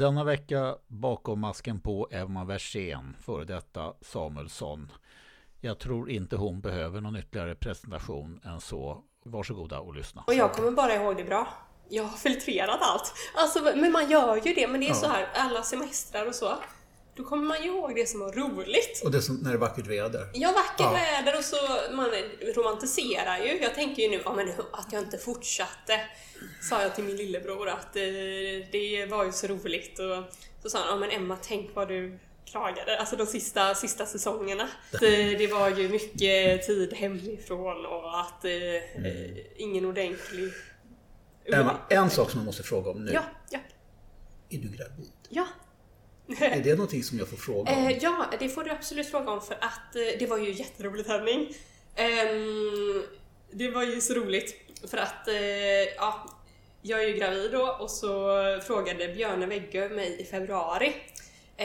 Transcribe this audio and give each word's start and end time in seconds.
Denna 0.00 0.24
vecka 0.24 0.76
bakom 0.86 1.40
masken 1.40 1.80
på 1.80 2.08
Emma 2.10 2.44
Versén, 2.44 3.16
före 3.22 3.44
detta 3.44 3.94
Samuelsson. 4.00 4.92
Jag 5.60 5.78
tror 5.78 6.10
inte 6.10 6.36
hon 6.36 6.60
behöver 6.60 7.00
någon 7.00 7.16
ytterligare 7.16 7.54
presentation 7.54 8.40
än 8.44 8.60
så. 8.60 9.04
Varsågoda 9.24 9.80
och 9.80 9.94
lyssna. 9.94 10.24
Och 10.26 10.34
jag 10.34 10.52
kommer 10.52 10.70
bara 10.70 10.94
ihåg 10.94 11.16
det 11.16 11.24
bra. 11.24 11.48
Jag 11.88 12.04
har 12.04 12.16
filtrerat 12.16 12.78
allt. 12.80 13.14
Alltså, 13.34 13.62
men 13.76 13.92
man 13.92 14.10
gör 14.10 14.36
ju 14.36 14.54
det. 14.54 14.68
Men 14.68 14.80
det 14.80 14.86
är 14.86 14.88
ja. 14.88 14.94
så 14.94 15.06
här, 15.06 15.28
alla 15.34 15.62
semestrar 15.62 16.26
och 16.26 16.34
så. 16.34 16.56
Då 17.14 17.24
kommer 17.24 17.44
man 17.44 17.62
ju 17.62 17.68
ihåg 17.68 17.94
det 17.94 18.08
som 18.08 18.20
var 18.20 18.32
roligt. 18.32 19.02
Och 19.04 19.10
det 19.10 19.22
som, 19.22 19.36
när 19.36 19.50
det 19.50 19.56
är 19.56 19.58
vackert 19.58 19.86
väder? 19.86 20.26
Ja, 20.34 20.52
vackert 20.52 20.78
ja. 20.78 20.92
väder 20.92 21.38
och 21.38 21.44
så 21.44 21.56
man 21.92 22.10
romantiserar 22.56 23.38
ju. 23.38 23.62
Jag 23.62 23.74
tänker 23.74 24.02
ju 24.02 24.08
nu 24.08 24.20
ja, 24.24 24.34
men 24.34 24.48
att 24.72 24.92
jag 24.92 25.02
inte 25.02 25.18
fortsatte. 25.18 26.00
Sa 26.60 26.82
jag 26.82 26.94
till 26.94 27.04
min 27.04 27.16
lillebror 27.16 27.68
att 27.68 27.92
det, 27.92 28.06
eh, 28.56 28.66
det 28.72 29.06
var 29.06 29.24
ju 29.24 29.32
så 29.32 29.46
roligt. 29.46 29.98
Och 29.98 30.24
så 30.62 30.70
sa 30.70 30.78
han, 30.78 30.88
ja 30.88 30.96
men 30.96 31.10
Emma 31.10 31.36
tänk 31.42 31.74
vad 31.74 31.88
du 31.88 32.18
klagade, 32.50 32.98
alltså 32.98 33.16
de 33.16 33.26
sista, 33.26 33.74
sista 33.74 34.06
säsongerna. 34.06 34.68
Det, 35.00 35.34
det 35.34 35.46
var 35.46 35.68
ju 35.68 35.88
mycket 35.88 36.66
tid 36.66 36.92
hemifrån 36.94 37.86
och 37.86 38.20
att 38.20 38.44
eh, 38.44 38.52
mm. 38.96 39.36
ingen 39.56 39.84
ordentlig... 39.84 40.52
Emma, 41.44 41.76
en 41.88 42.10
sak 42.10 42.30
som 42.30 42.40
jag 42.40 42.46
måste 42.46 42.62
fråga 42.62 42.90
om 42.90 43.04
nu. 43.04 43.12
Ja, 43.12 43.22
ja. 43.50 43.58
Är 44.50 44.58
du 44.58 44.68
gravid? 44.68 45.12
Ja. 45.28 45.46
Är 46.40 46.60
det 46.60 46.70
någonting 46.70 47.02
som 47.02 47.18
jag 47.18 47.28
får 47.28 47.36
fråga 47.36 47.72
om? 47.72 47.86
Eh, 47.86 47.98
ja, 48.02 48.26
det 48.38 48.48
får 48.48 48.64
du 48.64 48.70
absolut 48.70 49.06
fråga 49.06 49.30
om 49.30 49.40
för 49.40 49.54
att 49.54 49.96
eh, 49.96 50.18
det 50.18 50.26
var 50.26 50.38
ju 50.38 50.52
jätteroligt 50.52 51.08
Henning. 51.08 51.54
Eh, 51.94 52.06
det 53.50 53.70
var 53.70 53.82
ju 53.82 54.00
så 54.00 54.14
roligt 54.14 54.54
för 54.90 54.98
att, 54.98 55.28
eh, 55.28 55.34
ja, 55.96 56.38
jag 56.82 57.04
är 57.04 57.08
ju 57.08 57.14
gravid 57.14 57.52
då 57.52 57.76
och 57.80 57.90
så 57.90 58.10
frågade 58.66 59.08
Björne 59.08 59.46
Weggö 59.46 59.88
mig 59.88 60.20
i 60.20 60.24
februari 60.24 60.94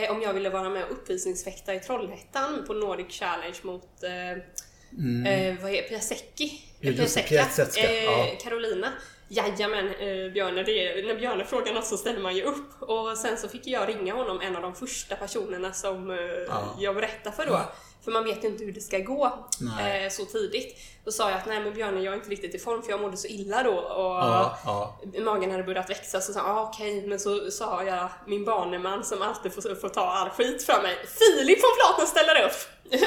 om 0.10 0.22
jag 0.22 0.34
ville 0.34 0.50
vara 0.50 0.70
med 0.70 0.84
och 0.84 0.92
uppvisningsfäkta 0.92 1.76
i 1.76 1.80
Trollhättan 1.80 2.64
på 2.68 2.74
Nordic 2.74 3.20
Challenge 3.20 3.58
mot 3.62 4.04
mm. 4.04 5.26
eh, 5.26 5.64
vad 5.64 5.72
heter 5.72 5.90
Piasecki? 5.90 6.62
Piasecka. 6.82 7.82
Eh, 7.82 8.04
ja. 8.04 8.36
Carolina. 8.44 8.94
Jajamän, 9.28 9.88
eh, 9.88 10.32
Björne, 10.32 10.64
det, 10.64 11.06
när 11.06 11.16
Björne 11.16 11.46
frågar 11.46 11.74
något 11.74 11.86
så 11.86 11.98
ställer 11.98 12.20
man 12.20 12.36
ju 12.36 12.44
upp. 12.44 12.82
Och 12.82 13.18
sen 13.18 13.38
så 13.38 13.48
fick 13.48 13.68
jag 13.68 13.90
ringa 13.90 14.14
honom, 14.14 14.42
en 14.42 14.56
av 14.56 14.62
de 14.62 14.76
första 14.76 15.16
personerna 15.16 15.74
som 15.74 16.10
eh, 16.10 16.18
ja. 16.48 16.76
jag 16.80 16.96
berättade 16.96 17.36
för 17.36 17.46
då. 17.46 17.52
Ja. 17.52 17.72
För 18.04 18.12
man 18.12 18.24
vet 18.24 18.44
ju 18.44 18.48
inte 18.48 18.64
hur 18.64 18.72
det 18.72 18.82
ska 18.82 19.00
gå 19.00 19.26
eh, 19.26 20.10
så 20.12 20.26
tidigt. 20.26 20.78
Då 21.06 21.12
sa 21.12 21.30
jag 21.30 21.40
att 21.40 21.46
nej 21.46 21.60
men 21.60 21.74
Björne, 21.74 22.02
jag 22.02 22.14
är 22.14 22.18
inte 22.18 22.30
riktigt 22.30 22.56
i 22.56 22.60
form 22.60 22.84
för 22.84 22.92
jag 22.92 23.02
mådde 23.02 23.18
så 23.18 23.28
illa 23.28 23.64
då 23.64 23.74
och 23.74 24.16
ja, 24.16 25.00
magen 25.20 25.52
hade 25.52 25.64
börjat 25.64 25.90
växa. 25.90 26.22
Så 26.22 26.34
sa 26.34 26.40
jag, 26.40 26.50
ah, 26.50 26.70
okej, 26.70 26.98
okay. 26.98 27.10
men 27.10 27.20
så 27.20 27.52
sa 27.52 27.84
jag 27.84 28.10
min 28.28 28.46
baneman 28.46 29.04
som 29.04 29.22
alltid 29.22 29.54
får, 29.54 29.76
får 29.76 29.90
ta 29.90 30.02
all 30.02 30.30
skit 30.30 30.64
för 30.64 30.82
mig. 30.82 30.98
Filip 31.08 31.60
från 31.60 31.72
Platen 31.78 32.08
ställer 32.08 32.46
upp! 32.46 32.92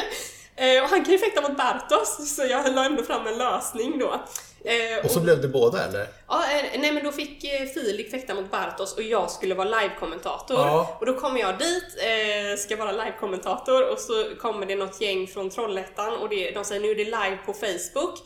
eh, 0.57 0.83
och 0.83 0.89
han 0.89 1.05
kan 1.05 1.13
ju 1.13 1.19
fäkta 1.19 1.41
mot 1.41 1.57
Bertos, 1.57 2.37
så 2.37 2.45
jag 2.45 2.75
la 2.75 2.85
ändå 2.85 3.03
fram 3.03 3.27
en 3.27 3.39
lösning 3.39 3.99
då. 3.99 4.21
Eh, 4.65 5.05
och 5.05 5.11
så 5.11 5.19
och, 5.19 5.25
blev 5.25 5.43
det 5.43 5.49
båda 5.49 5.85
eller? 5.85 6.07
Ja, 6.29 6.45
eh, 6.53 6.81
nej 6.81 6.93
men 6.93 7.05
då 7.05 7.13
fick 7.13 7.45
eh, 7.45 7.67
Filip 7.67 8.11
fäkta 8.11 8.35
mot 8.35 8.51
Bartos 8.51 8.97
och 8.97 9.03
jag 9.03 9.31
skulle 9.31 9.55
vara 9.55 9.69
live-kommentator. 9.69 10.59
Ja. 10.59 10.97
Och 11.01 11.07
då 11.07 11.15
kommer 11.15 11.41
jag 11.41 11.59
dit, 11.59 11.85
eh, 11.97 12.59
ska 12.59 12.77
vara 12.77 12.93
live-kommentator 12.93 13.93
och 13.93 13.99
så 13.99 14.25
kommer 14.41 14.67
det 14.67 14.77
något 14.77 15.01
gäng 15.01 15.27
från 15.27 15.51
Trollhättan 15.51 16.17
och 16.17 16.29
det, 16.29 16.51
de 16.51 16.65
säger 16.65 16.81
nu 16.81 16.91
är 16.91 16.95
det 16.95 17.05
live 17.05 17.39
på 17.47 17.53
Facebook. 17.53 18.19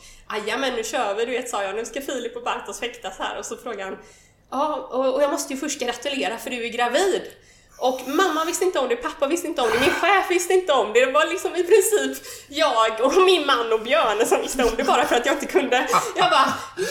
men 0.59 0.73
nu 0.73 0.83
kör 0.83 1.15
vi, 1.15 1.25
du 1.25 1.31
vet 1.31 1.49
sa 1.49 1.63
jag, 1.63 1.75
nu 1.75 1.85
ska 1.85 2.01
Filip 2.01 2.35
och 2.35 2.43
Bartos 2.43 2.79
fäktas 2.79 3.17
här 3.19 3.39
och 3.39 3.45
så 3.45 3.57
frågar 3.57 3.85
han 3.85 3.97
Ja, 4.53 4.75
och 4.75 5.23
jag 5.23 5.31
måste 5.31 5.53
ju 5.53 5.59
först 5.59 5.79
gratulera 5.79 6.37
för 6.37 6.49
du 6.49 6.65
är 6.65 6.69
gravid. 6.69 7.21
Och 7.77 8.01
mamma 8.07 8.45
visste 8.45 8.65
inte 8.65 8.79
om 8.79 8.87
det, 8.89 8.95
pappa 8.95 9.27
visste 9.27 9.47
inte 9.47 9.61
om 9.61 9.69
det, 9.73 9.79
min 9.79 9.89
chef 9.89 10.25
visste 10.29 10.53
inte 10.53 10.73
om 10.73 10.93
det. 10.93 11.05
Det 11.05 11.11
var 11.11 11.25
liksom 11.25 11.55
i 11.55 11.63
princip 11.63 12.27
jag 12.47 13.01
och 13.01 13.13
min 13.25 13.45
man 13.45 13.73
och 13.73 13.81
Björne 13.81 14.25
som 14.25 14.41
visste 14.41 14.63
om 14.63 14.75
det 14.77 14.83
bara 14.83 15.05
för 15.05 15.15
att 15.15 15.25
jag 15.25 15.35
inte 15.35 15.45
kunde. 15.45 15.87
Jag 16.15 16.29
bara, 16.35 16.47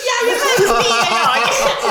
jajamän, 0.09 0.57
det 0.59 0.65
är 0.65 1.13
jag! 1.27 1.43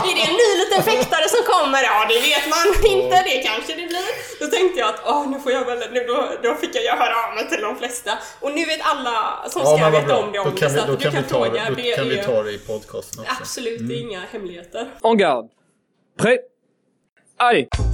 Är 0.10 0.16
det 0.16 0.24
en 0.30 0.38
ny 0.44 0.50
liten 0.62 0.84
fäktare 0.84 1.30
som 1.30 1.42
kommer? 1.54 1.84
Ja, 1.84 2.06
det 2.10 2.20
vet 2.30 2.46
man 2.56 2.92
inte, 2.92 3.16
det 3.24 3.38
kanske 3.50 3.76
det 3.76 3.88
blir. 3.88 4.10
Då 4.40 4.48
tänkte 4.48 4.80
jag 4.80 4.90
att, 4.90 5.02
åh, 5.06 5.30
nu 5.30 5.40
får 5.40 5.52
jag 5.52 5.66
väl, 5.66 5.80
nu, 5.92 6.04
då, 6.08 6.30
då 6.44 6.56
fick 6.56 6.76
jag 6.76 6.98
höra 6.98 7.16
av 7.28 7.36
mig 7.36 7.50
till 7.50 7.62
de 7.62 7.78
flesta. 7.78 8.12
Och 8.40 8.52
nu 8.52 8.66
vet 8.66 8.82
alla 8.84 9.44
som 9.50 9.62
ska 9.66 9.78
ja, 9.80 9.90
veta 9.90 10.18
om 10.18 10.32
det 10.32 10.40
om 10.40 10.56
det, 10.56 10.70
så 10.70 10.80
att 10.80 11.00
du 11.00 11.12
kan, 11.12 11.24
fråga. 11.24 11.70
Då 11.70 11.76
det 11.76 11.96
kan 11.96 12.10
vi 12.10 12.18
ta 12.18 12.44
det 12.44 12.52
i 12.52 12.58
podcasten 12.58 13.22
också. 13.22 13.36
Absolut, 13.40 13.80
mm. 13.80 13.90
det 13.90 13.96
är 13.96 14.02
inga 14.02 14.22
hemligheter. 14.32 14.92
En 15.04 15.18
garde. 15.18 15.48
Prêt. 16.20 16.40
Allez! 17.38 17.91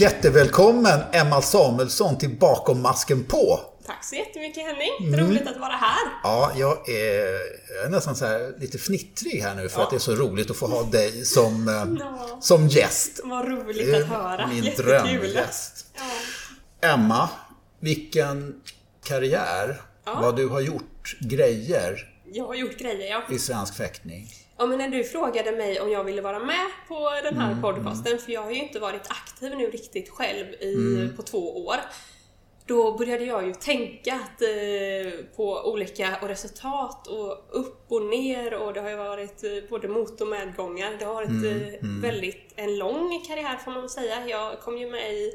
Jättevälkommen 0.00 1.00
Emma 1.12 1.42
Samuelsson 1.42 2.18
till 2.18 2.38
Bakom 2.38 2.82
masken 2.82 3.24
på. 3.24 3.60
Tack 3.86 4.04
så 4.04 4.14
jättemycket 4.14 4.66
Henning. 4.66 5.14
Mm. 5.14 5.20
Roligt 5.20 5.48
att 5.48 5.60
vara 5.60 5.72
här. 5.72 6.12
Ja, 6.22 6.52
jag 6.56 6.88
är, 6.88 7.24
jag 7.74 7.84
är 7.84 7.88
nästan 7.90 8.16
så 8.16 8.52
lite 8.58 8.78
fnittrig 8.78 9.40
här 9.42 9.54
nu 9.54 9.68
för 9.68 9.78
ja. 9.80 9.84
att 9.84 9.90
det 9.90 9.96
är 9.96 10.00
så 10.00 10.14
roligt 10.14 10.50
att 10.50 10.56
få 10.56 10.66
ha 10.66 10.82
dig 10.82 11.24
som, 11.24 11.68
ja. 12.00 12.38
som 12.40 12.68
gäst. 12.68 13.20
Vad 13.24 13.48
roligt 13.48 13.94
att 13.94 14.08
höra. 14.08 14.46
Min 14.46 14.74
drömgäst. 14.76 15.86
Ja. 16.80 16.88
Emma, 16.88 17.28
vilken 17.80 18.60
karriär. 19.04 19.82
Ja. 20.04 20.20
Vad 20.22 20.36
du 20.36 20.48
har 20.48 20.60
gjort 20.60 21.16
grejer. 21.20 22.14
Jag 22.32 22.46
har 22.46 22.54
gjort 22.54 22.78
grejer, 22.78 23.10
ja. 23.10 23.34
I 23.34 23.38
svensk 23.38 23.76
fäktning. 23.76 24.28
Ja, 24.60 24.66
men 24.66 24.78
när 24.78 24.88
du 24.88 25.04
frågade 25.04 25.52
mig 25.52 25.80
om 25.80 25.90
jag 25.90 26.04
ville 26.04 26.22
vara 26.22 26.38
med 26.38 26.66
på 26.88 27.10
den 27.22 27.36
här 27.36 27.50
mm, 27.50 27.62
podcasten, 27.62 28.18
för 28.18 28.32
jag 28.32 28.42
har 28.42 28.50
ju 28.50 28.58
inte 28.62 28.78
varit 28.78 29.10
aktiv 29.10 29.56
nu 29.56 29.66
riktigt 29.70 30.08
själv 30.08 30.46
i, 30.60 30.74
mm. 30.74 31.16
på 31.16 31.22
två 31.22 31.66
år. 31.66 31.76
Då 32.66 32.98
började 32.98 33.24
jag 33.24 33.46
ju 33.46 33.54
tänka 33.54 34.14
att, 34.14 34.42
eh, 34.42 35.24
på 35.36 35.70
olika 35.72 36.18
och 36.22 36.28
resultat 36.28 37.06
och 37.06 37.46
upp 37.50 37.84
och 37.88 38.02
ner 38.02 38.54
och 38.54 38.72
det 38.72 38.80
har 38.80 38.90
ju 38.90 38.96
varit 38.96 39.44
eh, 39.44 39.50
både 39.70 39.88
mot 39.88 40.20
och 40.20 40.28
medgångar. 40.28 40.96
Det 40.98 41.04
har 41.04 41.14
varit 41.14 41.28
mm, 41.28 41.44
eh, 41.44 41.74
mm. 41.74 42.00
väldigt 42.00 42.52
en 42.56 42.78
lång 42.78 43.24
karriär 43.28 43.56
får 43.56 43.70
man 43.70 43.88
säga. 43.88 44.26
Jag 44.28 44.60
kom 44.60 44.78
ju 44.78 44.90
med 44.90 45.12
i 45.12 45.32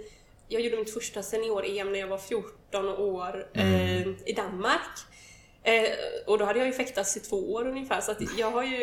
jag 0.47 0.61
gjorde 0.61 0.77
mitt 0.77 0.93
första 0.93 1.23
senior-EM 1.23 1.91
när 1.91 1.99
jag 1.99 2.07
var 2.07 2.17
14 2.17 2.89
år 2.89 3.47
mm. 3.53 3.73
eh, 3.73 4.07
i 4.25 4.33
Danmark. 4.33 4.99
Eh, 5.65 5.89
och 6.27 6.37
då 6.37 6.45
hade 6.45 6.59
jag 6.59 6.67
ju 6.67 6.73
fäktats 6.73 7.17
i 7.17 7.19
två 7.19 7.53
år 7.53 7.67
ungefär 7.67 8.01
så 8.01 8.11
att 8.11 8.37
jag 8.37 8.51
har 8.51 8.63
ju, 8.63 8.77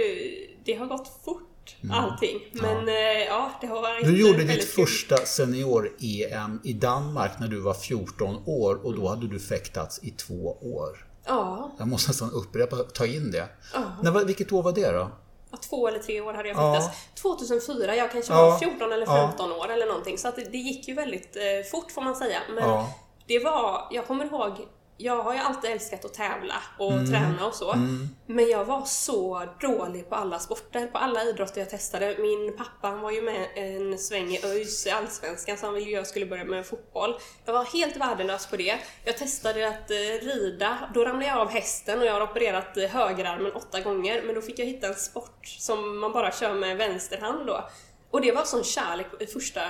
det 0.65 0.75
har 0.75 0.87
gått 0.87 1.21
fort 1.25 1.77
mm. 1.83 1.97
allting. 1.97 2.41
Men 2.53 2.89
ja. 2.89 2.93
Eh, 2.93 3.25
ja, 3.25 3.51
det 3.61 3.67
har 3.67 3.83
varit 3.83 4.05
Du 4.05 4.21
gjorde 4.21 4.45
ditt 4.45 4.65
första 4.65 5.17
senior-EM 5.17 6.61
i 6.65 6.73
Danmark 6.73 7.31
när 7.41 7.49
du 7.49 7.61
var 7.61 7.75
14 7.75 8.43
år 8.47 8.87
och 8.87 8.97
då 8.97 9.09
hade 9.09 9.29
du 9.29 9.41
fäktats 9.41 10.01
i 10.03 10.11
två 10.11 10.57
år. 10.61 11.07
Ja. 11.27 11.71
Jag 11.79 11.89
måste 11.89 12.11
nästan 12.11 12.31
upprepa, 12.31 12.77
ta 12.77 13.07
in 13.07 13.31
det. 13.31 13.49
Ja. 13.75 13.81
När, 14.03 14.25
vilket 14.25 14.53
år 14.53 14.63
var 14.63 14.73
det 14.73 14.93
då? 14.93 15.11
Ja, 15.51 15.59
två 15.71 15.89
eller 15.89 15.99
tre 15.99 16.21
år 16.21 16.35
hade 16.35 16.49
jag 16.49 16.57
fäktats. 16.57 16.99
Ja. 17.15 17.21
2004, 17.37 17.97
jag 17.97 18.13
kanske 18.13 18.33
var 18.33 18.59
14 18.59 18.93
eller 18.93 19.07
15 19.07 19.51
ja. 19.51 19.57
år 19.57 19.69
eller 19.69 19.87
någonting. 19.87 20.19
Så 20.19 20.29
att 20.29 20.37
det, 20.37 20.45
det 20.45 20.59
gick 20.59 20.89
ju 20.89 20.95
väldigt 20.95 21.37
eh, 21.37 21.71
fort 21.71 21.91
får 21.93 22.03
man 22.03 22.17
säga. 22.17 22.39
Men 22.55 22.85
det 23.27 23.39
var, 23.39 23.89
jag 23.91 24.07
kommer 24.07 24.25
ihåg 24.25 24.53
jag 25.03 25.23
har 25.23 25.35
ju 25.35 25.39
alltid 25.39 25.71
älskat 25.71 26.05
att 26.05 26.15
tävla 26.15 26.55
och 26.79 26.93
mm. 26.93 27.07
träna 27.07 27.47
och 27.47 27.55
så. 27.55 27.73
Mm. 27.73 28.09
Men 28.27 28.49
jag 28.49 28.65
var 28.65 28.85
så 28.85 29.49
dålig 29.61 30.09
på 30.09 30.15
alla 30.15 30.39
sporter, 30.39 30.87
på 30.87 30.99
alla 30.99 31.25
idrotter 31.25 31.61
jag 31.61 31.71
testade. 31.71 32.17
Min 32.19 32.57
pappa 32.57 32.89
han 32.89 33.01
var 33.01 33.11
ju 33.11 33.23
med 33.23 33.47
en 33.55 33.99
sväng 33.99 34.31
i 34.31 34.41
ÖIS 34.45 34.87
i 34.87 34.91
Allsvenskan 34.91 35.57
så 35.57 35.67
han 35.67 35.75
ville 35.75 35.91
ju 35.91 35.97
att 35.97 36.01
jag 36.01 36.07
skulle 36.07 36.27
börja 36.27 36.45
med 36.45 36.67
fotboll. 36.67 37.15
Jag 37.45 37.53
var 37.53 37.65
helt 37.65 37.97
värdelös 37.97 38.47
på 38.47 38.57
det. 38.57 38.79
Jag 39.05 39.17
testade 39.17 39.69
att 39.69 39.91
eh, 39.91 40.27
rida, 40.27 40.79
då 40.95 41.05
ramlade 41.05 41.27
jag 41.27 41.39
av 41.39 41.51
hästen 41.51 42.01
och 42.01 42.07
jag 42.07 42.13
har 42.13 42.23
opererat 42.23 42.77
eh, 42.77 42.89
högerarmen 42.89 43.53
åtta 43.53 43.81
gånger. 43.81 44.23
Men 44.23 44.35
då 44.35 44.41
fick 44.41 44.59
jag 44.59 44.67
hitta 44.67 44.87
en 44.87 44.95
sport 44.95 45.47
som 45.47 45.99
man 45.99 46.13
bara 46.13 46.33
kör 46.33 46.55
med 46.55 46.77
vänsterhand 46.77 47.47
då. 47.47 47.69
Och 48.11 48.21
det 48.21 48.33
var 48.33 48.45
sån 48.45 48.65
kärlek 48.65 49.07
första 49.33 49.61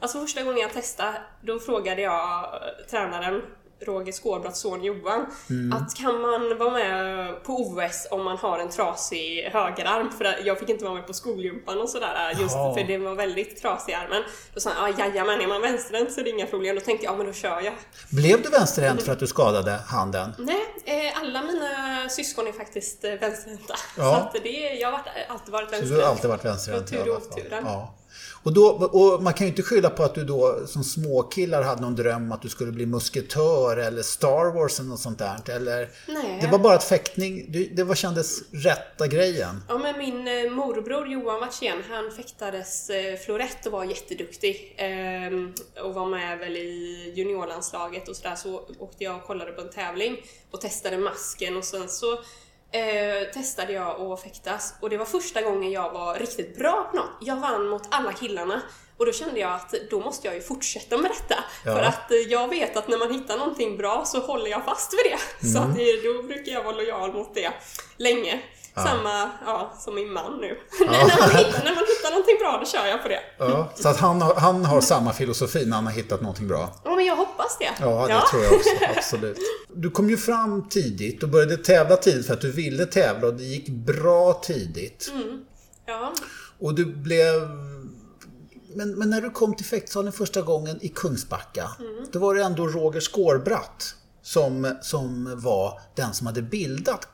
Alltså 0.00 0.20
första 0.20 0.42
gången 0.42 0.58
jag 0.58 0.72
testade, 0.72 1.22
då 1.42 1.58
frågade 1.58 2.02
jag 2.02 2.44
eh, 2.44 2.86
tränaren 2.90 3.42
Roger 3.80 4.12
Skårbratts 4.12 4.60
son 4.60 4.84
Johan. 4.84 5.26
Mm. 5.50 5.72
Att 5.72 5.94
kan 5.96 6.20
man 6.20 6.58
vara 6.58 6.70
med 6.70 7.44
på 7.44 7.52
OS 7.52 8.06
om 8.10 8.24
man 8.24 8.36
har 8.36 8.58
en 8.58 8.68
trasig 8.70 9.42
högerarm? 9.52 10.10
För 10.10 10.46
jag 10.46 10.58
fick 10.58 10.68
inte 10.68 10.84
vara 10.84 10.94
med 10.94 11.06
på 11.06 11.12
skolgympan 11.12 11.80
och 11.80 11.88
sådär 11.88 12.36
just 12.40 12.54
Jaha. 12.54 12.74
för 12.74 12.84
det 12.84 12.98
var 12.98 13.14
väldigt 13.14 13.62
trasig 13.62 13.92
i 13.92 13.94
armen. 13.94 14.22
Då 14.54 14.60
sa 14.60 14.70
han, 14.70 14.94
jajamän, 14.98 15.40
är 15.40 15.46
man 15.46 15.62
vänsterhänt 15.62 16.12
så 16.12 16.20
är 16.20 16.24
det 16.24 16.30
inga 16.30 16.46
problem. 16.46 16.74
Då 16.74 16.80
tänkte 16.80 17.04
jag, 17.04 17.12
ja 17.12 17.16
men 17.16 17.26
då 17.26 17.32
kör 17.32 17.60
jag. 17.60 17.74
Blev 18.10 18.42
du 18.42 18.48
vänsterhänt 18.48 19.02
för 19.02 19.12
att 19.12 19.20
du 19.20 19.26
skadade 19.26 19.80
handen? 19.86 20.32
Nej, 20.38 20.66
eh, 20.84 21.20
alla 21.20 21.42
mina 21.42 22.08
syskon 22.08 22.46
är 22.46 22.52
faktiskt 22.52 23.04
eh, 23.04 23.12
vänsterhänta. 23.12 23.74
Ja. 23.96 24.30
Så 24.32 24.38
att 24.38 24.44
det, 24.44 24.74
jag 24.80 24.90
har 24.90 25.00
alltid 25.28 25.52
varit 25.52 25.72
vänsterhänt. 25.72 25.88
Så 25.88 25.94
du 25.94 26.02
har 26.02 26.10
alltid 26.10 26.30
varit 26.30 26.44
vänsterhänt 26.44 26.92
i 26.92 26.96
alla 26.96 27.20
fall? 27.20 27.42
Ja. 27.50 27.94
Och, 28.48 28.54
då, 28.54 28.68
och 28.68 29.22
man 29.22 29.34
kan 29.34 29.46
ju 29.46 29.50
inte 29.50 29.62
skylla 29.62 29.90
på 29.90 30.02
att 30.02 30.14
du 30.14 30.24
då 30.24 30.66
som 30.66 30.84
småkillar 30.84 31.62
hade 31.62 31.82
någon 31.82 31.96
dröm 31.96 32.32
att 32.32 32.42
du 32.42 32.48
skulle 32.48 32.72
bli 32.72 32.86
musketör 32.86 33.76
eller 33.76 34.02
Star 34.02 34.54
Wars 34.54 34.80
eller 34.80 34.88
något 34.88 35.00
sånt 35.00 35.18
där. 35.18 35.50
Eller, 35.50 35.88
Nej. 36.06 36.38
Det 36.40 36.46
var 36.46 36.58
bara 36.58 36.74
att 36.74 36.84
fäktning, 36.84 37.46
det 37.72 37.84
var 37.84 37.94
kändes 37.94 38.52
rätta 38.52 39.06
grejen. 39.06 39.62
Ja 39.68 39.78
men 39.78 39.98
min 39.98 40.28
eh, 40.28 40.50
morbror 40.50 41.08
Johan 41.08 41.40
Wartzén, 41.40 41.82
han 41.90 42.10
fäktades 42.10 42.90
eh, 42.90 43.16
florett 43.16 43.66
och 43.66 43.72
var 43.72 43.84
jätteduktig. 43.84 44.74
Ehm, 44.76 45.54
och 45.84 45.94
var 45.94 46.06
med 46.06 46.38
väl 46.38 46.56
i 46.56 47.12
juniorlandslaget 47.16 48.08
och 48.08 48.16
sådär. 48.16 48.36
Så 48.36 48.68
åkte 48.78 49.04
jag 49.04 49.16
och 49.16 49.24
kollade 49.24 49.52
på 49.52 49.60
en 49.60 49.70
tävling 49.70 50.16
och 50.50 50.60
testade 50.60 50.98
masken 50.98 51.56
och 51.56 51.64
sen 51.64 51.88
så 51.88 52.18
eh, 52.72 53.28
testade 53.34 53.72
jag 53.72 54.00
att 54.00 54.22
fäktas 54.22 54.74
och 54.80 54.90
det 54.90 54.96
var 54.96 55.04
första 55.04 55.42
gången 55.42 55.72
jag 55.72 55.90
var 55.92 56.14
riktigt 56.14 56.58
bra 56.58 56.88
på 56.90 56.96
något. 56.96 57.10
Jag 57.20 57.36
vann 57.36 57.68
mot 57.68 57.82
alla 57.90 58.12
killarna 58.12 58.62
och 58.96 59.06
då 59.06 59.12
kände 59.12 59.40
jag 59.40 59.52
att 59.52 59.74
då 59.90 60.00
måste 60.00 60.26
jag 60.26 60.34
ju 60.34 60.42
fortsätta 60.42 60.98
med 60.98 61.10
detta. 61.10 61.44
Ja. 61.64 61.74
För 61.74 61.82
att 61.82 62.10
eh, 62.10 62.16
jag 62.18 62.48
vet 62.48 62.76
att 62.76 62.88
när 62.88 62.98
man 62.98 63.12
hittar 63.12 63.38
någonting 63.38 63.76
bra 63.76 64.04
så 64.06 64.20
håller 64.20 64.50
jag 64.50 64.64
fast 64.64 64.92
vid 64.92 65.12
det. 65.12 65.46
Så 65.48 65.58
Mm. 65.58 65.70
att 65.70 65.76
det, 65.76 66.02
då 66.02 66.22
brukar 66.22 66.52
jag 66.52 66.62
vara 66.64 66.76
lojal 66.76 67.12
mot 67.12 67.34
det 67.34 67.50
länge. 67.96 68.40
Samma 68.84 69.30
ja, 69.46 69.72
som 69.78 69.94
min 69.94 70.12
man 70.12 70.38
nu. 70.40 70.46
när, 70.80 70.86
man 70.86 71.36
hittar, 71.36 71.64
när 71.64 71.74
man 71.74 71.84
hittar 71.84 72.10
någonting 72.10 72.36
bra, 72.40 72.58
då 72.60 72.66
kör 72.66 72.86
jag 72.86 73.02
på 73.02 73.08
det. 73.08 73.20
Ja, 73.38 73.68
så 73.74 73.88
att 73.88 73.96
han, 73.96 74.22
har- 74.22 74.34
han 74.34 74.64
har 74.64 74.80
samma 74.80 75.12
filosofi 75.12 75.66
när 75.66 75.76
han 75.76 75.86
har 75.86 75.92
hittat 75.92 76.20
någonting 76.20 76.48
bra. 76.48 76.74
Ja, 76.84 76.96
men 76.96 77.04
jag 77.04 77.16
hoppas 77.16 77.58
det. 77.58 77.70
Ja, 77.80 78.06
det 78.06 78.30
tror 78.30 78.44
jag 78.44 78.52
också. 78.52 78.70
Absolut. 78.96 79.38
Du 79.74 79.90
kom 79.90 80.10
ju 80.10 80.16
fram 80.16 80.68
tidigt 80.68 81.22
och 81.22 81.28
började 81.28 81.56
tävla 81.56 81.96
tidigt 81.96 82.26
för 82.26 82.34
att 82.34 82.40
du 82.40 82.50
ville 82.52 82.86
tävla 82.86 83.26
och 83.28 83.34
det 83.34 83.44
gick 83.44 83.68
bra 83.68 84.32
tidigt. 84.32 85.12
Ja. 85.86 86.12
Och 86.58 86.74
du 86.74 86.84
blev... 86.84 87.40
Men, 88.74 88.90
men 88.98 89.10
när 89.10 89.20
du 89.20 89.30
kom 89.30 89.54
till 89.56 89.66
fäktsalen 89.66 90.12
första 90.12 90.42
gången 90.42 90.78
i 90.82 90.88
Kungsbacka, 90.88 91.70
då 92.12 92.18
var 92.18 92.34
det 92.34 92.42
ändå 92.42 92.66
Roger 92.66 93.00
Skårbratt 93.00 93.94
som, 94.22 94.76
som 94.82 95.40
var 95.40 95.80
den 95.94 96.14
som 96.14 96.26
hade 96.26 96.42
bildat 96.42 97.08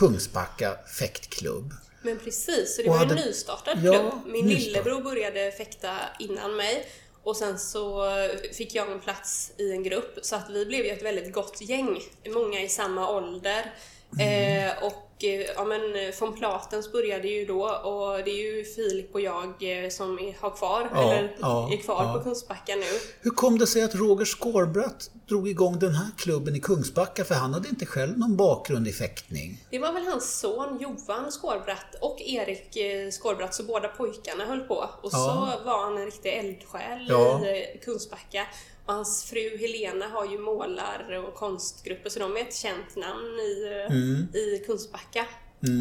Kungsbacka 0.00 0.76
fäktklubb. 0.98 1.72
Men 2.02 2.18
precis, 2.18 2.76
så 2.76 2.82
det 2.82 2.88
var 2.88 2.96
en 3.02 3.08
hade- 3.08 3.14
nystartad 3.26 3.78
Ja, 3.84 3.92
klubb. 3.92 4.12
Min 4.26 4.46
nystart. 4.46 4.62
lillebror 4.64 5.00
började 5.02 5.52
fäkta 5.52 5.94
innan 6.18 6.56
mig 6.56 6.86
och 7.22 7.36
sen 7.36 7.58
så 7.58 8.10
fick 8.52 8.74
jag 8.74 8.92
en 8.92 9.00
plats 9.00 9.52
i 9.56 9.72
en 9.72 9.82
grupp 9.82 10.18
så 10.22 10.36
att 10.36 10.50
vi 10.50 10.66
blev 10.66 10.84
ju 10.84 10.90
ett 10.90 11.02
väldigt 11.02 11.32
gott 11.32 11.60
gäng. 11.60 12.02
Många 12.34 12.62
i 12.62 12.68
samma 12.68 13.10
ålder. 13.10 13.74
Mm. 14.18 14.68
Eh, 14.68 14.72
och 14.82 15.24
eh, 15.24 15.40
ja 15.56 15.64
men 15.64 16.12
von 16.20 16.38
Platens 16.38 16.92
började 16.92 17.28
ju 17.28 17.44
då 17.44 17.62
och 17.68 18.24
det 18.24 18.30
är 18.30 18.56
ju 18.56 18.64
Filip 18.64 19.14
och 19.14 19.20
jag 19.20 19.46
eh, 19.46 19.90
som 19.90 20.18
är, 20.18 20.36
har 20.40 20.50
kvar, 20.50 20.90
Ja, 20.94 21.12
eller 21.12 21.36
ja, 21.40 21.72
är 21.72 21.76
kvar 21.76 22.04
ja. 22.04 22.12
på 22.12 22.24
Kungsbacka 22.24 22.74
nu. 22.76 23.00
Hur 23.20 23.30
kom 23.30 23.58
det 23.58 23.66
sig 23.66 23.82
att 23.82 23.94
Roger 23.94 24.24
Skårbratt 24.24 25.10
drog 25.28 25.48
igång 25.48 25.78
den 25.78 25.94
här 25.94 26.10
klubben 26.18 26.56
i 26.56 26.60
Kungsbacka? 26.60 27.24
För 27.24 27.34
han 27.34 27.54
hade 27.54 27.68
inte 27.68 27.86
själv 27.86 28.18
någon 28.18 28.36
bakgrund 28.36 28.88
i 28.88 28.92
fäktning. 28.92 29.64
Det 29.70 29.78
var 29.78 29.92
väl 29.92 30.06
hans 30.06 30.40
son 30.40 30.78
Johan 30.80 31.32
Skårbratt 31.32 31.94
och 32.00 32.20
Erik 32.20 32.76
eh, 32.76 33.10
Skårbratt, 33.10 33.54
så 33.54 33.62
båda 33.62 33.88
pojkarna 33.88 34.44
höll 34.44 34.60
på. 34.60 34.90
Och 35.02 35.10
så 35.10 35.48
var 35.64 35.84
han 35.84 35.98
en 35.98 36.04
riktig 36.04 36.32
eldsjäl 36.32 37.02
i 37.02 37.74
eh, 37.74 37.80
Kungsbacka. 37.84 38.46
Och 38.86 38.94
hans 38.94 39.24
fru 39.24 39.56
Helena 39.58 40.08
har 40.08 40.26
ju 40.26 40.38
målar 40.38 41.24
och 41.28 41.34
konstgrupper, 41.34 42.10
så 42.10 42.18
de 42.18 42.36
är 42.36 42.40
ett 42.40 42.54
känt 42.54 42.96
namn 42.96 43.38
i, 43.40 43.64
eh, 43.88 43.96
Mm. 43.96 44.28
i 44.34 44.62
Kungsbacka. 44.66 45.26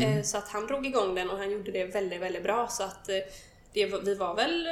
Eh, 0.03 0.23
Så 0.23 0.37
att 0.37 0.47
han 0.49 0.67
drog 0.67 0.85
igång 0.85 1.15
den 1.15 1.29
och 1.29 1.37
han 1.37 1.51
gjorde 1.51 1.71
det 1.71 1.85
väldigt, 1.85 2.21
väldigt 2.21 2.43
bra. 2.43 2.67
Så 2.67 2.83
att 2.83 3.09
eh, 3.09 3.15
det, 3.73 3.85
vi 3.85 4.15
var 4.15 4.35
väl 4.35 4.67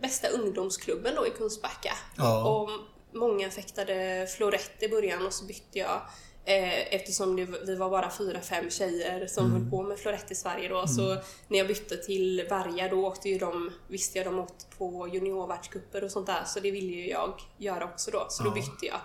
bästa 0.00 0.28
ungdomsklubben 0.28 1.14
då 1.14 1.26
i 1.26 1.30
Kungsbacka. 1.30 1.92
Ja. 2.16 2.44
Och 2.50 2.70
många 3.12 3.50
fäktade 3.50 4.26
florett 4.36 4.82
i 4.82 4.88
början 4.88 5.26
och 5.26 5.32
så 5.32 5.44
bytte 5.44 5.78
jag 5.78 6.00
eftersom 6.44 7.36
det, 7.36 7.44
vi 7.66 7.74
var 7.76 7.90
bara 7.90 8.10
fyra, 8.18 8.40
fem 8.40 8.70
tjejer 8.70 9.26
som 9.26 9.46
Mm. 9.46 9.60
höll 9.62 9.70
på 9.70 9.82
med 9.82 9.98
florett 9.98 10.30
i 10.30 10.34
Sverige 10.34 10.68
då. 10.68 10.86
Så 10.86 11.16
när 11.48 11.58
jag 11.58 11.66
bytte 11.68 11.96
till 11.96 12.46
Varga 12.50 12.88
då 12.88 13.06
åkte 13.06 13.28
ju 13.28 13.38
de, 13.38 13.70
visste 13.88 14.18
jag 14.18 14.26
de 14.26 14.38
åkte 14.38 14.64
på 14.78 15.08
juniorvärldscuper 15.12 16.04
och 16.04 16.10
sånt 16.10 16.26
där. 16.26 16.44
Så 16.46 16.60
det 16.60 16.70
ville 16.70 16.92
ju 16.92 17.08
jag 17.10 17.34
göra 17.58 17.84
också 17.84 18.10
då. 18.10 18.26
Så 18.30 18.42
då 18.42 18.50
bytte 18.50 18.86
jag. 18.86 19.00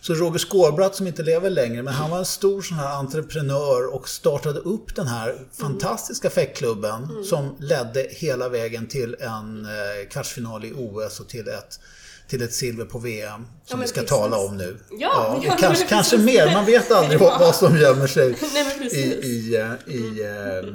Så 0.00 0.14
Roger 0.14 0.38
Skårbratt 0.38 0.94
som 0.94 1.06
inte 1.06 1.22
lever 1.22 1.50
längre, 1.50 1.82
men 1.82 1.94
han 1.94 2.10
var 2.10 2.18
en 2.18 2.26
stor 2.26 2.62
sån 2.62 2.76
här 2.78 2.96
entreprenör 2.98 3.94
och 3.94 4.08
startade 4.08 4.60
upp 4.60 4.96
den 4.96 5.06
här 5.06 5.38
fantastiska 5.52 6.30
fäktklubben 6.30 7.24
som 7.24 7.56
ledde 7.60 8.06
hela 8.10 8.48
vägen 8.48 8.88
till 8.88 9.16
en 9.20 9.64
eh, 9.64 10.08
kvartsfinal 10.10 10.64
i 10.64 10.72
OS 10.72 11.20
och 11.20 11.28
till 11.28 11.48
ett, 11.48 11.80
till 12.28 12.42
ett 12.42 12.54
silver 12.54 12.84
på 12.84 12.98
VM 12.98 13.46
som 13.64 13.78
Ja, 13.78 13.82
vi 13.82 13.88
ska 13.88 14.00
precis. 14.00 14.10
tala 14.16 14.38
om 14.38 14.56
nu. 14.56 14.78
Ja, 14.90 15.40
ja, 15.44 15.56
kanske, 15.60 15.86
kanske 15.86 16.18
mer, 16.18 16.52
man 16.52 16.64
vet 16.64 16.92
aldrig 16.92 17.20
vad, 17.20 17.40
vad 17.40 17.54
som 17.54 17.76
gömmer 17.76 18.06
sig 18.06 18.36
Nej, 18.54 18.88
i, 18.92 18.98
i, 19.26 19.56
eh, 19.56 19.94
i, 19.94 20.22
eh, 20.22 20.68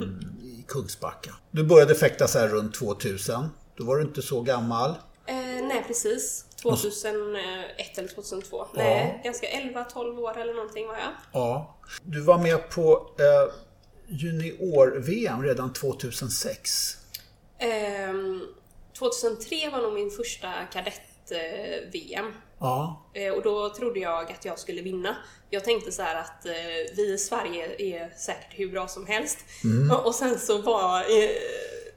i 0.48 0.64
Kungsbacka. 0.68 1.30
Du 1.50 1.64
började 1.64 1.94
fäkta 1.94 2.28
så 2.28 2.38
här 2.38 2.48
runt 2.48 2.74
2000. 2.74 3.48
Då 3.76 3.84
var 3.84 3.96
du 3.96 4.02
inte 4.02 4.22
så 4.22 4.40
gammal. 4.40 4.90
Eh, 5.26 5.34
nej, 5.36 5.84
precis. 5.86 6.44
2001 6.62 7.98
eller 7.98 8.08
2002. 8.08 8.66
Nej, 8.74 9.20
ganska 9.24 9.46
11-12 9.46 10.18
år 10.18 10.38
eller 10.38 10.54
någonting 10.54 10.86
var 10.86 10.94
jag. 10.94 11.10
Ja. 11.32 11.76
Du 12.02 12.20
var 12.20 12.38
med 12.38 12.70
på 12.70 13.10
eh, 13.18 13.54
junior-VM 14.08 15.42
redan 15.42 15.72
2006. 15.72 16.96
Ehm, 17.58 18.40
2003 18.98 19.70
var 19.72 19.82
nog 19.82 19.92
min 19.92 20.10
första 20.10 20.48
kadett-VM. 21.28 22.32
Ja. 22.60 23.06
Eh, 23.14 23.32
och 23.32 23.42
då 23.42 23.68
trodde 23.74 24.00
jag 24.00 24.30
att 24.30 24.44
jag 24.44 24.58
skulle 24.58 24.82
vinna. 24.82 25.16
Jag 25.50 25.64
tänkte 25.64 25.92
så 25.92 26.02
här 26.02 26.14
att 26.20 26.46
eh, 26.46 26.52
vi 26.96 27.12
i 27.12 27.18
Sverige 27.18 27.74
är 27.78 28.10
säkert 28.18 28.58
hur 28.58 28.68
bra 28.72 28.88
som 28.88 29.06
helst. 29.06 29.38
Och, 29.92 30.06
och 30.06 30.14
sen 30.14 30.38
så 30.38 30.58
var, 30.58 31.00
eh, 31.00 31.30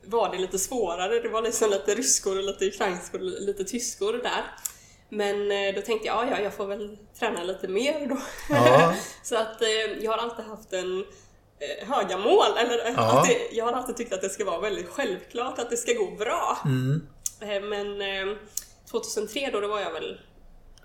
var 0.06 0.30
det 0.32 0.38
lite 0.38 0.60
svårare. 0.60 1.20
Det 1.20 1.30
var 1.30 1.42
liksom 1.42 1.70
lite 1.70 1.96
ryskor 1.96 2.38
och 2.38 2.44
lite 2.44 2.66
ukrainskor 2.66 3.20
och 3.20 3.26
lite 3.42 3.64
tyskor 3.64 4.14
där. 4.14 4.46
Men 5.10 5.52
eh, 5.52 5.76
då 5.76 5.82
tänkte 5.82 6.08
jag, 6.08 6.28
ja, 6.28 6.32
ja, 6.32 6.40
jag 6.44 6.54
får 6.54 6.66
väl 6.66 6.98
träna 7.20 7.44
lite 7.44 7.68
mer 7.68 8.08
då. 8.08 8.18
Ja. 8.50 8.96
så 9.24 9.36
att 9.38 9.62
eh, 9.62 9.68
jag 10.02 10.12
har 10.12 10.18
alltid 10.18 10.46
haft 10.46 10.74
en 10.74 11.00
eh, 11.60 11.88
höga 11.88 12.18
mål. 12.18 12.58
Eller, 12.58 12.86
eh, 12.88 12.94
Ja. 12.98 13.20
att 13.20 13.28
det, 13.28 13.38
jag 13.52 13.66
har 13.66 13.74
alltid 13.74 13.98
tyckt 13.98 14.14
att 14.14 14.22
det 14.22 14.30
ska 14.30 14.46
vara 14.46 14.60
väldigt 14.60 14.90
självklart 14.90 15.60
att 15.60 15.70
det 15.70 15.78
ska 15.78 15.94
gå 15.94 16.12
bra. 16.12 16.58
Eh, 17.42 17.62
Men 17.62 18.02
eh, 18.02 18.38
2003 18.92 19.50
då, 19.54 19.60
då 19.60 19.68
var 19.68 19.80
jag 19.80 19.92
väl 19.92 20.20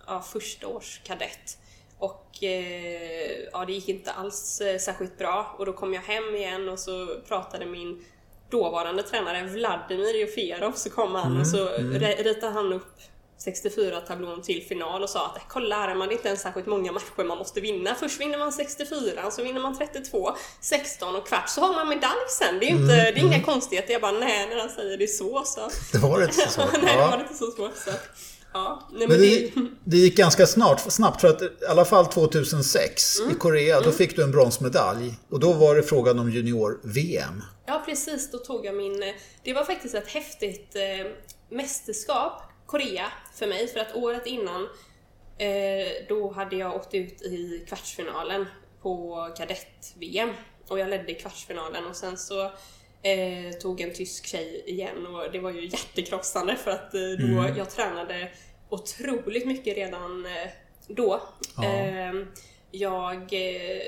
ja, 0.06 0.20
första 0.20 0.66
års 0.66 1.00
kadett. 1.04 1.58
Och 1.98 2.44
eh, 2.44 3.38
ja, 3.52 3.64
det 3.64 3.72
gick 3.72 3.88
inte 3.88 4.12
alls 4.12 4.60
eh, 4.60 4.78
särskilt 4.78 5.18
bra. 5.18 5.54
Och 5.58 5.66
då 5.66 5.72
kom 5.72 5.94
jag 5.94 6.02
hem 6.02 6.34
igen 6.36 6.68
och 6.68 6.78
så 6.78 7.20
pratade 7.28 7.66
min 7.66 8.04
dåvarande 8.50 9.02
tränare 9.02 9.46
Vladimir 9.46 10.20
Joferov, 10.20 10.72
så 10.72 10.90
kom 10.90 11.14
han 11.14 11.40
och 11.40 11.46
så 11.46 11.68
re- 11.68 12.22
ritade 12.22 12.52
han 12.52 12.72
upp 12.72 12.94
64-tablån 13.46 14.42
till 14.42 14.62
final 14.68 15.02
och 15.02 15.10
sa 15.10 15.26
att 15.26 15.42
kolla 15.48 15.76
här, 15.76 15.94
man 15.94 16.08
är 16.08 16.12
inte 16.12 16.28
ens 16.28 16.40
särskilt 16.40 16.66
många 16.66 16.92
matcher 16.92 17.24
man 17.24 17.38
måste 17.38 17.60
vinna. 17.60 17.94
Först 17.94 18.20
vinner 18.20 18.38
man 18.38 18.52
64, 18.52 19.30
så 19.30 19.42
vinner 19.42 19.60
man 19.60 19.78
32, 19.78 20.30
16 20.60 21.16
och 21.16 21.26
kvart, 21.28 21.48
så 21.48 21.60
har 21.60 21.72
man 21.74 21.88
medalj 21.88 22.28
sen. 22.38 22.58
Det 22.58 22.66
är, 22.66 22.70
inte, 22.70 22.94
det 22.94 23.08
är 23.08 23.18
inga 23.18 23.42
konstigheter. 23.42 23.92
Jag 23.92 24.02
bara, 24.02 24.12
nej, 24.12 24.48
när 24.48 24.56
han 24.60 24.68
säger 24.70 24.98
det 24.98 25.06
så 25.06 25.42
så... 25.46 25.70
Det 25.92 25.98
var 25.98 26.22
inte 26.22 26.34
så. 26.50 26.60
nej, 26.82 26.96
det 26.96 27.02
var 27.02 27.20
inte 27.20 27.34
så 27.34 27.50
svårt. 27.50 27.76
Så. 27.76 27.90
Ja, 28.52 28.88
nej, 28.92 29.08
men 29.08 29.08
Men 29.08 29.20
det, 29.20 29.38
det, 29.54 29.66
det 29.84 29.96
gick 29.96 30.16
ganska 30.16 30.46
snart, 30.46 30.80
snabbt 30.92 31.20
för 31.20 31.28
att 31.28 31.42
i 31.42 31.48
alla 31.68 31.84
fall 31.84 32.06
2006 32.06 33.20
i 33.30 33.34
Korea, 33.34 33.80
då 33.80 33.92
fick 33.92 34.16
du 34.16 34.22
en 34.22 34.30
bronsmedalj. 34.30 35.14
Och 35.30 35.40
då 35.40 35.52
var 35.52 35.74
det 35.74 35.82
frågan 35.82 36.18
om 36.18 36.30
junior-VM. 36.30 37.42
Ja, 37.66 37.82
precis. 37.86 38.30
Då 38.30 38.38
tog 38.38 38.66
jag 38.66 38.74
min... 38.74 39.02
eh, 39.02 39.08
Det 39.44 39.52
var 39.52 39.64
faktiskt 39.64 39.94
ett 39.94 40.08
häftigt 40.08 40.76
eh, 40.76 41.10
mästerskap, 41.56 42.42
Korea, 42.70 43.12
för 43.34 43.46
mig. 43.46 43.68
För 43.68 43.80
att 43.80 43.94
året 43.94 44.26
innan, 44.26 44.68
eh, 45.38 46.06
då 46.08 46.32
hade 46.32 46.56
jag 46.56 46.76
åkt 46.76 46.94
ut 46.94 47.22
i 47.22 47.64
kvartsfinalen 47.68 48.46
på 48.82 49.28
kadett-VM. 49.36 50.30
Och 50.68 50.78
jag 50.78 50.88
ledde 50.88 51.12
i 51.12 51.14
kvartsfinalen 51.14 51.86
och 51.86 51.96
sen 51.96 52.18
så 52.18 52.44
eh, 53.02 53.52
tog 53.60 53.80
en 53.80 53.94
tysk 53.94 54.26
tjej 54.26 54.64
igen 54.66 55.06
och 55.06 55.32
det 55.32 55.38
var 55.38 55.50
ju 55.50 55.68
hjärtekrossande 55.68 56.56
för 56.56 56.70
att 56.70 56.94
eh, 56.94 57.00
då 57.00 57.58
jag 57.58 57.70
tränade 57.70 58.30
otroligt 58.68 59.46
mycket 59.46 59.76
redan 59.76 60.26
eh, 60.26 60.50
då. 60.86 61.22
Ja. 61.56 61.64
Eh, 61.64 62.12
jag 62.70 63.32
eh, 63.32 63.82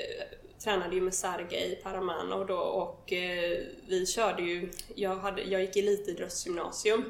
tränade 0.63 0.95
ju 0.95 1.01
med 1.01 1.13
Sergej 1.13 1.79
Paramanov 1.83 2.47
då 2.47 2.57
och 2.57 3.13
eh, 3.13 3.59
vi 3.87 4.05
körde 4.05 4.41
ju, 4.41 4.71
jag, 4.95 5.15
hade, 5.15 5.41
jag 5.41 5.61
gick 5.61 5.75
elitidrottsgymnasium 5.75 7.03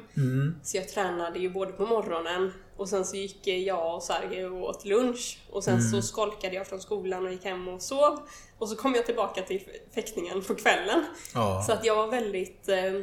så 0.62 0.76
jag 0.76 0.88
tränade 0.88 1.38
ju 1.38 1.50
både 1.50 1.72
på 1.72 1.86
morgonen 1.86 2.52
och 2.76 2.88
sen 2.88 3.04
så 3.04 3.16
gick 3.16 3.46
jag 3.46 3.96
och 3.96 4.02
Sergej 4.02 4.46
och 4.46 4.68
åt 4.68 4.84
lunch 4.84 5.38
och 5.50 5.64
sen 5.64 5.82
så 5.82 6.02
skolkade 6.02 6.54
jag 6.54 6.66
från 6.66 6.80
skolan 6.80 7.26
och 7.26 7.32
gick 7.32 7.44
hem 7.44 7.68
och 7.68 7.82
sov 7.82 8.18
och 8.58 8.68
så 8.68 8.76
kom 8.76 8.94
jag 8.94 9.06
tillbaka 9.06 9.42
till 9.42 9.60
fäktningen 9.94 10.42
på 10.42 10.54
kvällen. 10.54 11.04
Ja. 11.34 11.64
Så 11.66 11.72
att 11.72 11.84
jag 11.84 11.96
var 11.96 12.06
väldigt 12.06 12.68
eh, 12.68 12.94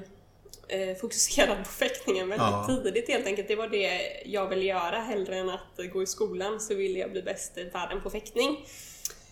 eh, 0.68 0.98
fokuserad 1.02 1.58
på 1.58 1.70
fäktningen 1.70 2.30
väldigt 2.30 2.48
ja. 2.48 2.66
tidigt 2.68 3.10
helt 3.10 3.26
enkelt. 3.26 3.48
Det 3.48 3.56
var 3.56 3.68
det 3.68 4.22
jag 4.26 4.48
ville 4.48 4.66
göra 4.66 5.00
hellre 5.00 5.38
än 5.38 5.50
att 5.50 5.92
gå 5.94 6.04
i 6.04 6.06
skolan 6.06 6.60
så 6.60 6.76
ville 6.76 7.00
jag 7.00 7.12
bli 7.12 7.22
bäst 7.22 7.58
i 7.58 7.64
världen 7.64 8.02
på 8.02 8.10
fäktning. 8.10 8.66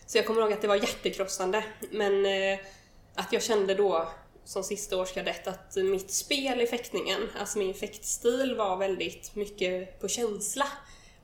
Så 0.09 0.17
jag 0.17 0.25
kommer 0.25 0.41
ihåg 0.41 0.53
att 0.53 0.61
det 0.61 0.67
var 0.67 0.75
hjärtekrossande. 0.75 1.63
Men 1.91 2.25
eh, 2.25 2.59
att 3.15 3.33
jag 3.33 3.43
kände 3.43 3.75
då 3.75 4.07
som 4.43 4.63
sista 4.63 4.97
årskadett 4.97 5.47
att 5.47 5.75
mitt 5.75 6.11
spel 6.11 6.61
i 6.61 6.67
fäktningen, 6.67 7.21
alltså 7.39 7.59
min 7.59 7.73
fäktstil 7.73 8.55
var 8.57 8.77
väldigt 8.77 9.35
mycket 9.35 9.99
på 9.99 10.07
känsla. 10.07 10.65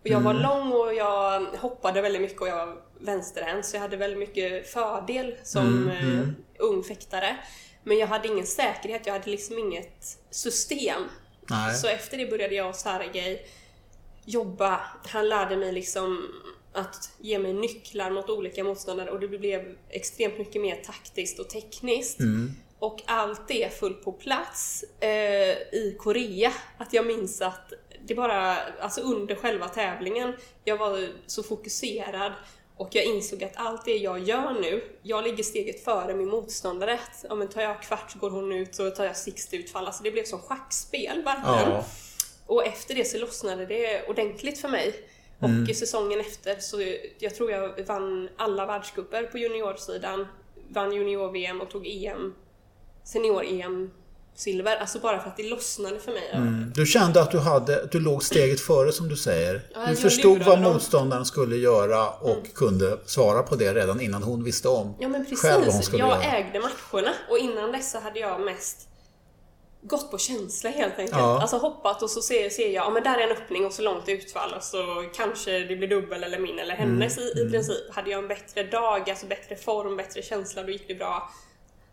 Och 0.01 0.07
jag 0.07 0.19
var 0.19 0.31
mm. 0.31 0.43
lång 0.43 0.71
och 0.71 0.93
jag 0.93 1.41
hoppade 1.41 2.01
väldigt 2.01 2.21
mycket 2.21 2.41
och 2.41 2.47
jag 2.47 2.65
var 2.65 2.77
vänsterhänt 2.99 3.65
så 3.65 3.75
jag 3.75 3.81
hade 3.81 3.97
väldigt 3.97 4.19
mycket 4.19 4.67
fördel 4.67 5.35
som 5.43 5.67
mm. 5.67 5.89
Eh, 5.89 6.03
mm. 6.03 6.35
ung 6.59 6.83
fäktare. 6.83 7.37
Men 7.83 7.97
jag 7.97 8.07
hade 8.07 8.27
ingen 8.27 8.47
säkerhet, 8.47 9.05
jag 9.05 9.13
hade 9.13 9.29
liksom 9.29 9.59
inget 9.59 10.17
system. 10.29 11.01
Nej. 11.49 11.75
Så 11.75 11.87
efter 11.87 12.17
det 12.17 12.25
började 12.25 12.55
jag 12.55 12.69
och 12.69 12.75
Sergej 12.75 13.47
jobba. 14.25 14.81
Han 15.05 15.29
lärde 15.29 15.57
mig 15.57 15.71
liksom 15.71 16.31
att 16.75 17.11
ge 17.19 17.39
mig 17.39 17.53
nycklar 17.53 18.11
mot 18.11 18.29
olika 18.29 18.63
motståndare 18.63 19.09
och 19.09 19.19
det 19.19 19.27
blev 19.27 19.75
extremt 19.89 20.37
mycket 20.37 20.61
mer 20.61 20.75
taktiskt 20.75 21.39
och 21.39 21.49
tekniskt. 21.49 22.19
Mm. 22.19 22.51
Och 22.79 23.01
allt 23.05 23.47
det 23.47 23.79
föll 23.79 23.93
på 23.93 24.11
plats 24.11 24.85
eh, 24.99 25.09
i 25.71 25.95
Korea. 25.99 26.51
Att 26.77 26.93
jag 26.93 27.05
minns 27.05 27.41
att 27.41 27.73
det 28.05 28.15
bara, 28.15 28.57
alltså 28.79 29.01
under 29.01 29.35
själva 29.35 29.67
tävlingen, 29.67 30.33
jag 30.63 30.77
var 30.77 31.07
så 31.25 31.43
fokuserad 31.43 32.33
och 32.77 32.89
jag 32.91 33.05
insåg 33.05 33.43
att 33.43 33.51
allt 33.55 33.85
det 33.85 33.97
jag 33.97 34.19
gör 34.19 34.53
nu, 34.61 34.83
jag 35.01 35.23
ligger 35.23 35.43
steget 35.43 35.83
före 35.83 36.15
min 36.15 36.29
motståndare. 36.29 36.99
Ja, 37.29 37.35
men 37.35 37.47
tar 37.47 37.61
jag 37.61 37.81
kvart 37.81 38.11
så 38.11 38.19
går 38.19 38.29
hon 38.29 38.51
ut 38.51 38.79
och 38.79 38.95
tar 38.95 39.05
jag 39.05 39.17
sixt 39.17 39.53
utfall. 39.53 39.85
Alltså 39.85 40.03
det 40.03 40.11
blev 40.11 40.23
som 40.23 40.39
schackspel 40.39 41.23
verkligen. 41.23 41.71
Ja. 41.71 41.85
Och 42.45 42.65
efter 42.65 42.95
det 42.95 43.05
så 43.05 43.17
lossnade 43.17 43.65
det 43.65 44.07
ordentligt 44.07 44.57
för 44.57 44.69
mig. 44.69 44.93
Och 45.45 45.51
mm. 45.51 45.75
säsongen 45.75 46.19
efter 46.19 46.59
så 46.59 46.77
jag 47.19 47.35
tror 47.35 47.51
jag 47.51 47.85
vann 47.87 48.29
alla 48.37 48.65
världscuper 48.65 49.23
på 49.23 49.37
juniorsidan. 49.37 50.27
Vann 50.69 50.93
junior-VM 50.93 51.61
och 51.61 51.69
tog 51.69 51.87
EM, 51.87 52.33
senior-EM 53.03 53.91
silver. 54.35 54.77
Alltså 54.77 54.99
bara 54.99 55.19
för 55.19 55.29
att 55.29 55.37
det 55.37 55.43
lossnade 55.43 55.99
för 55.99 56.11
mig. 56.11 56.29
Mm. 56.33 56.71
Du 56.75 56.85
kände 56.85 57.21
att 57.21 57.31
du, 57.31 57.39
hade, 57.39 57.87
du 57.91 57.99
låg 57.99 58.23
steget 58.23 58.59
före 58.59 58.91
som 58.91 59.07
du 59.07 59.15
säger. 59.15 59.61
Ja, 59.73 59.85
du 59.89 59.95
förstod 59.95 60.43
vad 60.43 60.61
motståndaren 60.61 61.25
skulle 61.25 61.55
göra 61.55 62.09
och 62.09 62.31
mm. 62.31 62.45
kunde 62.55 62.97
svara 63.05 63.43
på 63.43 63.55
det 63.55 63.73
redan 63.73 64.01
innan 64.01 64.23
hon 64.23 64.43
visste 64.43 64.67
om 64.67 64.95
Ja 64.99 65.07
men 65.07 65.25
precis. 65.25 65.41
Själv 65.41 65.65
vad 65.65 65.73
hon 65.73 65.83
skulle 65.83 66.03
jag 66.03 66.23
göra. 66.23 66.37
ägde 66.37 66.59
matcherna 66.59 67.13
och 67.29 67.37
innan 67.37 67.71
dess 67.71 67.91
så 67.91 67.99
hade 67.99 68.19
jag 68.19 68.41
mest 68.41 68.87
gått 69.87 70.11
på 70.11 70.17
känsla 70.17 70.69
helt 70.69 70.99
enkelt. 70.99 71.17
Ja. 71.17 71.41
Alltså 71.41 71.57
hoppat 71.57 72.01
och 72.03 72.09
så 72.09 72.21
ser, 72.21 72.49
ser 72.49 72.63
jag, 72.63 72.85
ja 72.85 72.89
men 72.89 73.03
där 73.03 73.17
är 73.17 73.23
en 73.23 73.31
öppning 73.31 73.65
och 73.65 73.73
så 73.73 73.81
långt 73.81 74.09
utfall 74.09 74.53
och 74.53 74.63
så 74.63 75.09
kanske 75.15 75.59
det 75.59 75.75
blir 75.75 75.87
dubbel 75.87 76.23
eller 76.23 76.39
min 76.39 76.59
eller 76.59 76.75
hennes 76.75 77.17
mm. 77.17 77.29
i, 77.29 77.31
i 77.31 77.41
mm. 77.41 77.51
princip. 77.51 77.91
Hade 77.91 78.09
jag 78.09 78.19
en 78.19 78.27
bättre 78.27 78.63
dag, 78.63 79.09
alltså 79.09 79.25
bättre 79.25 79.55
form, 79.55 79.97
bättre 79.97 80.21
känsla, 80.21 80.63
då 80.63 80.69
gick 80.69 80.87
det 80.87 80.95
bra. 80.95 81.31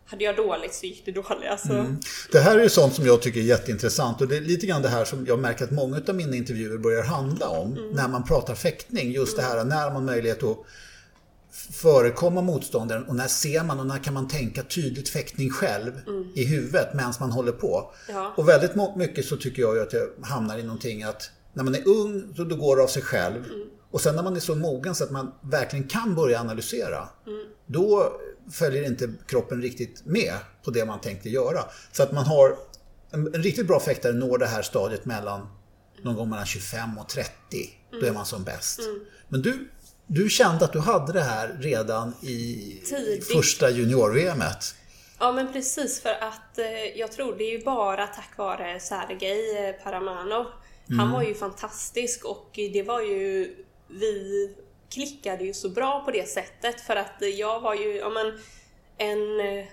Hade 0.05 0.23
jag 0.23 0.35
dåligt 0.35 0.73
så 0.73 0.85
gick 0.85 1.05
det 1.05 1.11
dåligt. 1.11 1.49
Alltså. 1.49 1.73
Mm. 1.73 1.99
Det 2.31 2.39
här 2.39 2.57
är 2.57 2.63
ju 2.63 2.69
sånt 2.69 2.93
som 2.93 3.05
jag 3.05 3.21
tycker 3.21 3.39
är 3.39 3.43
jätteintressant 3.43 4.21
och 4.21 4.27
det 4.27 4.37
är 4.37 4.41
lite 4.41 4.65
grann 4.65 4.81
det 4.81 4.89
här 4.89 5.05
som 5.05 5.25
jag 5.25 5.39
märker 5.39 5.63
att 5.63 5.71
många 5.71 6.01
av 6.07 6.15
mina 6.15 6.35
intervjuer 6.35 6.77
börjar 6.77 7.03
handla 7.03 7.49
om 7.49 7.77
mm. 7.77 7.91
när 7.91 8.07
man 8.07 8.23
pratar 8.23 8.55
fäktning. 8.55 9.11
Just 9.11 9.37
det 9.37 9.43
här 9.43 9.63
när 9.63 9.91
man 9.91 10.05
möjlighet 10.05 10.43
att 10.43 10.57
förekomma 11.53 12.41
motståndaren 12.41 13.03
och 13.03 13.15
när 13.15 13.27
ser 13.27 13.63
man 13.63 13.79
och 13.79 13.85
när 13.85 13.97
kan 13.97 14.13
man 14.13 14.27
tänka 14.27 14.63
tydligt 14.63 15.09
fäktning 15.09 15.49
själv 15.49 15.91
mm. 16.07 16.31
i 16.35 16.45
huvudet 16.45 16.93
medan 16.93 17.13
man 17.19 17.31
håller 17.31 17.51
på. 17.51 17.93
Ja. 18.09 18.33
Och 18.37 18.49
väldigt 18.49 18.95
mycket 18.95 19.25
så 19.25 19.37
tycker 19.37 19.61
jag 19.61 19.79
att 19.79 19.93
jag 19.93 20.07
hamnar 20.21 20.57
i 20.57 20.63
någonting 20.63 21.03
att 21.03 21.31
när 21.53 21.63
man 21.63 21.75
är 21.75 21.87
ung 21.87 22.33
så 22.35 22.43
då 22.43 22.55
går 22.55 22.77
det 22.77 22.83
av 22.83 22.87
sig 22.87 23.01
själv. 23.01 23.45
Mm. 23.45 23.67
Och 23.91 24.01
sen 24.01 24.15
när 24.15 24.23
man 24.23 24.35
är 24.35 24.39
så 24.39 24.55
mogen 24.55 24.95
så 24.95 25.03
att 25.03 25.11
man 25.11 25.31
verkligen 25.41 25.87
kan 25.87 26.15
börja 26.15 26.39
analysera. 26.39 27.09
Mm. 27.27 27.45
Då 27.65 28.19
följer 28.51 28.83
inte 28.83 29.13
kroppen 29.27 29.61
riktigt 29.61 30.05
med 30.05 30.33
på 30.63 30.71
det 30.71 30.85
man 30.85 31.01
tänkte 31.01 31.29
göra. 31.29 31.59
Så 31.91 32.03
att 32.03 32.11
man 32.11 32.25
har 32.25 32.57
en, 33.11 33.35
en 33.35 33.43
riktigt 33.43 33.67
bra 33.67 33.79
fäktare 33.79 34.13
når 34.13 34.37
det 34.37 34.45
här 34.45 34.61
stadiet 34.61 35.05
mellan 35.05 35.47
någon 36.03 36.15
gång 36.15 36.29
mellan 36.29 36.45
25 36.45 36.97
och 36.97 37.09
30. 37.09 37.29
Då 37.91 38.05
är 38.05 38.13
man 38.13 38.25
som 38.25 38.43
bäst. 38.43 38.79
Mm. 38.79 38.99
Men 39.27 39.41
du 39.41 39.69
du 40.13 40.29
kände 40.29 40.65
att 40.65 40.73
du 40.73 40.79
hade 40.79 41.13
det 41.13 41.21
här 41.21 41.57
redan 41.59 42.13
i 42.21 42.81
Tidigt. 42.85 43.27
första 43.27 43.69
junior-VMet. 43.69 44.75
Ja 45.19 45.31
men 45.31 45.53
precis 45.53 46.01
för 46.01 46.09
att 46.09 46.57
eh, 46.57 46.97
jag 46.99 47.11
tror 47.11 47.35
det 47.37 47.43
är 47.43 47.51
ju 47.51 47.63
bara 47.63 48.07
tack 48.07 48.37
vare 48.37 48.79
Sergej 48.79 49.67
eh, 49.67 49.83
Paramanov. 49.83 50.45
Mm. 50.87 50.99
Han 50.99 51.11
var 51.11 51.23
ju 51.23 51.33
fantastisk 51.33 52.25
och 52.25 52.49
det 52.53 52.83
var 52.83 53.01
ju 53.01 53.55
vi 53.87 54.49
klickade 54.89 55.43
ju 55.43 55.53
så 55.53 55.69
bra 55.69 56.05
på 56.05 56.11
det 56.11 56.29
sättet 56.29 56.81
för 56.81 56.95
att 56.95 57.15
jag 57.37 57.59
var 57.59 57.75
ju 57.75 57.95
ja, 57.95 58.09
men, 58.09 58.39
en 58.97 59.39
eh, 59.39 59.65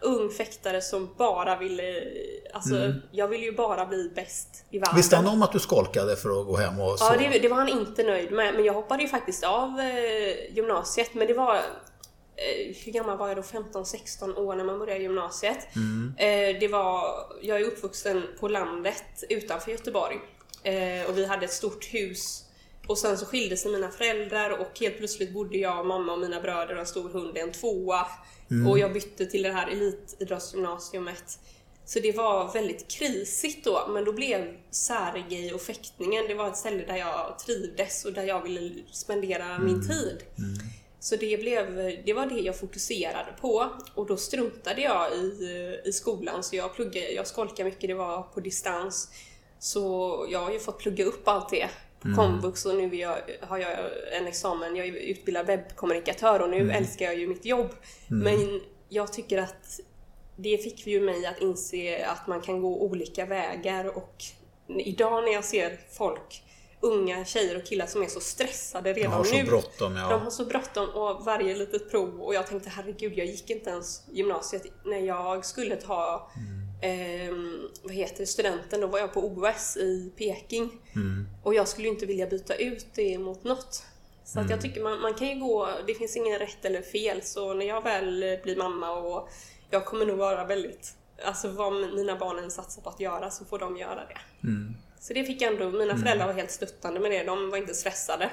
ung 0.00 0.30
fäktare 0.30 0.82
som 0.82 1.14
bara 1.18 1.58
ville... 1.58 2.04
Alltså, 2.52 2.76
mm. 2.76 3.02
jag 3.10 3.28
ville 3.28 3.44
ju 3.44 3.52
bara 3.52 3.86
bli 3.86 4.12
bäst 4.14 4.64
i 4.70 4.78
världen. 4.78 4.96
Visste 4.96 5.16
han 5.16 5.26
om 5.26 5.42
att 5.42 5.52
du 5.52 5.58
skolkade 5.58 6.16
för 6.16 6.40
att 6.40 6.46
gå 6.46 6.56
hem 6.56 6.80
och 6.80 6.98
så? 6.98 7.04
Ja, 7.04 7.30
det, 7.30 7.38
det 7.38 7.48
var 7.48 7.56
han 7.56 7.68
inte 7.68 8.02
nöjd 8.02 8.32
med. 8.32 8.54
Men 8.54 8.64
jag 8.64 8.72
hoppade 8.72 9.02
ju 9.02 9.08
faktiskt 9.08 9.44
av 9.44 9.80
eh, 9.80 10.54
gymnasiet. 10.54 11.14
Men 11.14 11.26
det 11.26 11.34
var... 11.34 11.54
Eh, 11.54 12.76
hur 12.84 12.92
gammal 12.92 13.18
var 13.18 13.28
jag 13.28 13.36
då? 13.36 13.42
15-16 13.42 14.36
år 14.36 14.54
när 14.54 14.64
man 14.64 14.78
började 14.78 15.02
gymnasiet. 15.02 15.76
Mm. 15.76 16.14
Eh, 16.16 16.60
det 16.60 16.68
var... 16.68 17.04
Jag 17.42 17.60
är 17.60 17.64
uppvuxen 17.64 18.22
på 18.40 18.48
landet 18.48 19.24
utanför 19.28 19.70
Göteborg. 19.70 20.16
Eh, 20.62 21.08
och 21.08 21.18
vi 21.18 21.26
hade 21.26 21.44
ett 21.44 21.52
stort 21.52 21.94
hus 21.94 22.44
och 22.86 22.98
sen 22.98 23.18
så 23.18 23.26
skilde 23.26 23.56
sig 23.56 23.72
mina 23.72 23.88
föräldrar 23.88 24.50
och 24.50 24.80
helt 24.80 24.98
plötsligt 24.98 25.34
bodde 25.34 25.58
jag, 25.58 25.86
mamma 25.86 26.12
och 26.12 26.18
mina 26.18 26.40
bröder 26.40 26.74
och 26.74 26.80
en 26.80 26.86
stor 26.86 27.08
hund 27.08 27.36
i 27.36 27.40
en 27.40 27.52
tvåa. 27.52 28.06
Mm. 28.52 28.66
Och 28.66 28.78
jag 28.78 28.92
bytte 28.92 29.26
till 29.26 29.42
det 29.42 29.52
här 29.52 29.68
elitidrottsgymnasiumet. 29.68 31.38
Så 31.84 32.00
det 32.00 32.16
var 32.16 32.52
väldigt 32.52 32.88
krisigt 32.88 33.64
då, 33.64 33.86
men 33.88 34.04
då 34.04 34.12
blev 34.12 34.56
Sergej 34.70 35.54
och 35.54 35.60
fäktningen, 35.60 36.24
det 36.28 36.34
var 36.34 36.48
ett 36.48 36.56
ställe 36.56 36.84
där 36.86 36.96
jag 36.96 37.38
trivdes 37.38 38.04
och 38.04 38.12
där 38.12 38.22
jag 38.22 38.42
ville 38.42 38.74
spendera 38.92 39.44
mm. 39.44 39.66
min 39.66 39.88
tid. 39.88 40.22
Mm. 40.38 40.54
Så 41.00 41.16
det, 41.16 41.40
blev, 41.40 41.74
det 42.04 42.12
var 42.12 42.26
det 42.26 42.40
jag 42.40 42.58
fokuserade 42.58 43.32
på 43.40 43.70
och 43.94 44.06
då 44.06 44.16
struntade 44.16 44.82
jag 44.82 45.14
i, 45.14 45.80
i 45.84 45.92
skolan 45.92 46.42
så 46.42 46.56
jag 46.56 46.74
pluggade, 46.74 47.12
jag 47.12 47.26
skolkade 47.26 47.64
mycket, 47.64 47.88
det 47.88 47.94
var 47.94 48.22
på 48.22 48.40
distans. 48.40 49.08
Så 49.58 50.26
jag 50.30 50.38
har 50.38 50.52
ju 50.52 50.60
fått 50.60 50.78
plugga 50.78 51.04
upp 51.04 51.28
allt 51.28 51.50
det 51.50 51.68
på 52.02 52.08
mm. 52.08 52.16
komvux 52.16 52.66
och 52.66 52.74
nu 52.74 52.96
jag, 52.96 53.18
har 53.40 53.58
jag 53.58 53.70
en 54.12 54.26
examen, 54.26 54.76
jag 54.76 54.86
är 54.86 54.92
utbildad 54.92 55.46
webbkommunikatör 55.46 56.40
och 56.40 56.50
nu 56.50 56.60
mm. 56.60 56.70
älskar 56.70 57.04
jag 57.04 57.18
ju 57.18 57.26
mitt 57.26 57.44
jobb. 57.44 57.70
Mm. 58.10 58.24
Men 58.24 58.60
jag 58.88 59.12
tycker 59.12 59.38
att 59.38 59.80
det 60.36 60.58
fick 60.58 60.86
ju 60.86 61.00
mig 61.00 61.26
att 61.26 61.40
inse 61.40 62.06
att 62.06 62.26
man 62.26 62.40
kan 62.40 62.60
gå 62.60 62.82
olika 62.82 63.26
vägar 63.26 63.96
och 63.96 64.24
idag 64.68 65.24
när 65.24 65.32
jag 65.32 65.44
ser 65.44 65.80
folk 65.90 66.42
unga 66.80 67.24
tjejer 67.24 67.56
och 67.56 67.64
killar 67.64 67.86
som 67.86 68.02
är 68.02 68.06
så 68.06 68.20
stressade 68.20 68.92
redan 68.92 69.10
de 69.10 69.16
har 69.16 69.24
nu. 69.24 69.44
Så 69.44 69.50
bråttom, 69.50 69.96
ja. 69.96 70.08
De 70.08 70.20
har 70.20 70.30
så 70.30 70.44
bråttom 70.44 70.88
och 70.88 71.24
varje 71.24 71.56
litet 71.56 71.90
prov 71.90 72.20
och 72.20 72.34
jag 72.34 72.46
tänkte 72.46 72.70
herregud, 72.70 73.12
jag 73.18 73.26
gick 73.26 73.50
inte 73.50 73.70
ens 73.70 74.02
gymnasiet 74.12 74.62
när 74.84 74.98
jag 74.98 75.44
skulle 75.44 75.76
ta 75.76 76.30
mm 76.36 76.61
eh, 76.82 77.34
vad 77.82 77.94
heter 77.94 78.24
studenten, 78.24 78.80
då 78.80 78.86
var 78.86 78.98
jag 78.98 79.12
på 79.12 79.20
OS 79.20 79.76
i 79.76 80.12
Peking. 80.16 80.70
Mm. 80.94 81.26
Och 81.42 81.54
jag 81.54 81.68
skulle 81.68 81.88
inte 81.88 82.06
vilja 82.06 82.26
byta 82.26 82.54
ut 82.54 82.86
det 82.94 83.18
mot 83.18 83.44
något. 83.44 83.84
Så 84.24 84.38
mm. 84.38 84.44
att 84.44 84.50
jag 84.50 84.58
mm. 84.58 84.62
tycker 84.62 84.82
man, 84.82 85.00
man 85.00 85.14
kan 85.14 85.28
ju 85.28 85.40
gå, 85.40 85.68
det 85.86 85.94
finns 85.94 86.16
ingen 86.16 86.38
rätt 86.38 86.64
eller 86.64 86.82
fel. 86.82 87.22
Så 87.22 87.54
när 87.54 87.66
jag 87.66 87.82
väl 87.82 88.38
blir 88.42 88.56
mamma 88.56 88.90
och 88.90 89.28
jag 89.70 89.84
kommer 89.84 90.06
nog 90.06 90.18
vara 90.18 90.44
väldigt, 90.44 90.94
alltså 91.24 91.48
vad 91.48 91.72
mina 91.72 92.16
barnen 92.16 92.50
satsar 92.50 92.82
på 92.82 92.90
att 92.90 93.00
göra 93.00 93.30
så 93.30 93.44
får 93.44 93.58
de 93.58 93.76
göra 93.76 94.04
det. 94.06 94.46
Mm. 94.48 94.74
Så 95.00 95.12
det 95.12 95.24
fick 95.24 95.42
ändå, 95.42 95.70
mina 95.70 95.96
föräldrar 95.96 96.24
mm. 96.24 96.26
var 96.26 96.34
helt 96.34 96.50
stöttande 96.50 97.00
med 97.00 97.10
det, 97.10 97.24
de 97.24 97.50
var 97.50 97.58
inte 97.58 97.74
stressade. 97.74 98.30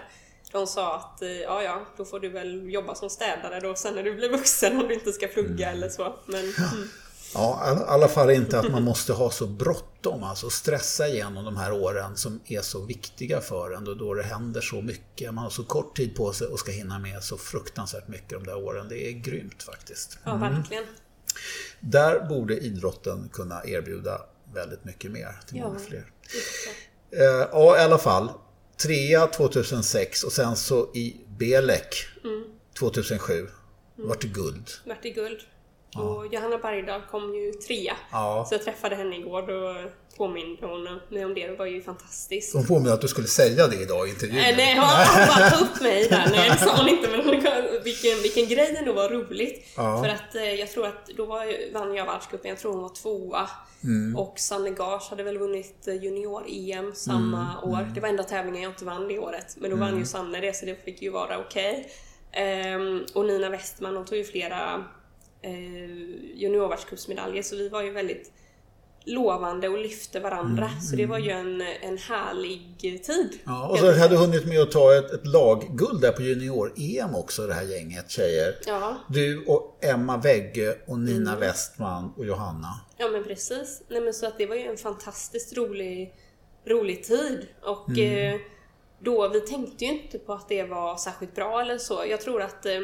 De 0.52 0.68
sa 0.68 0.96
att 0.96 1.22
eh, 1.22 1.30
ja, 1.30 1.64
ja, 1.64 1.86
då 1.98 2.06
får 2.06 2.20
du 2.20 2.30
väl 2.30 2.70
jobba 2.74 2.96
som 2.96 3.10
städare 3.10 3.60
då 3.60 3.76
sen 3.76 3.96
när 3.96 4.04
du 4.04 4.16
blir 4.16 4.30
vuxen 4.30 4.82
om 4.82 4.88
du 4.88 4.94
inte 4.94 5.12
ska 5.12 5.28
plugga 5.28 5.68
mm. 5.68 5.78
eller 5.78 5.90
så. 5.90 6.16
Men, 6.26 6.40
mm. 6.40 6.90
Ja, 7.34 7.78
i 7.80 7.84
alla 7.88 8.08
fall 8.08 8.30
inte 8.30 8.60
att 8.60 8.72
man 8.72 8.84
måste 8.84 9.14
ha 9.14 9.32
så 9.32 9.48
bråttom, 9.48 10.24
alltså 10.24 10.50
stressa 10.50 11.08
igenom 11.08 11.46
de 11.46 11.58
här 11.58 11.72
åren 11.72 12.18
som 12.18 12.40
är 12.46 12.62
så 12.62 12.86
viktiga 12.86 13.42
för 13.42 13.72
en, 13.72 13.84
då, 13.84 13.94
då 13.94 14.14
det 14.14 14.24
händer 14.24 14.62
så 14.62 14.82
mycket. 14.82 15.34
Man 15.34 15.44
har 15.44 15.52
så 15.52 15.64
kort 15.64 15.98
tid 15.98 16.16
på 16.16 16.34
sig 16.34 16.48
och 16.48 16.60
ska 16.60 16.72
hinna 16.72 17.00
med 17.00 17.24
så 17.24 17.38
fruktansvärt 17.38 18.08
mycket 18.08 18.30
de 18.30 18.44
där 18.44 18.58
åren. 18.58 18.86
Det 18.90 19.08
är 19.08 19.12
grymt 19.12 19.64
faktiskt. 19.64 20.18
Ja, 20.24 20.36
verkligen. 20.36 20.84
Mm. 20.84 20.96
Där 21.80 22.20
borde 22.20 22.58
idrotten 22.58 23.30
kunna 23.34 23.66
erbjuda 23.66 24.22
väldigt 24.54 24.86
mycket 24.86 25.12
mer 25.12 25.40
till 25.48 25.62
många 25.62 25.80
fler. 25.80 26.06
Eh, 27.12 27.48
ja, 27.52 27.78
i 27.78 27.80
alla 27.80 27.98
fall. 27.98 28.32
Trea 28.78 29.28
2006 29.28 30.24
och 30.24 30.32
sen 30.32 30.56
så 30.56 30.92
i 30.94 31.18
Belek 31.28 32.08
mm. 32.24 32.44
2007 32.80 33.48
vart 33.96 34.22
det 34.22 34.28
guld. 34.28 34.70
Vart 34.86 35.04
det 35.04 35.10
guld. 35.10 35.40
Ja. 35.92 36.02
Och 36.02 36.34
Johanna 36.34 36.58
Bergdahl 36.58 37.02
kom 37.12 37.36
ju 37.36 37.52
trea. 37.52 37.94
Ja. 38.12 38.46
Så 38.50 38.56
jag 38.56 38.64
träffade 38.64 38.96
henne 38.96 39.16
igår 39.16 39.50
och 39.50 39.92
påminde 40.18 40.68
hon 40.68 40.84
mig 41.10 41.26
om 41.26 41.34
det. 41.34 41.48
Det 41.48 41.56
var 41.56 41.66
ju 41.66 41.82
fantastiskt. 41.82 42.54
Hon 42.54 42.68
påminde 42.68 42.94
att 42.94 43.02
du 43.02 43.08
skulle 43.08 43.28
säga 43.28 43.68
det 43.68 43.76
idag 43.76 44.08
i 44.08 44.10
intervjun. 44.10 44.36
Nej, 44.36 44.56
nej 44.56 44.76
hon 44.76 44.88
bara 45.28 45.50
ta 45.50 45.66
upp 45.66 45.82
mig 45.82 46.08
där. 46.10 46.28
Nej, 46.32 46.50
det 46.50 46.58
sa 46.58 46.78
hon 46.78 46.90
inte. 46.90 47.08
Men 47.10 47.20
vilken, 47.84 48.22
vilken 48.22 48.48
grej 48.48 48.74
det 48.74 48.86
nog 48.86 48.96
var 48.96 49.10
roligt. 49.10 49.68
Ja. 49.78 50.04
För 50.04 50.10
att 50.10 50.36
eh, 50.36 50.54
jag 50.54 50.72
tror 50.72 50.88
att 50.88 51.08
då 51.18 51.26
var, 51.26 51.74
vann 51.74 51.96
jag 51.96 52.06
världscupen. 52.06 52.50
Jag 52.50 52.60
tror 52.60 52.72
hon 52.72 52.82
var 52.82 52.90
tvåa. 52.90 53.50
Mm. 53.84 54.16
Och 54.16 54.40
Sanne 54.40 54.70
Gars 54.70 55.10
hade 55.10 55.24
väl 55.24 55.38
vunnit 55.38 55.88
eh, 55.88 55.96
junior-EM 55.96 56.92
samma 56.96 57.56
mm. 57.64 57.72
år. 57.72 57.92
Det 57.94 58.02
var 58.02 58.10
enda 58.10 58.24
tävlingen 58.24 58.62
jag 58.62 58.72
inte 58.72 58.86
vann 58.86 59.08
det 59.08 59.20
året. 59.20 59.56
Men 59.58 59.70
då 59.70 59.76
mm. 59.76 59.90
vann 59.90 60.00
ju 60.00 60.06
Sanne 60.06 60.40
det, 60.40 60.56
så 60.56 60.66
det 60.66 60.86
fick 60.86 61.02
ju 61.02 61.10
vara 61.10 61.38
okej. 61.38 61.80
Okay. 62.32 62.76
Um, 62.76 63.06
och 63.14 63.26
Nina 63.26 63.50
Westman, 63.50 63.96
hon 63.96 64.06
tog 64.06 64.18
ju 64.18 64.24
flera 64.24 64.86
juniorvärldscupsmedaljer 66.34 67.44
så 67.44 67.56
vi 67.56 67.70
var 67.70 67.82
ju 67.82 67.92
väldigt 67.92 68.32
lovande 69.06 69.70
och 69.70 69.78
lyfte 69.78 70.20
varandra. 70.20 70.66
Mm, 70.66 70.82
så 70.82 70.96
det 70.96 71.06
var 71.06 71.18
ju 71.18 71.30
en, 71.30 71.62
en 71.62 71.98
härlig 71.98 72.76
tid. 73.04 73.40
Ja, 73.46 73.68
och 73.68 73.80
så 73.80 73.92
hade 73.92 74.16
du 74.16 74.18
hunnit 74.18 74.48
med 74.48 74.62
att 74.62 74.72
ta 74.72 74.96
ett, 74.96 75.12
ett 75.12 75.28
lagguld 75.28 76.02
där 76.02 76.12
på 76.12 76.22
junior-EM 76.22 77.16
också, 77.16 77.48
det 77.48 77.54
här 77.54 77.64
gänget 77.64 78.12
tjejer. 78.12 78.56
Ja. 78.66 78.96
Du 79.08 79.46
och 79.46 79.80
Emma 79.82 80.18
Wegge 80.18 80.78
och 80.88 81.00
Nina 81.00 81.30
mm. 81.30 81.40
Westman 81.40 82.14
och 82.18 82.26
Johanna. 82.26 82.80
Ja 82.98 83.10
men 83.10 83.24
precis. 83.24 83.82
Nej, 83.88 84.02
men 84.02 84.14
så 84.14 84.28
att 84.28 84.38
det 84.38 84.46
var 84.46 84.56
ju 84.56 84.64
en 84.64 84.78
fantastiskt 84.78 85.58
rolig, 85.58 86.14
rolig 86.66 87.04
tid. 87.04 87.48
Och 87.62 87.90
mm. 87.90 88.34
eh, 88.34 88.42
då, 89.00 89.28
vi 89.30 89.42
tänkte 89.42 89.86
ju 89.86 89.92
inte 89.92 90.20
på 90.20 90.34
att 90.34 90.50
det 90.50 90.64
var 90.64 90.98
särskilt 90.98 91.36
bra 91.36 91.62
eller 91.62 91.78
så. 91.78 92.04
Jag 92.10 92.22
tror 92.22 92.42
att 92.42 92.66
eh, 92.66 92.80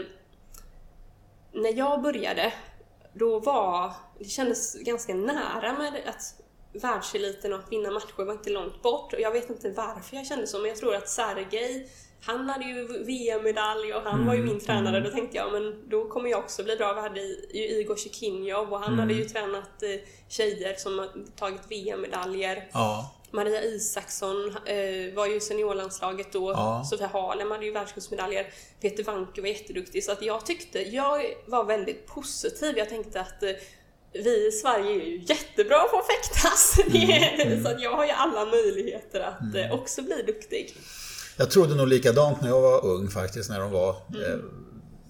när 1.55 1.77
jag 1.77 2.01
började, 2.01 2.53
då 3.13 3.39
var 3.39 3.93
det 4.19 4.25
kändes 4.25 4.75
ganska 4.75 5.13
nära 5.13 5.73
med 5.73 5.93
att 6.05 6.41
världseliten 6.81 7.53
och 7.53 7.59
att 7.59 7.71
vinna 7.71 7.91
matcher 7.91 8.25
var 8.25 8.33
inte 8.33 8.49
långt 8.49 8.81
bort. 8.81 9.13
Och 9.13 9.19
jag 9.19 9.31
vet 9.31 9.49
inte 9.49 9.71
varför 9.71 10.15
jag 10.15 10.27
kände 10.27 10.47
så, 10.47 10.59
men 10.59 10.67
jag 10.67 10.77
tror 10.77 10.95
att 10.95 11.09
Sergej 11.09 11.89
han 12.25 12.49
hade 12.49 12.65
ju 12.65 13.03
VM-medalj 13.03 13.93
och 13.93 14.01
han 14.01 14.13
mm, 14.13 14.27
var 14.27 14.33
ju 14.33 14.39
min 14.39 14.49
mm, 14.49 14.65
tränare. 14.65 14.97
Mm. 14.97 15.03
Då 15.03 15.15
tänkte 15.15 15.37
jag, 15.37 15.51
men 15.51 15.89
då 15.89 16.09
kommer 16.09 16.29
jag 16.29 16.39
också 16.39 16.63
bli 16.63 16.75
bra. 16.75 16.93
Vi 16.93 17.01
hade 17.01 17.21
ju 17.21 17.35
Igor 17.53 17.95
Shekinjov 17.95 18.73
och 18.73 18.79
han 18.79 18.87
mm. 18.87 18.99
hade 18.99 19.13
ju 19.13 19.25
tränat 19.25 19.83
eh, 19.83 19.89
tjejer 20.29 20.75
som 20.75 20.99
har 20.99 21.09
tagit 21.35 21.61
VM-medaljer. 21.71 22.69
Ja. 22.73 23.14
Maria 23.31 23.63
Isaksson 23.63 24.55
eh, 24.65 25.13
var 25.15 25.27
ju 25.27 25.39
seniorlandslaget 25.39 26.33
då. 26.33 26.51
Ja. 26.51 26.83
Sofia 26.89 27.07
Harlem 27.07 27.51
hade 27.51 27.65
ju 27.65 27.71
världscupsmedaljer. 27.71 28.47
Peter 28.81 29.03
Wanke 29.03 29.41
var 29.41 29.47
jätteduktig. 29.47 30.03
Så 30.03 30.11
att 30.11 30.21
jag 30.21 30.45
tyckte, 30.45 30.81
jag 30.81 31.25
var 31.45 31.63
väldigt 31.63 32.07
positiv. 32.07 32.77
Jag 32.77 32.89
tänkte 32.89 33.21
att 33.21 33.43
eh, 33.43 33.51
vi 34.13 34.47
i 34.47 34.51
Sverige 34.51 34.91
är 34.91 35.05
ju 35.05 35.23
jättebra 35.25 35.79
på 35.79 35.97
att 35.97 36.07
fäktas. 36.07 36.79
Mm, 36.87 37.41
mm. 37.41 37.63
så 37.63 37.69
att 37.69 37.81
jag 37.81 37.95
har 37.95 38.05
ju 38.05 38.11
alla 38.11 38.45
möjligheter 38.45 39.19
att 39.19 39.41
mm. 39.41 39.55
eh, 39.55 39.79
också 39.79 40.01
bli 40.01 40.23
duktig. 40.27 40.77
Jag 41.37 41.51
trodde 41.51 41.75
nog 41.75 41.87
likadant 41.87 42.41
när 42.41 42.49
jag 42.49 42.61
var 42.61 42.85
ung 42.85 43.09
faktiskt, 43.09 43.49
när 43.49 43.59
de 43.59 43.71
var 43.71 43.95
mm. 44.09 44.21
eh, 44.21 44.39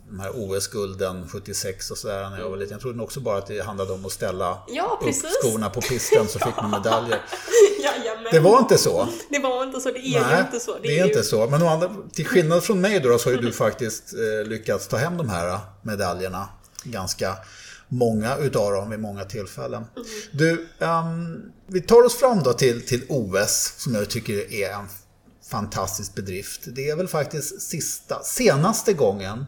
de 0.10 0.20
här 0.20 0.32
OS-gulden 0.36 1.28
76 1.28 1.92
och 1.92 1.98
sådär 1.98 2.30
när 2.30 2.40
jag 2.40 2.50
var 2.50 2.58
liten. 2.58 2.72
Jag 2.72 2.82
trodde 2.82 3.04
också 3.04 3.20
bara 3.20 3.38
att 3.38 3.48
det 3.48 3.62
handlade 3.62 3.94
om 3.94 4.06
att 4.06 4.12
ställa 4.12 4.58
ja, 4.68 5.00
upp 5.02 5.16
skorna 5.42 5.70
på 5.70 5.82
pisten 5.82 6.28
så 6.28 6.40
fick 6.40 6.56
man 6.56 6.72
medaljer. 6.84 7.22
Jajamän. 7.84 8.28
Det 8.32 8.40
var 8.40 8.60
inte 8.60 8.78
så. 8.78 9.08
Det 9.30 9.40
var 9.40 9.64
inte 9.64 9.80
så, 9.80 9.92
det 9.92 10.00
är 10.00 10.22
Nej, 10.22 10.36
ju 10.36 10.46
inte 10.46 10.60
så. 10.60 10.74
Det, 10.74 10.80
det 10.82 11.00
är, 11.00 11.04
är 11.04 11.08
inte 11.08 11.24
så. 11.24 11.48
Men 11.48 11.62
andra, 11.62 11.92
till 12.14 12.26
skillnad 12.26 12.64
från 12.64 12.82
mig 12.82 13.00
då, 13.00 13.18
så 13.18 13.30
har 13.30 13.36
ju 13.36 13.42
du 13.42 13.52
faktiskt 13.66 14.14
eh, 14.14 14.50
lyckats 14.50 14.88
ta 14.88 14.98
hem 14.98 15.18
de 15.18 15.30
här 15.30 15.48
eh, 15.48 15.60
medaljerna. 15.82 16.50
Ganska 16.84 17.36
många 17.88 18.38
utav 18.38 18.72
dem 18.72 18.90
vid 18.90 19.00
många 19.00 19.24
tillfällen. 19.24 19.86
Mm. 19.96 20.08
Du, 20.32 20.68
um, 20.80 21.52
vi 21.68 21.82
tar 21.82 22.06
oss 22.06 22.16
fram 22.16 22.44
då 22.44 22.54
till, 22.54 22.86
till 22.86 23.02
OS 23.10 23.74
som 23.78 23.96
jag 23.96 24.10
tycker 24.10 24.54
är 24.54 24.70
en 24.70 24.88
fantastisk 25.52 26.16
bedrift. 26.16 26.62
Det 26.66 26.90
är 26.90 26.96
väl 26.96 27.08
faktiskt 27.08 27.62
sista, 27.62 28.24
senaste 28.24 28.94
gången 28.94 29.46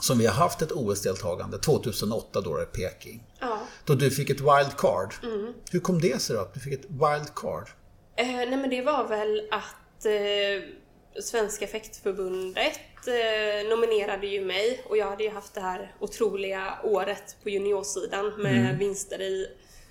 som 0.00 0.18
vi 0.18 0.26
har 0.26 0.34
haft 0.34 0.62
ett 0.62 0.72
OS-deltagande, 0.72 1.58
2008 1.58 2.40
då 2.40 2.62
i 2.62 2.64
Peking. 2.64 3.22
Ja. 3.40 3.60
Då 3.84 3.94
du 3.94 4.10
fick 4.10 4.30
ett 4.30 4.40
wildcard. 4.40 5.14
Mm. 5.22 5.54
Hur 5.70 5.80
kom 5.80 6.00
det 6.00 6.22
sig 6.22 6.36
då 6.36 6.42
att 6.42 6.54
du 6.54 6.60
fick 6.60 6.72
ett 6.72 6.90
wildcard? 6.90 7.68
Eh, 8.16 8.26
nej 8.26 8.56
men 8.56 8.70
det 8.70 8.82
var 8.82 9.08
väl 9.08 9.48
att 9.50 10.06
eh, 10.06 11.22
Svenska 11.22 11.66
fäktförbundet 11.66 12.80
eh, 13.06 13.68
nominerade 13.70 14.26
ju 14.26 14.44
mig 14.44 14.84
och 14.88 14.96
jag 14.96 15.10
hade 15.10 15.24
ju 15.24 15.30
haft 15.30 15.54
det 15.54 15.60
här 15.60 15.94
otroliga 16.00 16.78
året 16.84 17.36
på 17.42 17.50
juniorsidan 17.50 18.32
med 18.38 18.60
mm. 18.60 18.78
vinster 18.78 19.20
i 19.20 19.46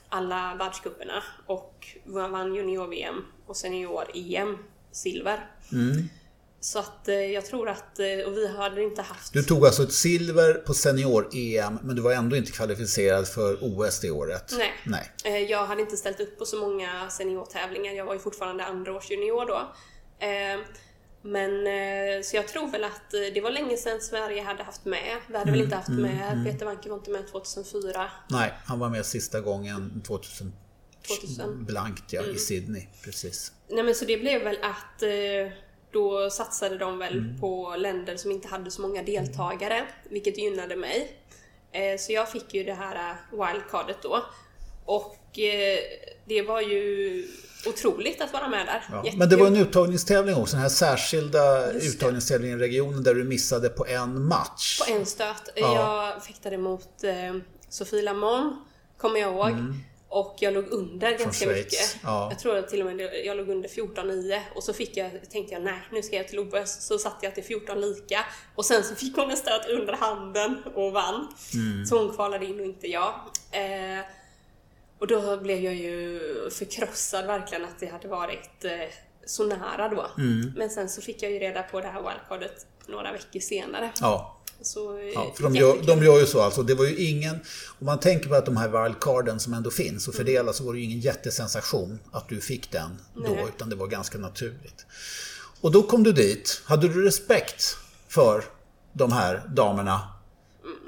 alla 0.09 0.55
världscuperna 0.59 1.23
och 1.45 1.87
vann 2.05 2.55
junior-VM 2.55 3.25
och 3.45 3.57
senior-EM 3.57 4.57
silver. 4.91 5.49
Mm. 5.71 6.09
Så 6.59 6.79
att 6.79 7.07
eh, 7.07 7.15
jag 7.15 7.45
tror 7.45 7.69
att, 7.69 7.99
eh, 7.99 8.05
och 8.25 8.37
vi 8.37 8.47
hade 8.47 8.83
inte 8.83 9.01
haft... 9.01 9.33
Du 9.33 9.43
tog 9.43 9.65
alltså 9.65 9.83
ett 9.83 9.93
silver 9.93 10.53
på 10.53 10.73
senior-EM, 10.73 11.79
men 11.83 11.95
du 11.95 12.01
var 12.01 12.11
ändå 12.11 12.35
inte 12.35 12.51
kvalificerad 12.51 13.27
för 13.27 13.57
OS 13.61 13.99
det 13.99 14.11
året? 14.11 14.53
Nej. 14.57 14.73
Nej. 14.85 15.11
Eh, 15.23 15.51
jag 15.51 15.65
hade 15.65 15.81
inte 15.81 15.97
ställt 15.97 16.19
upp 16.19 16.37
på 16.39 16.45
så 16.45 16.59
många 16.59 17.09
seniortävlingar. 17.09 17.93
Jag 17.93 18.05
var 18.05 18.13
ju 18.13 18.19
fortfarande 18.19 18.65
andraårsjunior 18.65 19.45
då. 19.45 19.75
Men 21.21 22.23
så 22.23 22.35
jag 22.35 22.47
tror 22.47 22.71
väl 22.71 22.83
att 22.83 23.11
det 23.11 23.41
var 23.41 23.51
länge 23.51 23.77
sedan 23.77 24.01
Sverige 24.01 24.41
hade 24.41 24.63
haft 24.63 24.85
med. 24.85 25.17
Vi 25.27 25.37
hade 25.37 25.49
mm, 25.49 25.53
väl 25.53 25.63
inte 25.63 25.75
haft 25.75 25.89
mm, 25.89 26.01
med, 26.01 26.31
mm. 26.31 26.45
Peter 26.45 26.65
Wanke 26.65 26.89
var 26.89 26.97
inte 26.97 27.11
med 27.11 27.27
2004. 27.31 28.11
Nej, 28.29 28.53
han 28.65 28.79
var 28.79 28.89
med 28.89 29.05
sista 29.05 29.41
gången 29.41 30.01
2000. 30.07 30.53
2000. 31.07 31.65
Blankt 31.65 32.13
ja, 32.13 32.21
mm. 32.21 32.35
i 32.35 32.39
Sydney. 32.39 32.87
Precis. 33.03 33.51
Nej 33.69 33.83
men 33.83 33.95
så 33.95 34.05
det 34.05 34.17
blev 34.17 34.43
väl 34.43 34.57
att 34.61 35.03
då 35.91 36.29
satsade 36.29 36.77
de 36.77 36.97
väl 36.97 37.17
mm. 37.17 37.39
på 37.39 37.75
länder 37.77 38.17
som 38.17 38.31
inte 38.31 38.47
hade 38.47 38.71
så 38.71 38.81
många 38.81 39.03
deltagare, 39.03 39.87
vilket 40.09 40.37
gynnade 40.37 40.75
mig. 40.75 41.17
Eh, 41.71 41.97
så 41.99 42.11
jag 42.11 42.31
fick 42.31 42.53
ju 42.53 42.63
det 42.63 42.73
här 42.73 42.95
eh, 42.95 43.15
wildcardet 43.31 43.97
då. 44.01 44.23
Och 44.85 45.39
eh, 45.39 45.79
det 46.25 46.41
var 46.41 46.61
ju 46.61 47.27
otroligt 47.65 48.21
att 48.21 48.33
vara 48.33 48.49
med 48.49 48.65
där. 48.65 48.83
Ja, 48.91 49.11
men 49.15 49.29
det 49.29 49.35
var 49.35 49.47
en 49.47 49.55
uttagningstävling 49.55 50.35
också, 50.35 50.55
den 50.55 50.61
här 50.61 50.69
särskilda 50.69 51.71
uttagningstävlingen 51.71 52.59
i 52.59 52.61
regionen 52.61 53.03
där 53.03 53.15
du 53.15 53.23
missade 53.23 53.69
på 53.69 53.85
en 53.87 54.23
match. 54.23 54.79
På 54.79 54.93
en 54.93 55.05
stöt. 55.05 55.49
Ja. 55.55 55.75
Jag 56.13 56.23
fäktade 56.23 56.57
mot 56.57 56.89
Sofie 57.69 58.01
Lamont, 58.01 58.53
kommer 58.97 59.19
jag 59.19 59.33
ihåg. 59.33 59.49
Mm. 59.49 59.75
Och 60.09 60.35
jag 60.39 60.53
låg 60.53 60.67
under 60.67 61.09
Från 61.09 61.25
ganska 61.25 61.45
Schweiz. 61.45 61.65
mycket. 61.65 61.97
Ja. 62.03 62.27
Jag 62.31 62.39
tror 62.39 62.57
att 62.57 62.69
till 62.69 62.81
och 62.81 62.95
med 62.95 63.09
jag 63.25 63.37
låg 63.37 63.49
under 63.49 63.69
14-9 63.69 64.41
och 64.55 64.63
så 64.63 64.73
fick 64.73 64.97
jag, 64.97 65.11
tänkte 65.29 65.53
jag 65.53 65.63
nej, 65.63 65.81
nu 65.91 66.01
ska 66.01 66.15
jag 66.15 66.27
till 66.27 66.39
OS. 66.39 66.87
Så 66.87 66.97
satte 66.97 67.25
jag 67.25 67.35
till 67.35 67.43
14 67.43 67.81
lika 67.81 68.25
och 68.55 68.65
sen 68.65 68.83
så 68.83 68.95
fick 68.95 69.15
hon 69.15 69.31
en 69.31 69.37
stöt 69.37 69.69
under 69.69 69.93
handen 69.93 70.63
och 70.75 70.91
vann. 70.91 71.27
Mm. 71.53 71.85
Så 71.85 71.97
hon 71.97 72.15
kvalade 72.15 72.45
in 72.45 72.59
och 72.59 72.65
inte 72.65 72.87
jag. 72.87 73.13
Eh, 73.51 74.05
och 74.99 75.07
då 75.07 75.37
blev 75.37 75.59
jag 75.63 75.75
ju 75.75 76.19
förkrossad 76.49 77.25
verkligen 77.25 77.65
att 77.65 77.79
det 77.79 77.87
hade 77.87 78.07
varit 78.07 78.65
eh, 78.65 78.71
så 79.25 79.45
nära 79.45 79.89
då. 79.89 80.07
Mm. 80.17 80.53
Men 80.55 80.69
sen 80.69 80.89
så 80.89 81.01
fick 81.01 81.23
jag 81.23 81.31
ju 81.31 81.39
reda 81.39 81.63
på 81.63 81.81
det 81.81 81.87
här 81.87 82.01
wildcardet 82.01 82.65
några 82.87 83.11
veckor 83.11 83.39
senare. 83.39 83.91
Ja. 84.01 84.36
Så, 84.61 85.11
ja, 85.13 85.33
för 85.35 85.43
de 85.43 85.55
gör, 85.55 85.77
de 85.87 86.03
gör 86.03 86.19
ju 86.19 86.25
så 86.25 86.41
alltså. 86.41 86.63
Det 86.63 86.75
var 86.75 86.85
ju 86.85 86.95
ingen, 86.95 87.35
om 87.79 87.85
man 87.85 87.99
tänker 87.99 88.29
på 88.29 88.35
att 88.35 88.45
de 88.45 88.57
här 88.57 88.83
wildcarden 88.83 89.39
som 89.39 89.53
ändå 89.53 89.71
finns 89.71 90.07
och 90.07 90.13
mm. 90.13 90.25
fördelas 90.25 90.57
så 90.57 90.63
var 90.63 90.73
det 90.73 90.79
ju 90.79 90.85
ingen 90.85 90.99
jättesensation 90.99 91.99
att 92.11 92.29
du 92.29 92.41
fick 92.41 92.71
den 92.71 93.01
då, 93.13 93.21
Nej. 93.21 93.45
utan 93.55 93.69
det 93.69 93.75
var 93.75 93.87
ganska 93.87 94.17
naturligt. 94.17 94.85
Och 95.61 95.71
då 95.71 95.83
kom 95.83 96.03
du 96.03 96.11
dit. 96.11 96.61
Hade 96.65 96.87
du 96.87 97.05
respekt 97.05 97.77
för 98.07 98.43
de 98.93 99.11
här 99.11 99.41
damerna 99.47 100.01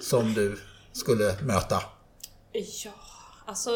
som 0.01 0.33
du 0.33 0.59
skulle 0.91 1.35
möta? 1.41 1.83
Ja, 2.51 2.91
alltså... 3.45 3.71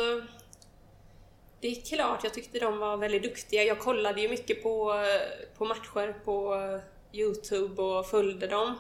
Det 1.61 1.67
är 1.67 1.81
klart, 1.81 2.23
jag 2.23 2.33
tyckte 2.33 2.59
de 2.59 2.77
var 2.77 2.97
väldigt 2.97 3.23
duktiga. 3.23 3.63
Jag 3.63 3.79
kollade 3.79 4.21
ju 4.21 4.29
mycket 4.29 4.63
på, 4.63 5.03
på 5.57 5.65
matcher 5.65 6.23
på 6.25 6.55
Youtube 7.13 7.81
och 7.81 8.05
följde 8.05 8.47
dem. 8.47 8.75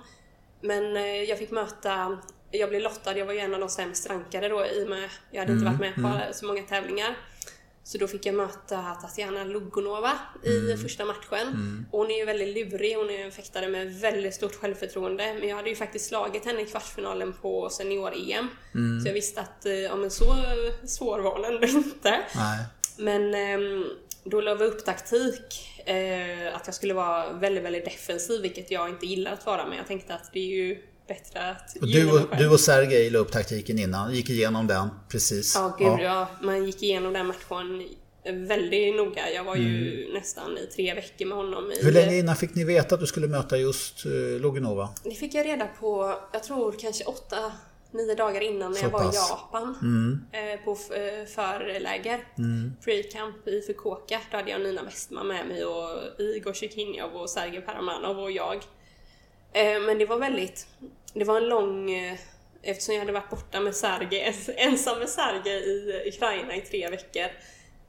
Men 0.63 0.97
eh, 0.97 1.23
jag 1.23 1.37
fick 1.37 1.51
möta, 1.51 2.17
jag 2.51 2.69
blev 2.69 2.81
lottad, 2.81 3.17
jag 3.17 3.25
var 3.25 3.33
ju 3.33 3.39
en 3.39 3.53
av 3.53 3.59
de 3.59 3.69
sämst 3.69 4.09
rankade 4.09 4.49
då 4.49 4.65
i 4.65 4.83
och 4.83 4.89
med 4.89 5.09
jag 5.31 5.39
hade 5.39 5.53
inte 5.53 5.65
mm, 5.65 5.77
varit 5.77 5.79
med 5.79 5.95
på 5.95 6.17
mm. 6.17 6.33
så 6.33 6.45
många 6.45 6.63
tävlingar. 6.63 7.17
Så 7.85 7.97
då 7.97 8.07
fick 8.07 8.25
jag 8.25 8.35
möta 8.35 8.81
Tatjana 9.01 9.43
Lugonova 9.43 10.11
i 10.43 10.57
mm. 10.57 10.77
första 10.77 11.05
matchen. 11.05 11.47
Mm. 11.47 11.85
Och 11.91 11.99
hon 11.99 12.11
är 12.11 12.17
ju 12.17 12.25
väldigt 12.25 12.55
lurig, 12.55 12.95
hon 12.95 13.09
är 13.09 13.25
en 13.25 13.31
fäktare 13.31 13.67
med 13.67 13.99
väldigt 13.99 14.35
stort 14.35 14.55
självförtroende. 14.55 15.35
Men 15.39 15.49
jag 15.49 15.55
hade 15.55 15.69
ju 15.69 15.75
faktiskt 15.75 16.05
slagit 16.05 16.45
henne 16.45 16.61
i 16.61 16.65
kvartsfinalen 16.65 17.33
på 17.33 17.69
senior-EM. 17.69 18.47
Mm. 18.75 19.01
Så 19.01 19.07
jag 19.09 19.13
visste 19.13 19.41
att, 19.41 19.65
eh, 19.65 19.73
ja 19.73 19.95
men 19.95 20.11
så 20.11 20.35
svår 20.87 21.19
var 21.19 21.31
hon 21.31 21.45
ändå 21.45 21.67
inte. 21.77 22.19
Nej. 22.35 22.65
Men 22.97 23.35
ehm, 23.35 23.85
då 24.23 24.41
la 24.41 24.55
vi 24.55 24.65
upp 24.65 24.85
taktik 24.85 25.72
eh, 25.85 26.55
att 26.55 26.61
jag 26.65 26.75
skulle 26.75 26.93
vara 26.93 27.33
väldigt, 27.33 27.63
väldigt 27.63 27.85
defensiv, 27.85 28.41
vilket 28.41 28.71
jag 28.71 28.89
inte 28.89 29.05
gillar 29.05 29.33
att 29.33 29.45
vara, 29.45 29.67
men 29.67 29.77
jag 29.77 29.87
tänkte 29.87 30.13
att 30.13 30.29
det 30.33 30.39
är 30.39 30.55
ju 30.55 30.77
bättre 31.07 31.49
att 31.49 31.75
och 31.81 31.87
du, 31.87 32.11
och, 32.11 32.37
du 32.37 32.49
och 32.49 32.59
Sergej 32.59 33.09
la 33.09 33.19
upp 33.19 33.31
taktiken 33.31 33.79
innan, 33.79 34.13
gick 34.13 34.29
igenom 34.29 34.67
den 34.67 34.89
precis? 35.09 35.55
Ja, 35.55 35.75
gud 35.79 35.87
ja. 35.87 36.01
ja. 36.01 36.27
Man 36.41 36.65
gick 36.65 36.83
igenom 36.83 37.13
den 37.13 37.27
matchen 37.27 37.83
väldigt 38.23 38.95
noga. 38.95 39.29
Jag 39.29 39.43
var 39.43 39.55
ju 39.55 40.01
mm. 40.01 40.13
nästan 40.13 40.57
i 40.57 40.65
tre 40.65 40.93
veckor 40.93 41.25
med 41.25 41.37
honom. 41.37 41.71
I, 41.71 41.83
Hur 41.83 41.91
länge 41.91 42.17
innan 42.17 42.35
fick 42.35 42.55
ni 42.55 42.63
veta 42.63 42.95
att 42.95 43.01
du 43.01 43.07
skulle 43.07 43.27
möta 43.27 43.57
just 43.57 44.05
uh, 44.05 44.39
Loginova? 44.39 44.89
Det 45.03 45.15
fick 45.15 45.33
jag 45.33 45.45
reda 45.45 45.67
på, 45.79 46.19
jag 46.33 46.43
tror 46.43 46.75
kanske 46.79 47.03
åtta, 47.03 47.51
nio 47.93 48.15
dagar 48.15 48.41
innan 48.41 48.71
när 48.71 48.81
jag 48.81 48.89
var 48.89 49.03
i 49.03 49.15
Japan. 49.15 49.77
Mm. 49.81 50.25
Eh, 50.31 50.59
på 50.65 50.71
eh, 50.71 51.25
förläger. 51.25 52.27
Mm. 52.37 52.73
Free 52.81 53.03
Camp 53.03 53.47
i 53.47 53.61
Fukuoka. 53.61 54.21
Då 54.31 54.37
hade 54.37 54.51
jag 54.51 54.61
Nina 54.61 54.83
Westman 54.83 55.27
med 55.27 55.47
mig 55.47 55.65
och 55.65 56.19
Igor 56.19 56.53
Shekinjov 56.53 57.15
och 57.15 57.29
Sergej 57.29 57.61
Paramanov 57.61 58.19
och 58.19 58.31
jag. 58.31 58.55
Eh, 59.53 59.81
men 59.81 59.97
det 59.97 60.05
var 60.05 60.17
väldigt, 60.17 60.67
det 61.13 61.23
var 61.23 61.37
en 61.37 61.49
lång 61.49 61.89
Eftersom 62.65 62.93
jag 62.95 63.01
hade 63.01 63.11
varit 63.11 63.29
borta 63.29 63.59
med 63.59 63.75
Sergej, 63.75 64.35
ensam 64.57 64.99
med 64.99 65.09
Sergej 65.09 65.63
i 65.63 66.09
Ukraina 66.09 66.55
i 66.55 66.61
tre 66.61 66.89
veckor 66.89 67.27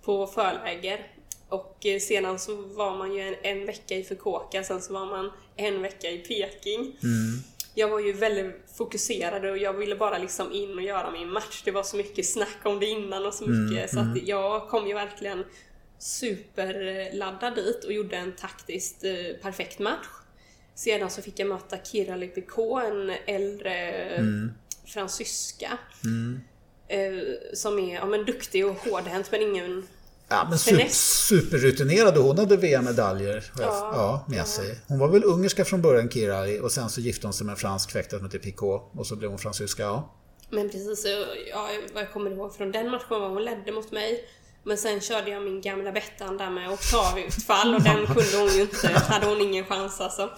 på 0.03 0.27
förläger. 0.27 1.07
Och 1.49 1.87
sedan 2.01 2.39
så 2.39 2.57
var 2.57 2.97
man 2.97 3.15
ju 3.15 3.21
en, 3.21 3.35
en 3.43 3.67
vecka 3.67 3.95
i 3.95 4.05
Fukuoka, 4.05 4.65
sen 4.65 4.83
så 4.83 4.93
var 4.93 5.07
man 5.07 5.33
en 5.57 5.83
vecka 5.83 6.11
i 6.11 6.19
Peking. 6.19 6.81
Mm. 6.81 7.43
Jag 7.75 7.89
var 7.89 8.01
ju 8.01 8.13
väldigt 8.13 8.64
fokuserad 8.77 9.45
och 9.45 9.59
jag 9.59 9.73
ville 9.73 9.97
bara 9.97 10.19
liksom 10.19 10.53
in 10.53 10.75
och 10.79 10.83
göra 10.83 11.11
min 11.11 11.33
match. 11.33 11.63
Det 11.65 11.71
var 11.71 11.83
så 11.83 11.97
mycket 11.97 12.27
snack 12.27 12.59
om 12.63 12.81
det 12.81 12.87
innan 12.87 13.27
och 13.27 13.35
så 13.35 13.47
mycket 13.47 13.79
mm. 13.79 13.89
så 13.89 13.99
att 13.99 14.17
mm. 14.17 14.27
jag 14.27 14.69
kom 14.69 14.87
ju 14.87 14.95
verkligen 14.95 15.45
superladdad 15.99 17.55
dit 17.55 17.85
och 17.85 17.93
gjorde 17.93 18.17
en 18.17 18.33
taktiskt 18.33 19.05
eh, 19.05 19.37
perfekt 19.43 19.79
match. 19.79 20.07
Sedan 20.75 21.11
så 21.11 21.23
fick 21.23 21.39
jag 21.39 21.49
möta 21.49 21.79
Kira 21.79 22.17
Lipiko, 22.17 22.79
en 22.79 23.13
äldre 23.27 23.75
mm. 23.93 24.53
fransyska. 24.87 25.79
Mm. 26.05 26.41
Eh, 26.89 27.55
som 27.55 27.79
är 27.79 27.95
ja, 27.95 28.07
men 28.07 28.25
duktig 28.25 28.67
och 28.67 28.75
hårdhänt 28.75 29.31
men 29.31 29.43
ingen 29.43 29.87
Ja, 30.35 30.47
men 30.49 30.59
super, 30.59 30.89
superrutinerad 30.89 32.19
och 32.19 32.25
hon 32.25 32.39
hade 32.39 32.57
VM-medaljer 32.57 33.45
ja, 33.59 33.65
ja, 33.95 34.25
med 34.29 34.39
ja. 34.39 34.45
sig. 34.45 34.79
Hon 34.89 34.99
var 34.99 35.09
väl 35.09 35.25
ungerska 35.25 35.65
från 35.65 35.83
början, 35.83 36.11
Kira, 36.11 36.63
och 36.63 36.73
sen 36.73 36.91
så 36.91 37.01
gifte 37.01 37.27
hon 37.27 37.35
sig 37.35 37.47
med 37.47 37.53
en 37.53 37.57
fransk 37.57 37.91
fäktare 37.91 38.21
som 38.21 38.27
heter 38.27 38.39
Picot 38.39 38.93
och 38.95 39.07
så 39.07 39.17
blev 39.17 39.31
hon 39.31 39.39
fransyska, 39.39 39.83
ja. 39.83 40.15
Men 40.51 40.71
precis, 40.71 41.07
ja, 41.51 41.69
vad 41.95 42.03
jag 42.03 42.13
kommer 42.13 42.31
ihåg 42.31 42.55
från 42.55 42.73
den 42.73 42.91
matchen 42.91 43.07
var 43.09 43.29
hon 43.29 43.45
ledde 43.45 43.73
mot 43.73 43.93
mig. 43.93 44.25
Men 44.65 44.79
sen 44.79 45.01
körde 45.01 45.31
jag 45.31 45.43
min 45.43 45.61
gamla 45.61 45.93
Bettan 45.93 46.37
där 46.37 46.51
med 46.51 46.71
oktavutfall 46.71 47.75
och 47.75 47.83
den 47.83 48.07
kunde 48.07 48.39
hon 48.39 48.49
ju 48.49 48.63
inte, 48.63 48.89
hade 48.89 49.27
hon 49.27 49.41
ingen 49.41 49.65
chans 49.65 50.01
alltså. 50.01 50.31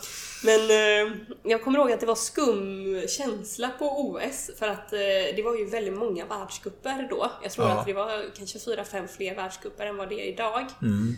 Men 0.44 0.60
eh, 0.70 1.12
jag 1.42 1.64
kommer 1.64 1.78
ihåg 1.78 1.92
att 1.92 2.00
det 2.00 2.06
var 2.06 2.14
skum 2.14 3.02
känsla 3.08 3.70
på 3.78 4.00
OS 4.00 4.50
för 4.58 4.68
att 4.68 4.92
eh, 4.92 4.98
det 5.36 5.42
var 5.44 5.56
ju 5.56 5.64
väldigt 5.64 5.98
många 5.98 6.26
världscuper 6.26 7.06
då. 7.10 7.30
Jag 7.42 7.52
tror 7.52 7.68
ja. 7.68 7.78
att 7.78 7.86
det 7.86 7.92
var 7.92 8.36
kanske 8.36 8.58
fyra, 8.58 8.84
fem 8.84 9.08
fler 9.08 9.34
världscuper 9.34 9.86
än 9.86 9.96
vad 9.96 10.08
det 10.08 10.14
är 10.14 10.32
idag. 10.32 10.66
Mm. 10.82 11.16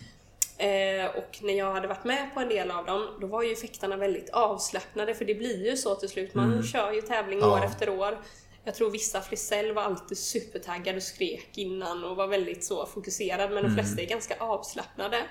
Eh, 0.58 1.16
och 1.16 1.38
när 1.42 1.54
jag 1.54 1.72
hade 1.72 1.88
varit 1.88 2.04
med 2.04 2.34
på 2.34 2.40
en 2.40 2.48
del 2.48 2.70
av 2.70 2.86
dem, 2.86 3.06
då 3.20 3.26
var 3.26 3.42
ju 3.42 3.56
fäktarna 3.56 3.96
väldigt 3.96 4.30
avslappnade 4.30 5.14
för 5.14 5.24
det 5.24 5.34
blir 5.34 5.66
ju 5.66 5.76
så 5.76 5.94
till 5.94 6.08
slut. 6.08 6.34
Man 6.34 6.52
mm. 6.52 6.62
kör 6.62 6.92
ju 6.92 7.02
tävling 7.02 7.38
ja. 7.38 7.52
år 7.52 7.64
efter 7.64 7.88
år. 7.88 8.18
Jag 8.68 8.74
tror 8.74 8.90
vissa 8.90 9.20
Frisell 9.20 9.72
var 9.72 9.82
alltid 9.82 10.18
supertaggad 10.18 10.96
och 10.96 11.02
skrek 11.02 11.48
innan 11.54 12.04
och 12.04 12.16
var 12.16 12.26
väldigt 12.26 12.64
så 12.64 12.86
fokuserad 12.86 13.50
men 13.50 13.62
de 13.62 13.70
mm. 13.70 13.74
flesta 13.74 14.02
är 14.02 14.06
ganska 14.06 14.36
avslappnade. 14.38 15.22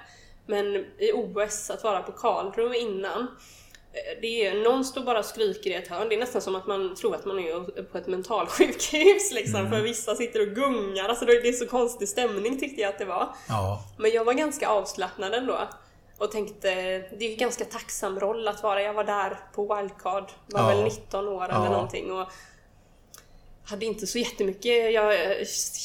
Men 0.45 0.75
i 0.75 1.11
OS, 1.13 1.69
att 1.69 1.83
vara 1.83 2.01
på 2.01 2.11
Karlrum 2.11 2.73
innan 2.73 3.21
eh, 3.21 4.21
det 4.21 4.45
är, 4.45 4.63
någon 4.63 4.85
står 4.85 5.01
bara 5.01 5.19
och 5.19 5.25
skriker 5.25 5.69
i 5.69 5.73
ett 5.73 5.87
hörn. 5.87 6.09
Det 6.09 6.15
är 6.15 6.19
nästan 6.19 6.41
som 6.41 6.55
att 6.55 6.67
man 6.67 6.95
tror 6.95 7.15
att 7.15 7.25
man 7.25 7.39
är 7.39 7.83
på 7.83 7.97
ett 7.97 8.07
mentalsjukhus 8.07 9.31
liksom. 9.31 9.59
Mm. 9.59 9.71
För 9.71 9.81
vissa 9.81 10.15
sitter 10.15 10.41
och 10.41 10.55
gungar. 10.55 11.09
Alltså 11.09 11.25
det 11.25 11.31
är 11.31 11.51
så 11.51 11.67
konstig 11.67 12.09
stämning 12.09 12.59
tyckte 12.59 12.81
jag 12.81 12.89
att 12.89 12.99
det 12.99 13.05
var. 13.05 13.29
Ja. 13.47 13.83
Men 13.97 14.11
jag 14.11 14.25
var 14.25 14.33
ganska 14.33 14.69
avslappnad 14.69 15.33
ändå. 15.33 15.59
Och 16.17 16.31
tänkte, 16.31 16.69
det 17.17 17.25
är 17.25 17.29
ju 17.29 17.35
ganska 17.35 17.65
tacksam 17.65 18.19
roll 18.19 18.47
att 18.47 18.63
vara. 18.63 18.81
Jag 18.81 18.93
var 18.93 19.03
där 19.03 19.39
på 19.53 19.75
wildcard, 19.75 20.31
var 20.45 20.61
ja. 20.61 20.67
väl 20.67 20.83
19 20.83 21.27
år 21.27 21.43
eller 21.43 21.65
ja. 21.65 21.71
någonting. 21.71 22.11
Och 22.11 22.27
hade 23.69 23.85
inte 23.85 24.07
så 24.07 24.17
jättemycket, 24.17 24.93
jag 24.93 25.13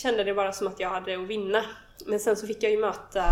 kände 0.03 0.25
det 0.25 0.35
bara 0.35 0.53
som 0.53 0.67
att 0.67 0.81
jag 0.81 0.89
hade 0.89 1.23
att 1.23 1.29
vinna. 1.29 1.65
Men 2.07 2.21
sen 2.21 2.37
så 2.37 2.47
fick 2.47 2.63
jag 2.63 2.71
ju 2.71 2.79
möta 2.79 3.25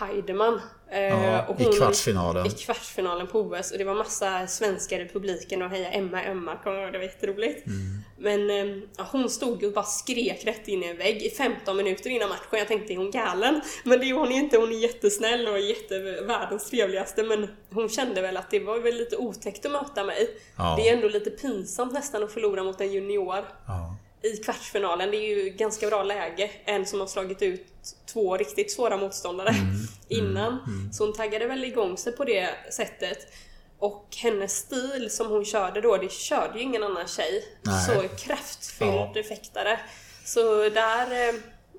Heidemann. 0.00 0.60
Eh, 0.90 1.00
ja, 1.00 1.46
och 1.46 1.56
hon, 1.58 1.72
I 1.72 1.76
kvartsfinalen. 1.76 2.46
I 2.46 2.50
kvartsfinalen 2.50 3.26
på 3.26 3.40
OS. 3.40 3.70
Och 3.72 3.78
det 3.78 3.84
var 3.84 3.94
massa 3.94 4.46
svenskar 4.46 5.00
i 5.00 5.08
publiken 5.08 5.62
och 5.62 5.70
heja 5.70 5.88
Emma, 5.88 6.22
Emma. 6.22 6.56
Kommer 6.56 6.76
jag 6.76 6.84
ihåg, 6.84 6.92
det 6.92 6.98
var 6.98 7.04
jätteroligt. 7.04 7.66
Mm. 7.66 7.78
Men 8.18 8.50
eh, 8.50 8.82
ja, 8.96 9.08
hon 9.12 9.30
stod 9.30 9.64
och 9.64 9.72
bara 9.72 9.84
skrek 9.84 10.46
rätt 10.46 10.68
in 10.68 10.82
i 10.82 10.86
en 10.86 10.96
vägg 10.96 11.22
i 11.22 11.30
15 11.30 11.76
minuter 11.76 12.10
innan 12.10 12.28
matchen. 12.28 12.58
Jag 12.58 12.68
tänkte, 12.68 12.92
är 12.92 12.96
hon 12.96 13.10
galen? 13.10 13.60
Men 13.84 14.00
det 14.00 14.10
är 14.10 14.14
hon 14.14 14.32
inte. 14.32 14.56
Hon 14.58 14.72
är 14.72 14.78
jättesnäll 14.78 15.46
och 15.48 15.60
jätte, 15.60 15.98
världens 16.26 16.70
trevligaste. 16.70 17.22
Men 17.22 17.48
hon 17.70 17.88
kände 17.88 18.22
väl 18.22 18.36
att 18.36 18.50
det 18.50 18.60
var 18.60 18.78
väl 18.78 18.94
lite 18.94 19.16
otäckt 19.16 19.66
att 19.66 19.72
möta 19.72 20.04
mig. 20.04 20.28
Ja. 20.56 20.76
Det 20.78 20.88
är 20.88 20.94
ändå 20.94 21.08
lite 21.08 21.30
pinsamt 21.30 21.92
nästan 21.92 22.24
att 22.24 22.32
förlora 22.32 22.62
mot 22.62 22.80
en 22.80 22.92
junior. 22.92 23.44
Ja 23.66 23.91
i 24.22 24.36
kvartsfinalen. 24.36 25.10
Det 25.10 25.16
är 25.16 25.36
ju 25.36 25.50
ganska 25.50 25.86
bra 25.86 26.02
läge. 26.02 26.50
En 26.64 26.86
som 26.86 27.00
har 27.00 27.06
slagit 27.06 27.42
ut 27.42 27.66
två 28.12 28.36
riktigt 28.36 28.72
svåra 28.72 28.96
motståndare 28.96 29.48
mm, 29.48 29.70
innan. 30.08 30.52
Mm, 30.52 30.80
mm. 30.80 30.92
Så 30.92 31.04
hon 31.04 31.14
taggade 31.14 31.46
väl 31.46 31.64
igång 31.64 31.96
sig 31.96 32.12
på 32.12 32.24
det 32.24 32.50
sättet. 32.70 33.18
Och 33.78 34.06
hennes 34.16 34.56
stil 34.56 35.10
som 35.10 35.30
hon 35.30 35.44
körde 35.44 35.80
då, 35.80 35.96
det 35.96 36.12
körde 36.12 36.58
ju 36.58 36.64
ingen 36.64 36.82
annan 36.82 37.08
tjej. 37.08 37.44
Nej. 37.62 37.86
Så 37.86 38.16
kraftfylld 38.16 39.10
ja. 39.14 39.22
fäktare. 39.28 39.80
Så 40.24 40.68
där... 40.68 41.28
Eh, 41.28 41.34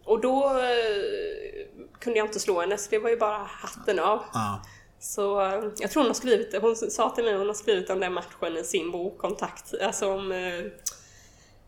och 0.06 0.22
då 0.22 0.50
eh, 0.50 1.68
kunde 2.00 2.20
jag 2.20 2.28
inte 2.28 2.40
slå 2.40 2.62
henne, 2.62 2.78
så 2.78 2.90
det 2.90 3.00
var 3.00 3.10
ju 3.10 3.18
bara 3.18 3.38
hatten 3.38 4.00
av. 4.00 4.24
Ja. 4.34 4.62
Så 5.00 5.42
eh, 5.42 5.64
jag 5.80 5.92
tror 5.92 6.04
hon 6.04 6.08
har 6.08 6.14
skrivit, 6.14 6.62
hon 6.62 6.76
sa 6.76 7.10
till 7.10 7.24
mig 7.24 7.38
hon 7.38 7.48
har 7.48 7.54
skrivit 7.54 7.90
om 7.90 8.00
den 8.00 8.14
matchen 8.14 8.58
i 8.58 8.64
sin 8.64 8.92
bok, 8.92 9.18
Kontakt, 9.18 9.74
alltså 9.82 10.14
om 10.14 10.32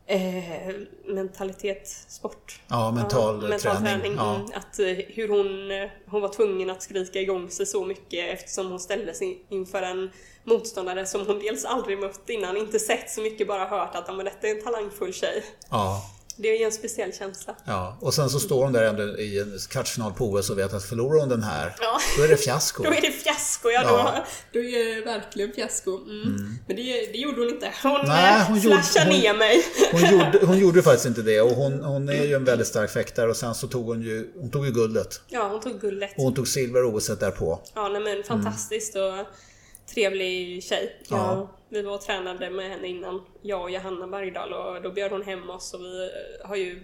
Eh, 0.08 0.76
mentalitet, 1.06 1.88
sport. 2.08 2.60
Ja, 2.68 2.92
mental, 2.92 3.40
ja, 3.42 3.50
mental 3.50 3.76
träning. 3.78 4.02
träning. 4.02 4.16
Ja. 4.18 4.36
Mm, 4.36 4.48
att 4.54 4.80
eh, 4.80 4.86
hur 4.88 5.28
hon, 5.28 5.72
eh, 5.72 5.90
hon 6.06 6.22
var 6.22 6.30
tvungen 6.30 6.70
att 6.70 6.82
skrika 6.82 7.22
igång 7.22 7.50
sig 7.50 7.66
så 7.66 7.86
mycket 7.86 8.34
eftersom 8.34 8.70
hon 8.70 8.80
ställdes 8.80 9.22
inför 9.50 9.82
en 9.82 10.12
motståndare 10.44 11.06
som 11.06 11.28
hon 11.28 11.40
dels 11.40 11.66
aldrig 11.66 12.00
mött 12.00 12.30
innan, 12.30 12.58
inte 12.58 12.80
sett 12.80 13.10
så 13.10 13.22
mycket, 13.22 13.48
bara 13.48 13.66
hört 13.66 13.96
att 13.96 14.16
men 14.16 14.26
detta 14.26 14.48
är 14.48 14.56
en 14.56 14.64
talangfull 14.64 15.14
tjej. 15.14 15.44
Ja. 15.70 16.02
Det 16.38 16.50
är 16.50 16.60
ju 16.60 16.66
en 16.66 16.72
speciell 16.72 17.14
känsla. 17.14 17.56
Ja, 17.66 17.98
och 18.02 18.14
sen 18.14 18.30
så 18.30 18.40
står 18.40 18.64
hon 18.64 18.74
där 18.74 18.84
ändå 18.84 19.04
i 19.04 19.40
en 19.40 19.60
kvartsfinal 19.70 20.14
på 20.14 20.26
OS 20.26 20.50
och 20.50 20.58
vet 20.58 20.74
att 20.74 20.84
förlorar 20.84 21.20
hon 21.20 21.30
den 21.30 21.44
här, 21.44 21.76
ja. 21.80 22.00
då 22.18 22.24
är 22.24 22.28
det 22.28 22.38
fiasko. 22.38 22.84
då 22.84 22.90
är 22.90 23.02
det 23.02 23.12
fiasko, 23.12 23.70
ja. 23.70 23.82
ja. 23.84 24.26
Då, 24.52 24.60
då 24.60 24.66
är 24.66 24.96
det 24.96 25.02
verkligen 25.02 25.54
fiasko. 25.54 25.98
Mm. 25.98 26.22
Mm. 26.22 26.58
Men 26.68 26.76
det, 26.76 26.84
det 27.12 27.18
gjorde 27.18 27.42
hon 27.42 27.50
inte. 27.50 27.74
Hon, 27.84 28.02
Nej, 28.08 28.46
hon 28.48 28.62
flashade 28.62 29.10
ner 29.10 29.38
mig. 29.38 29.66
Hon 29.92 30.02
gjorde, 30.12 30.40
hon 30.46 30.58
gjorde 30.58 30.84
faktiskt 30.90 31.06
inte 31.06 31.22
det 31.22 31.42
och 31.42 31.52
hon, 31.52 31.84
hon 31.84 32.10
är 32.10 32.24
ju 32.24 32.34
en 32.34 32.46
väldigt 32.46 32.68
stark 32.68 32.92
fäktare 32.92 33.30
och 33.30 33.38
sen 33.38 33.56
så 33.56 33.68
tog 33.68 33.86
hon 33.86 34.02
ju, 34.02 34.32
hon 34.36 34.52
tog 34.52 34.66
ju 34.66 34.72
guldet. 34.72 35.22
Ja, 35.28 35.48
hon 35.48 35.62
tog 35.62 35.82
guldet. 35.82 36.12
Och 36.18 36.24
hon 36.24 36.34
tog 36.34 36.48
silver 36.48 36.96
OS 36.96 37.08
därpå. 37.08 37.62
Ja, 37.74 37.90
nej 37.90 38.02
men 38.02 38.24
fantastiskt. 38.24 38.96
Mm. 38.96 39.20
Och 39.20 39.26
trevlig 39.94 40.64
tjej. 40.64 41.02
Ja. 41.10 41.50
Vi 41.70 41.82
var 41.82 41.94
och 41.94 42.02
tränade 42.02 42.50
med 42.50 42.70
henne 42.70 42.88
innan, 42.88 43.22
jag 43.42 43.62
och 43.62 43.72
Johanna 43.72 44.08
Bergdahl 44.08 44.54
och 44.54 44.82
då 44.82 44.92
bjöd 44.92 45.12
hon 45.12 45.24
hem 45.24 45.50
oss 45.50 45.74
och 45.74 45.80
vi 45.80 46.12
har 46.44 46.56
ju 46.56 46.84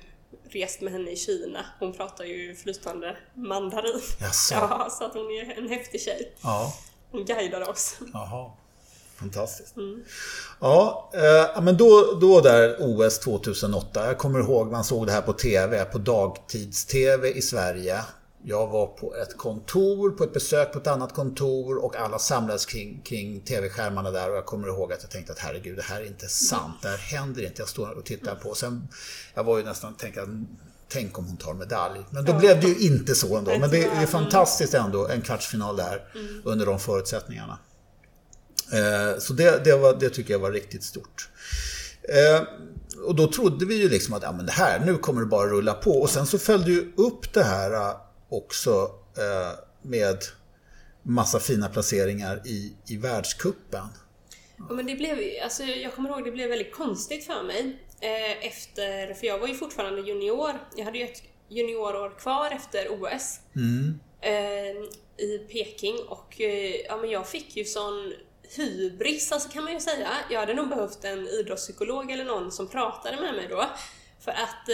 rest 0.49 0.81
med 0.81 0.93
henne 0.93 1.11
i 1.11 1.15
Kina. 1.15 1.65
Hon 1.79 1.93
pratar 1.93 2.25
ju 2.25 2.55
flytande 2.55 3.17
mandarin. 3.33 4.01
Jaså. 4.19 4.55
Ja, 4.55 4.87
så 4.91 5.05
att 5.05 5.13
hon 5.13 5.25
är 5.25 5.57
en 5.57 5.69
häftig 5.69 6.01
tjej. 6.01 6.31
Ja. 6.41 6.73
Hon 7.11 7.25
guidade 7.25 7.65
oss. 7.65 7.97
Jaha. 8.13 8.51
Fantastiskt. 9.19 9.77
Mm. 9.77 10.03
Ja, 10.59 11.11
eh, 11.13 11.61
men 11.61 11.77
då, 11.77 12.17
då 12.21 12.41
där 12.41 12.77
OS 12.79 13.19
2008. 13.19 14.05
Jag 14.05 14.17
kommer 14.17 14.39
ihåg 14.39 14.71
man 14.71 14.83
såg 14.83 15.05
det 15.07 15.11
här 15.11 15.21
på 15.21 15.33
TV, 15.33 15.85
på 15.85 15.97
dagtids-TV 15.97 17.29
i 17.29 17.41
Sverige. 17.41 18.01
Jag 18.43 18.67
var 18.67 18.87
på 18.87 19.15
ett 19.15 19.37
kontor, 19.37 20.11
på 20.11 20.23
ett 20.23 20.33
besök 20.33 20.73
på 20.73 20.79
ett 20.79 20.87
annat 20.87 21.13
kontor 21.13 21.77
och 21.77 21.95
alla 21.95 22.19
samlades 22.19 22.65
kring, 22.65 23.01
kring 23.01 23.41
tv-skärmarna 23.41 24.11
där 24.11 24.29
och 24.29 24.35
jag 24.35 24.45
kommer 24.45 24.67
ihåg 24.67 24.93
att 24.93 24.99
jag 25.01 25.11
tänkte 25.11 25.33
att 25.33 25.39
herregud, 25.39 25.77
det 25.77 25.83
här 25.83 26.01
är 26.01 26.05
inte 26.05 26.27
sant, 26.27 26.75
det 26.81 26.87
här 26.87 26.97
händer 26.97 27.45
inte. 27.45 27.61
Jag 27.61 27.69
står 27.69 27.97
och 27.97 28.05
tittar 28.05 28.35
på. 28.35 28.55
Sen, 28.55 28.87
jag 29.33 29.43
var 29.43 29.57
ju 29.57 29.63
nästan 29.63 29.93
tänkte 29.93 30.27
tänk 30.93 31.19
om 31.19 31.25
hon 31.25 31.37
tar 31.37 31.53
medalj. 31.53 31.99
Men 32.09 32.25
då 32.25 32.31
ja. 32.31 32.39
blev 32.39 32.61
det 32.61 32.67
ju 32.67 32.75
inte 32.75 33.15
så 33.15 33.37
ändå. 33.37 33.59
Men 33.59 33.69
det 33.69 33.83
är 33.83 34.05
fantastiskt 34.05 34.73
ändå, 34.73 35.07
en 35.07 35.21
kvartsfinal 35.21 35.77
där 35.77 36.03
mm. 36.15 36.41
under 36.45 36.65
de 36.65 36.79
förutsättningarna. 36.79 37.59
Eh, 38.71 39.19
så 39.19 39.33
det, 39.33 39.63
det, 39.63 39.77
var, 39.77 39.93
det 39.99 40.09
tycker 40.09 40.33
jag 40.33 40.39
var 40.39 40.51
riktigt 40.51 40.83
stort. 40.83 41.29
Eh, 42.03 42.43
och 43.05 43.15
då 43.15 43.31
trodde 43.31 43.65
vi 43.65 43.75
ju 43.75 43.89
liksom 43.89 44.13
att 44.13 44.23
ja, 44.23 44.31
men 44.31 44.45
det 44.45 44.51
här, 44.51 44.79
nu 44.85 44.97
kommer 44.97 45.21
det 45.21 45.27
bara 45.27 45.49
rulla 45.49 45.73
på. 45.73 45.91
Och 45.91 46.09
sen 46.09 46.25
så 46.25 46.37
följde 46.37 46.71
ju 46.71 46.91
upp 46.97 47.33
det 47.33 47.43
här 47.43 47.95
också 48.31 48.71
eh, 49.17 49.59
med 49.81 50.17
massa 51.03 51.39
fina 51.39 51.69
placeringar 51.69 52.41
i, 52.45 52.73
i 52.87 52.97
världskuppen. 52.97 53.87
Ja, 54.57 54.75
men 54.75 54.85
det 54.85 54.95
blev, 54.95 55.17
alltså, 55.43 55.63
jag 55.63 55.95
kommer 55.95 56.09
ihåg 56.09 56.25
det 56.25 56.31
blev 56.31 56.49
väldigt 56.49 56.73
konstigt 56.73 57.25
för 57.25 57.43
mig. 57.43 57.79
Eh, 58.01 58.47
efter, 58.47 59.13
för 59.13 59.27
jag 59.27 59.39
var 59.39 59.47
ju 59.47 59.55
fortfarande 59.55 60.01
junior. 60.01 60.51
Jag 60.75 60.85
hade 60.85 60.97
ju 60.97 61.03
ett 61.03 61.23
juniorår 61.49 62.19
kvar 62.19 62.51
efter 62.51 62.87
OS. 62.89 63.39
Mm. 63.55 63.99
Eh, 64.21 65.25
I 65.25 65.37
Peking 65.51 65.95
och 66.07 66.41
eh, 66.41 66.75
ja, 66.75 66.97
men 66.97 67.09
jag 67.09 67.27
fick 67.27 67.57
ju 67.57 67.65
sån 67.65 68.13
hybris, 68.55 69.31
alltså 69.31 69.49
kan 69.49 69.63
man 69.63 69.73
ju 69.73 69.79
säga. 69.79 70.09
Jag 70.29 70.39
hade 70.39 70.53
nog 70.53 70.69
behövt 70.69 71.03
en 71.03 71.27
idrottspsykolog 71.27 72.11
eller 72.11 72.25
någon 72.25 72.51
som 72.51 72.67
pratade 72.67 73.21
med 73.21 73.35
mig 73.35 73.47
då. 73.49 73.65
För 74.19 74.31
att 74.31 74.69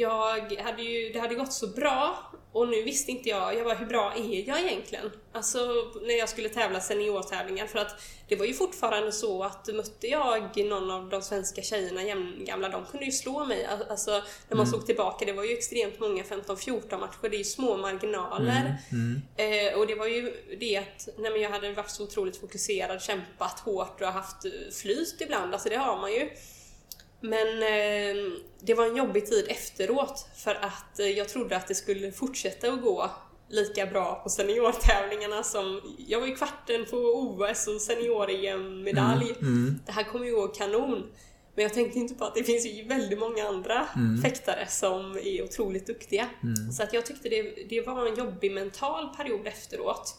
jag 0.00 0.56
hade 0.62 0.82
ju, 0.82 1.12
det 1.12 1.18
hade 1.18 1.34
gått 1.34 1.52
så 1.52 1.66
bra 1.66 2.32
och 2.56 2.68
nu 2.68 2.82
visste 2.82 3.10
inte 3.10 3.28
jag, 3.28 3.54
jag 3.54 3.64
bara, 3.64 3.74
hur 3.74 3.86
bra 3.86 4.12
är 4.16 4.48
jag 4.48 4.60
egentligen? 4.60 5.10
Alltså 5.32 5.58
när 6.02 6.18
jag 6.18 6.28
skulle 6.28 6.48
tävla 6.48 6.80
seniortävlingar 6.80 7.66
för 7.66 7.78
att 7.78 8.00
det 8.28 8.36
var 8.36 8.46
ju 8.46 8.54
fortfarande 8.54 9.12
så 9.12 9.44
att 9.44 9.74
mötte 9.74 10.06
jag 10.06 10.56
någon 10.56 10.90
av 10.90 11.08
de 11.08 11.22
svenska 11.22 11.62
tjejerna 11.62 12.02
jämngamla, 12.02 12.68
de 12.68 12.84
kunde 12.84 13.06
ju 13.06 13.12
slå 13.12 13.44
mig. 13.44 13.68
Alltså 13.90 14.10
när 14.10 14.56
man 14.56 14.66
mm. 14.66 14.66
såg 14.66 14.86
tillbaka, 14.86 15.24
det 15.24 15.32
var 15.32 15.44
ju 15.44 15.52
extremt 15.52 16.00
många 16.00 16.22
15-14 16.22 17.00
matcher, 17.00 17.18
det 17.22 17.36
är 17.36 17.38
ju 17.38 17.44
små 17.44 17.76
marginaler. 17.76 18.78
Mm. 18.92 19.22
Mm. 19.36 19.68
Eh, 19.68 19.78
och 19.78 19.86
det 19.86 19.94
var 19.94 20.06
ju 20.06 20.34
det 20.60 20.76
att, 20.76 21.08
nej 21.18 21.30
men 21.30 21.40
jag 21.40 21.50
hade 21.50 21.72
varit 21.72 21.90
så 21.90 22.04
otroligt 22.04 22.36
fokuserad, 22.36 23.02
kämpat 23.02 23.60
hårt 23.60 24.00
och 24.00 24.08
haft 24.08 24.42
flyt 24.82 25.20
ibland, 25.20 25.52
alltså 25.52 25.68
det 25.68 25.76
har 25.76 25.96
man 25.98 26.12
ju. 26.12 26.30
Men 27.28 27.62
eh, 27.62 28.32
det 28.60 28.74
var 28.74 28.86
en 28.86 28.96
jobbig 28.96 29.26
tid 29.26 29.46
efteråt 29.48 30.28
för 30.36 30.54
att 30.54 30.98
eh, 30.98 31.06
jag 31.06 31.28
trodde 31.28 31.56
att 31.56 31.68
det 31.68 31.74
skulle 31.74 32.12
fortsätta 32.12 32.72
att 32.72 32.82
gå 32.82 33.10
lika 33.48 33.86
bra 33.86 34.20
på 34.22 34.28
seniortävlingarna 34.28 35.42
som... 35.42 35.96
Jag 36.08 36.20
var 36.20 36.26
ju 36.26 36.36
kvarten 36.36 36.86
på 36.90 36.96
OS 36.96 37.66
och 37.66 37.80
senior-EM-medalj. 37.80 39.30
Mm, 39.40 39.52
mm. 39.52 39.80
Det 39.86 39.92
här 39.92 40.04
kommer 40.04 40.26
ju 40.26 40.34
gå 40.34 40.48
kanon. 40.48 41.06
Men 41.54 41.62
jag 41.62 41.74
tänkte 41.74 41.98
inte 41.98 42.14
på 42.14 42.24
att 42.24 42.34
det 42.34 42.44
finns 42.44 42.66
ju 42.66 42.84
väldigt 42.84 43.18
många 43.18 43.48
andra 43.48 43.86
mm. 43.96 44.22
fäktare 44.22 44.66
som 44.68 45.16
är 45.16 45.44
otroligt 45.44 45.86
duktiga. 45.86 46.28
Mm. 46.42 46.72
Så 46.72 46.82
att 46.82 46.92
jag 46.92 47.06
tyckte 47.06 47.28
det, 47.28 47.42
det 47.68 47.80
var 47.80 48.06
en 48.06 48.14
jobbig 48.14 48.52
mental 48.52 49.16
period 49.16 49.46
efteråt. 49.46 50.16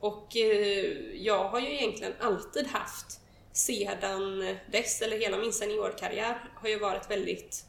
Och 0.00 0.36
eh, 0.36 0.86
jag 1.14 1.48
har 1.48 1.60
ju 1.60 1.72
egentligen 1.74 2.12
alltid 2.20 2.66
haft 2.66 3.20
sedan 3.52 4.56
dess, 4.72 5.02
eller 5.02 5.18
hela 5.18 5.38
min 5.38 5.52
seniorkarriär, 5.52 6.50
har 6.54 6.68
ju 6.68 6.78
varit 6.78 7.10
väldigt 7.10 7.66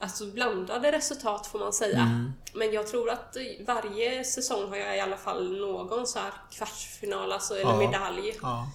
alltså 0.00 0.26
blandade 0.26 0.92
resultat 0.92 1.46
får 1.46 1.58
man 1.58 1.72
säga. 1.72 1.98
Mm. 1.98 2.32
Men 2.54 2.72
jag 2.72 2.86
tror 2.86 3.10
att 3.10 3.36
varje 3.66 4.24
säsong 4.24 4.68
har 4.68 4.76
jag 4.76 4.96
i 4.96 5.00
alla 5.00 5.16
fall 5.16 5.60
någon 5.60 6.06
så 6.06 6.18
här 6.18 6.32
kvartsfinal, 6.52 7.32
alltså, 7.32 7.54
eller 7.54 7.70
ja. 7.70 7.78
medalj. 7.78 8.38
Ja. 8.42 8.70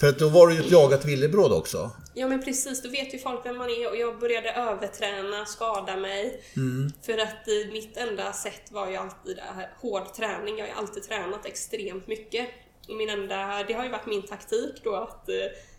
För 0.00 0.08
att 0.08 0.18
då 0.18 0.28
var 0.28 0.46
du 0.46 0.54
ju 0.54 0.60
ett 0.60 0.70
jagat 0.70 1.04
villebråd 1.04 1.52
också. 1.52 1.90
Ja 2.14 2.28
men 2.28 2.42
precis, 2.42 2.82
då 2.82 2.88
vet 2.88 3.14
ju 3.14 3.18
folk 3.18 3.46
vem 3.46 3.56
man 3.56 3.70
är 3.70 3.90
och 3.90 3.96
jag 3.96 4.18
började 4.18 4.52
överträna, 4.52 5.46
skada 5.46 5.96
mig. 5.96 6.42
Mm. 6.56 6.92
För 7.02 7.18
att 7.18 7.46
mitt 7.72 7.96
enda 7.96 8.32
sätt 8.32 8.70
var 8.70 8.90
ju 8.90 8.96
alltid 8.96 9.38
hård 9.80 10.14
träning. 10.14 10.58
Jag 10.58 10.64
har 10.64 10.72
ju 10.72 10.78
alltid 10.78 11.02
tränat 11.02 11.46
extremt 11.46 12.06
mycket. 12.06 12.48
Min 12.88 13.10
enda, 13.10 13.64
det 13.68 13.72
har 13.72 13.84
ju 13.84 13.90
varit 13.90 14.06
min 14.06 14.22
taktik 14.22 14.80
då 14.84 14.94
att 14.94 15.28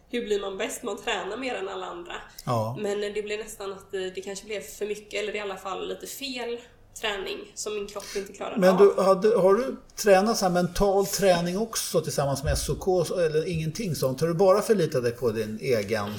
hur 0.09 0.25
blir 0.25 0.41
man 0.41 0.57
bäst? 0.57 0.83
Man 0.83 0.97
tränar 0.97 1.37
mer 1.37 1.55
än 1.55 1.69
alla 1.69 1.85
andra. 1.85 2.13
Ja. 2.45 2.77
Men 2.79 3.01
det 3.01 3.21
blev 3.21 3.39
nästan 3.39 3.73
att 3.73 3.91
det 3.91 4.21
kanske 4.21 4.45
blev 4.45 4.61
för 4.61 4.85
mycket, 4.85 5.23
eller 5.23 5.35
i 5.35 5.39
alla 5.39 5.57
fall 5.57 5.87
lite 5.87 6.07
fel 6.07 6.57
träning 7.01 7.37
som 7.55 7.73
min 7.73 7.87
kropp 7.87 8.15
inte 8.15 8.33
klarade 8.33 8.59
Men 8.59 8.77
du, 8.77 9.01
hade, 9.01 9.37
har 9.37 9.53
du 9.53 9.75
tränat 9.95 10.37
så 10.37 10.45
här 10.45 10.51
mental 10.51 11.05
träning 11.05 11.57
också 11.57 12.01
tillsammans 12.01 12.43
med 12.43 12.57
SOK 12.57 13.11
eller 13.11 13.47
ingenting 13.47 13.95
sånt? 13.95 14.21
Har 14.21 14.27
du 14.27 14.33
bara 14.33 14.61
förlitat 14.61 15.03
dig 15.03 15.11
på 15.11 15.31
din 15.31 15.59
egen 15.61 16.13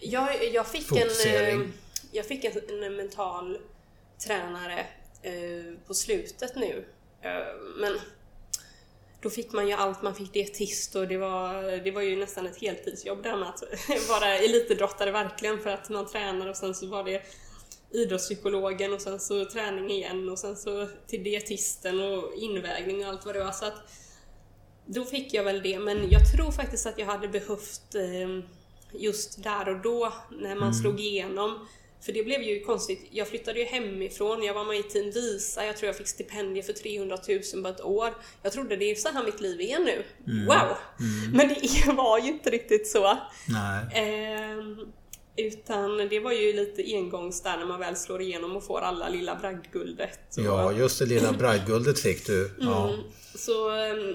jag, 0.00 0.52
jag 0.52 0.66
fick 0.66 0.88
fokusering? 0.88 1.60
En, 1.60 1.72
jag 2.12 2.26
fick 2.26 2.44
en, 2.44 2.84
en 2.84 2.96
mental 2.96 3.58
tränare 4.26 4.86
eh, 5.22 5.32
på 5.86 5.94
slutet 5.94 6.56
nu. 6.56 6.84
Eh, 7.22 7.30
men 7.80 7.92
då 9.22 9.30
fick 9.30 9.52
man 9.52 9.68
ju 9.68 9.72
allt, 9.72 10.02
man 10.02 10.14
fick 10.14 10.32
dietist 10.32 10.96
och 10.96 11.08
det 11.08 11.16
var, 11.16 11.84
det 11.84 11.90
var 11.90 12.02
ju 12.02 12.16
nästan 12.16 12.46
ett 12.46 12.60
heltidsjobb 12.60 13.22
där 13.22 13.36
med 13.36 13.48
att 13.48 13.62
vara 14.08 14.36
elitidrottare 14.36 15.10
verkligen 15.10 15.60
för 15.60 15.70
att 15.70 15.90
man 15.90 16.06
tränar 16.06 16.48
och 16.48 16.56
sen 16.56 16.74
så 16.74 16.86
var 16.86 17.04
det 17.04 17.22
idrottspsykologen 17.90 18.92
och 18.92 19.00
sen 19.00 19.20
så 19.20 19.44
träning 19.44 19.90
igen 19.90 20.28
och 20.28 20.38
sen 20.38 20.56
så 20.56 20.88
till 21.06 21.24
dietisten 21.24 22.00
och 22.00 22.34
invägning 22.36 23.04
och 23.04 23.12
allt 23.12 23.26
vad 23.26 23.34
det 23.34 23.44
var. 23.44 23.52
Så 23.52 23.64
att 23.64 23.82
då 24.86 25.04
fick 25.04 25.34
jag 25.34 25.44
väl 25.44 25.62
det. 25.62 25.78
Men 25.78 26.10
jag 26.10 26.32
tror 26.32 26.50
faktiskt 26.50 26.86
att 26.86 26.98
jag 26.98 27.06
hade 27.06 27.28
behövt 27.28 27.94
eh, 27.94 28.44
just 28.92 29.42
där 29.42 29.68
och 29.68 29.80
då 29.80 30.12
när 30.30 30.54
man 30.54 30.68
mm. 30.68 30.74
slog 30.74 31.00
igenom 31.00 31.68
för 32.00 32.12
det 32.12 32.22
blev 32.24 32.42
ju 32.42 32.60
konstigt. 32.60 33.08
Jag 33.10 33.28
flyttade 33.28 33.58
ju 33.58 33.64
hemifrån, 33.64 34.42
jag 34.42 34.54
var 34.54 34.64
med 34.64 34.78
i 34.78 34.82
Team 34.82 35.10
Visa, 35.10 35.66
jag 35.66 35.76
tror 35.76 35.86
jag 35.86 35.96
fick 35.96 36.08
stipendier 36.08 36.62
för 36.62 36.72
300 36.72 37.18
000 37.54 37.62
på 37.62 37.68
ett 37.68 37.80
år. 37.80 38.14
Jag 38.42 38.52
trodde 38.52 38.76
det 38.76 38.90
är 38.90 38.94
så 38.94 39.08
här 39.08 39.24
mitt 39.24 39.40
liv 39.40 39.60
är 39.60 39.78
nu. 39.78 40.02
Mm. 40.26 40.46
Wow! 40.46 40.76
Mm. 41.00 41.30
Men 41.32 41.48
det 41.48 41.92
var 41.96 42.18
ju 42.18 42.28
inte 42.28 42.50
riktigt 42.50 42.88
så. 42.88 43.04
Eh, 43.94 44.86
utan 45.36 46.08
det 46.08 46.20
var 46.20 46.32
ju 46.32 46.52
lite 46.52 46.96
engångs 46.96 47.42
där 47.42 47.56
när 47.56 47.66
man 47.66 47.80
väl 47.80 47.96
slår 47.96 48.22
igenom 48.22 48.56
och 48.56 48.64
får 48.64 48.80
alla 48.80 49.08
lilla 49.08 49.34
bragdguldet. 49.34 50.20
Ja, 50.36 50.72
just 50.72 50.98
det 50.98 51.06
lilla 51.06 51.32
bragdguldet 51.32 51.98
fick 51.98 52.26
du. 52.26 52.50
Ja. 52.60 52.88
Mm. 52.88 53.00
Så, 53.34 53.70
ehm, 53.70 54.14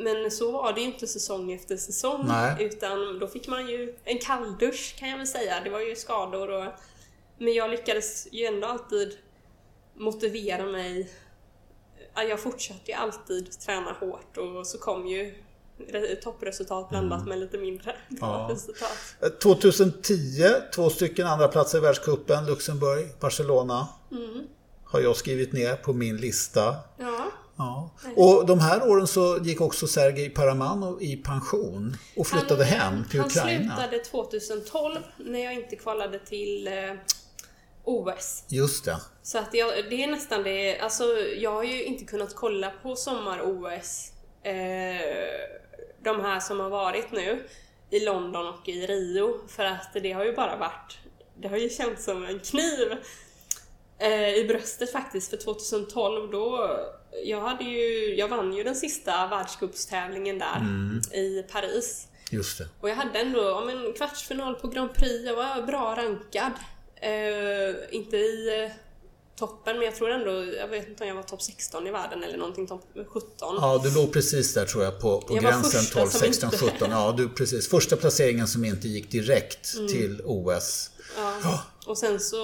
men 0.00 0.30
så 0.30 0.50
var 0.52 0.72
det 0.72 0.80
ju 0.80 0.86
inte 0.86 1.06
säsong 1.06 1.52
efter 1.52 1.76
säsong. 1.76 2.24
Nej. 2.26 2.64
Utan 2.64 3.18
då 3.18 3.26
fick 3.26 3.48
man 3.48 3.68
ju 3.68 3.96
en 4.04 4.18
kalldusch 4.18 4.96
kan 4.98 5.08
jag 5.08 5.18
väl 5.18 5.26
säga. 5.26 5.60
Det 5.64 5.70
var 5.70 5.80
ju 5.80 5.96
skador 5.96 6.50
och 6.50 6.72
men 7.38 7.52
jag 7.52 7.70
lyckades 7.70 8.28
ju 8.32 8.44
ändå 8.44 8.66
alltid 8.66 9.18
motivera 9.94 10.66
mig. 10.66 11.10
Jag 12.14 12.40
fortsatte 12.40 12.90
ju 12.90 12.92
alltid 12.92 13.60
träna 13.60 13.92
hårt 13.92 14.36
och 14.36 14.66
så 14.66 14.78
kom 14.78 15.06
ju 15.06 15.34
toppresultat 16.22 16.88
blandat 16.88 17.18
mm. 17.18 17.28
med 17.28 17.38
lite 17.38 17.58
mindre 17.58 17.96
bra 18.08 18.46
ja. 18.48 18.54
resultat. 18.54 19.40
2010, 19.42 20.16
två 20.74 20.90
stycken 20.90 21.26
andra 21.26 21.48
platser 21.48 21.78
i 21.78 21.80
världscupen, 21.80 22.46
Luxemburg, 22.46 23.06
Barcelona. 23.20 23.88
Mm. 24.10 24.46
Har 24.84 25.00
jag 25.00 25.16
skrivit 25.16 25.52
ner 25.52 25.76
på 25.76 25.92
min 25.92 26.16
lista. 26.16 26.74
Ja. 26.98 27.30
Ja. 27.60 27.90
Och 28.16 28.46
de 28.46 28.58
här 28.58 28.90
åren 28.90 29.06
så 29.06 29.38
gick 29.42 29.60
också 29.60 29.86
Sergej 29.86 30.30
Paramanov 30.30 31.02
i 31.02 31.16
pension 31.16 31.96
och 32.16 32.26
flyttade 32.26 32.64
han, 32.64 32.94
hem 32.94 33.04
till 33.10 33.20
Ukraina. 33.20 33.72
Han 33.72 33.88
slutade 33.88 34.04
2012 34.04 34.98
när 35.18 35.44
jag 35.44 35.54
inte 35.54 35.76
kvalade 35.76 36.18
till 36.18 36.66
eh, 36.66 36.94
OS. 37.84 38.44
Just 38.48 38.84
det. 38.84 38.96
Så 39.22 39.38
att 39.38 39.54
jag, 39.54 39.90
det 39.90 40.04
är 40.04 40.06
nästan 40.06 40.42
det, 40.42 40.78
alltså 40.78 41.04
jag 41.18 41.52
har 41.52 41.62
ju 41.62 41.84
inte 41.84 42.04
kunnat 42.04 42.34
kolla 42.34 42.72
på 42.82 42.96
sommar-OS, 42.96 44.12
eh, 44.42 44.54
de 46.04 46.20
här 46.20 46.40
som 46.40 46.60
har 46.60 46.70
varit 46.70 47.12
nu, 47.12 47.48
i 47.90 48.00
London 48.00 48.46
och 48.46 48.68
i 48.68 48.86
Rio, 48.86 49.48
för 49.48 49.64
att 49.64 49.92
det 50.02 50.12
har 50.12 50.24
ju 50.24 50.32
bara 50.32 50.56
varit, 50.56 50.98
det 51.36 51.48
har 51.48 51.56
ju 51.56 51.68
känts 51.68 52.04
som 52.04 52.24
en 52.24 52.38
kniv 52.38 52.96
eh, 53.98 54.34
i 54.34 54.44
bröstet 54.48 54.92
faktiskt, 54.92 55.30
för 55.30 55.36
2012 55.36 56.30
då, 56.30 56.76
jag 57.24 57.40
hade 57.40 57.64
ju, 57.64 58.14
jag 58.14 58.28
vann 58.28 58.52
ju 58.52 58.64
den 58.64 58.76
sista 58.76 59.26
världscupstävlingen 59.26 60.38
där 60.38 60.56
mm. 60.56 61.00
i 61.12 61.42
Paris. 61.52 62.06
Just 62.30 62.58
det. 62.58 62.68
Och 62.80 62.90
jag 62.90 62.96
hade 62.96 63.18
ändå 63.18 63.54
om 63.54 63.68
en 63.68 63.92
kvartsfinal 63.92 64.54
på 64.54 64.68
Grand 64.68 64.94
Prix, 64.94 65.24
jag 65.24 65.36
var 65.36 65.62
bra 65.66 65.94
rankad. 65.96 66.52
Eh, 67.02 67.96
inte 67.96 68.16
i 68.16 68.64
eh, 68.64 68.72
toppen, 69.36 69.76
men 69.76 69.84
jag 69.84 69.96
tror 69.96 70.10
ändå, 70.10 70.30
jag 70.54 70.68
vet 70.68 70.88
inte 70.88 71.02
om 71.04 71.08
jag 71.08 71.14
var 71.14 71.22
topp 71.22 71.42
16 71.42 71.86
i 71.86 71.90
världen 71.90 72.22
eller 72.22 72.38
någonting, 72.38 72.66
topp 72.66 72.84
17. 73.08 73.28
Ja, 73.40 73.80
du 73.84 73.94
låg 73.94 74.12
precis 74.12 74.54
där 74.54 74.66
tror 74.66 74.84
jag 74.84 75.00
på, 75.00 75.20
på 75.20 75.34
gränsen 75.34 75.84
12, 76.02 76.08
16, 76.08 76.50
17. 76.50 76.90
Ja, 76.90 77.14
du 77.16 77.28
precis. 77.28 77.68
Första 77.68 77.96
placeringen 77.96 78.48
som 78.48 78.64
inte 78.64 78.88
gick 78.88 79.10
direkt 79.10 79.74
mm. 79.74 79.88
till 79.88 80.22
OS. 80.24 80.90
Ja. 81.16 81.34
ja. 81.42 81.62
Och 81.86 81.98
sen 81.98 82.20
så 82.20 82.36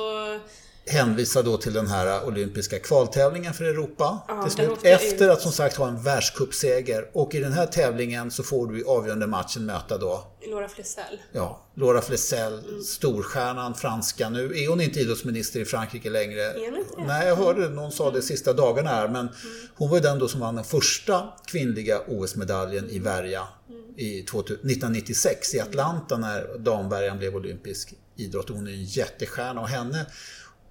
hänvisar 0.86 1.42
då 1.42 1.56
till 1.56 1.72
den 1.72 1.86
här 1.86 2.26
olympiska 2.26 2.78
kvaltävlingen 2.78 3.54
för 3.54 3.64
Europa 3.64 4.18
ja. 4.28 4.48
Efter 4.82 5.28
att 5.28 5.40
som 5.40 5.52
sagt 5.52 5.76
ha 5.76 5.88
en 5.88 6.02
världscupseger. 6.02 7.10
Och 7.12 7.34
i 7.34 7.40
den 7.40 7.52
här 7.52 7.66
tävlingen 7.66 8.30
så 8.30 8.42
får 8.42 8.66
du 8.66 8.80
i 8.80 8.84
avgörande 8.84 9.26
matchen 9.26 9.66
möta 9.66 9.98
då 9.98 10.24
Laura 10.50 10.68
Flessel. 10.68 11.20
Ja, 11.32 11.62
Laura 11.74 12.02
Flessel, 12.02 12.52
mm. 12.52 12.82
storstjärnan, 12.82 13.74
franska. 13.74 14.28
Nu 14.28 14.58
är 14.58 14.68
hon 14.68 14.80
inte 14.80 15.00
idrottsminister 15.00 15.60
i 15.60 15.64
Frankrike 15.64 16.10
längre. 16.10 16.42
Är 16.42 16.70
hon 16.70 16.78
inte 16.78 17.04
Nej, 17.06 17.28
jag 17.28 17.36
hörde 17.36 17.68
någon 17.68 17.92
sa 17.92 18.10
det 18.10 18.22
sista 18.22 18.52
dagarna 18.52 18.90
här. 18.90 19.08
Men 19.08 19.20
mm. 19.20 19.30
hon 19.74 19.90
var 19.90 19.96
ju 19.96 20.02
den 20.02 20.18
då 20.18 20.28
som 20.28 20.40
vann 20.40 20.54
den 20.54 20.64
första 20.64 21.28
kvinnliga 21.46 22.00
OS-medaljen 22.08 22.90
i 22.90 22.98
värja 22.98 23.42
mm. 23.68 23.80
i 23.96 24.20
1996 24.20 25.54
i 25.54 25.60
Atlanta 25.60 26.16
när 26.16 26.58
damvärjan 26.58 27.18
blev 27.18 27.36
olympisk 27.36 27.94
idrott. 28.16 28.48
Hon 28.48 28.66
är 28.66 28.72
en 28.72 28.84
jättestjärna 28.84 29.60
och 29.60 29.68
henne 29.68 30.06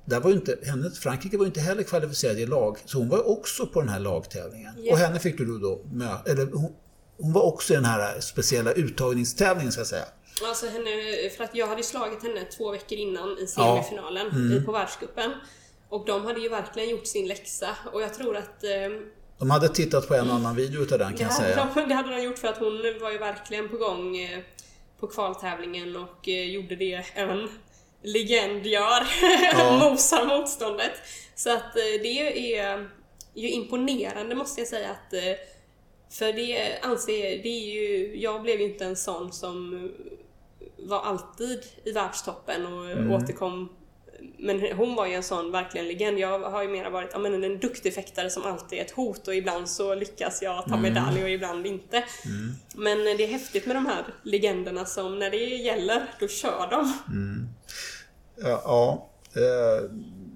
där 0.05 0.19
var 0.19 0.31
inte, 0.31 0.57
henne, 0.63 0.91
Frankrike 0.91 1.37
var 1.37 1.45
inte 1.45 1.59
heller 1.59 1.83
kvalificerad 1.83 2.39
i 2.39 2.45
lag, 2.45 2.77
så 2.85 2.97
hon 2.97 3.09
var 3.09 3.29
också 3.29 3.67
på 3.67 3.79
den 3.79 3.89
här 3.89 3.99
lagtävlingen. 3.99 4.79
Yeah. 4.79 4.93
Och 4.93 4.99
henne 4.99 5.19
fick 5.19 5.37
du 5.37 5.59
då 5.59 5.81
möta, 5.91 6.31
eller 6.31 6.45
hon, 6.45 6.75
hon 7.17 7.33
var 7.33 7.41
också 7.41 7.73
i 7.73 7.75
den 7.75 7.85
här 7.85 8.19
speciella 8.19 8.71
uttagningstävlingen 8.71 9.71
ska 9.71 9.79
jag 9.79 9.87
säga. 9.87 10.05
Alltså 10.43 10.65
henne, 10.65 10.89
för 11.37 11.43
att 11.43 11.55
jag 11.55 11.67
hade 11.67 11.83
slagit 11.83 12.23
henne 12.23 12.43
två 12.57 12.71
veckor 12.71 12.97
innan 12.97 13.37
i 13.37 13.47
semifinalen 13.47 14.27
ja. 14.31 14.37
mm. 14.37 14.65
på 14.65 14.71
världscupen. 14.71 15.31
Och 15.89 16.05
de 16.05 16.25
hade 16.25 16.39
ju 16.39 16.49
verkligen 16.49 16.89
gjort 16.89 17.07
sin 17.07 17.27
läxa 17.27 17.69
och 17.93 18.01
jag 18.01 18.13
tror 18.13 18.37
att 18.37 18.63
eh, 18.63 18.69
de 19.39 19.49
hade 19.49 19.69
tittat 19.69 20.07
på 20.07 20.15
en 20.15 20.31
annan 20.31 20.55
video 20.55 20.81
utav 20.81 20.99
den 20.99 21.13
kan 21.13 21.27
jag 21.27 21.33
säga. 21.33 21.69
De, 21.75 21.81
det 21.89 21.95
hade 21.95 22.15
de 22.15 22.23
gjort 22.23 22.37
för 22.37 22.47
att 22.47 22.57
hon 22.57 22.81
var 23.01 23.11
ju 23.11 23.17
verkligen 23.17 23.69
på 23.69 23.77
gång 23.77 24.17
eh, 24.17 24.39
på 24.99 25.07
kvaltävlingen 25.07 25.95
och 25.95 26.29
eh, 26.29 26.51
gjorde 26.51 26.75
det 26.75 27.05
även 27.13 27.49
legend 28.05 28.65
gör. 28.65 29.07
Ja. 29.51 29.77
Mosar 29.89 30.25
motståndet. 30.25 30.91
Så 31.35 31.53
att 31.53 31.75
eh, 31.77 32.01
det 32.01 32.57
är 32.57 32.87
ju 33.33 33.49
imponerande 33.49 34.35
måste 34.35 34.61
jag 34.61 34.67
säga 34.67 34.89
att 34.89 35.13
för 36.09 36.33
det 36.33 36.79
anser 36.81 37.43
det 37.43 37.49
är 37.49 37.73
ju, 37.73 38.15
jag 38.21 38.41
blev 38.41 38.59
ju 38.59 38.65
inte 38.65 38.85
en 38.85 38.95
sån 38.95 39.33
som 39.33 39.89
var 40.77 41.01
alltid 41.01 41.63
i 41.83 41.91
världstoppen 41.91 42.65
och 42.65 42.91
mm. 42.91 43.11
återkom 43.11 43.69
men 44.37 44.71
hon 44.77 44.95
var 44.95 45.05
ju 45.05 45.13
en 45.13 45.23
sån 45.23 45.51
verkligen 45.51 45.87
legend. 45.87 46.19
Jag 46.19 46.39
har 46.39 46.63
ju 46.63 46.69
mera 46.69 46.89
varit 46.89 47.09
ja, 47.13 47.19
men 47.19 47.43
en 47.43 47.59
duktig 47.59 47.93
fäktare 47.95 48.29
som 48.29 48.43
alltid 48.43 48.79
är 48.79 48.83
ett 48.83 48.91
hot 48.91 49.27
och 49.27 49.35
ibland 49.35 49.69
så 49.69 49.95
lyckas 49.95 50.41
jag 50.41 50.63
ta 50.63 50.75
mm. 50.75 50.81
medalj 50.81 51.23
och 51.23 51.29
ibland 51.29 51.67
inte. 51.67 51.97
Mm. 51.97 52.53
Men 52.75 53.17
det 53.17 53.23
är 53.23 53.27
häftigt 53.27 53.65
med 53.65 53.75
de 53.75 53.85
här 53.85 54.03
legenderna 54.23 54.85
som 54.85 55.19
när 55.19 55.29
det 55.29 55.37
gäller, 55.37 56.05
då 56.19 56.27
kör 56.27 56.67
de. 56.71 56.93
Mm. 57.07 57.47
Ja, 58.37 59.09
eh, 59.33 59.89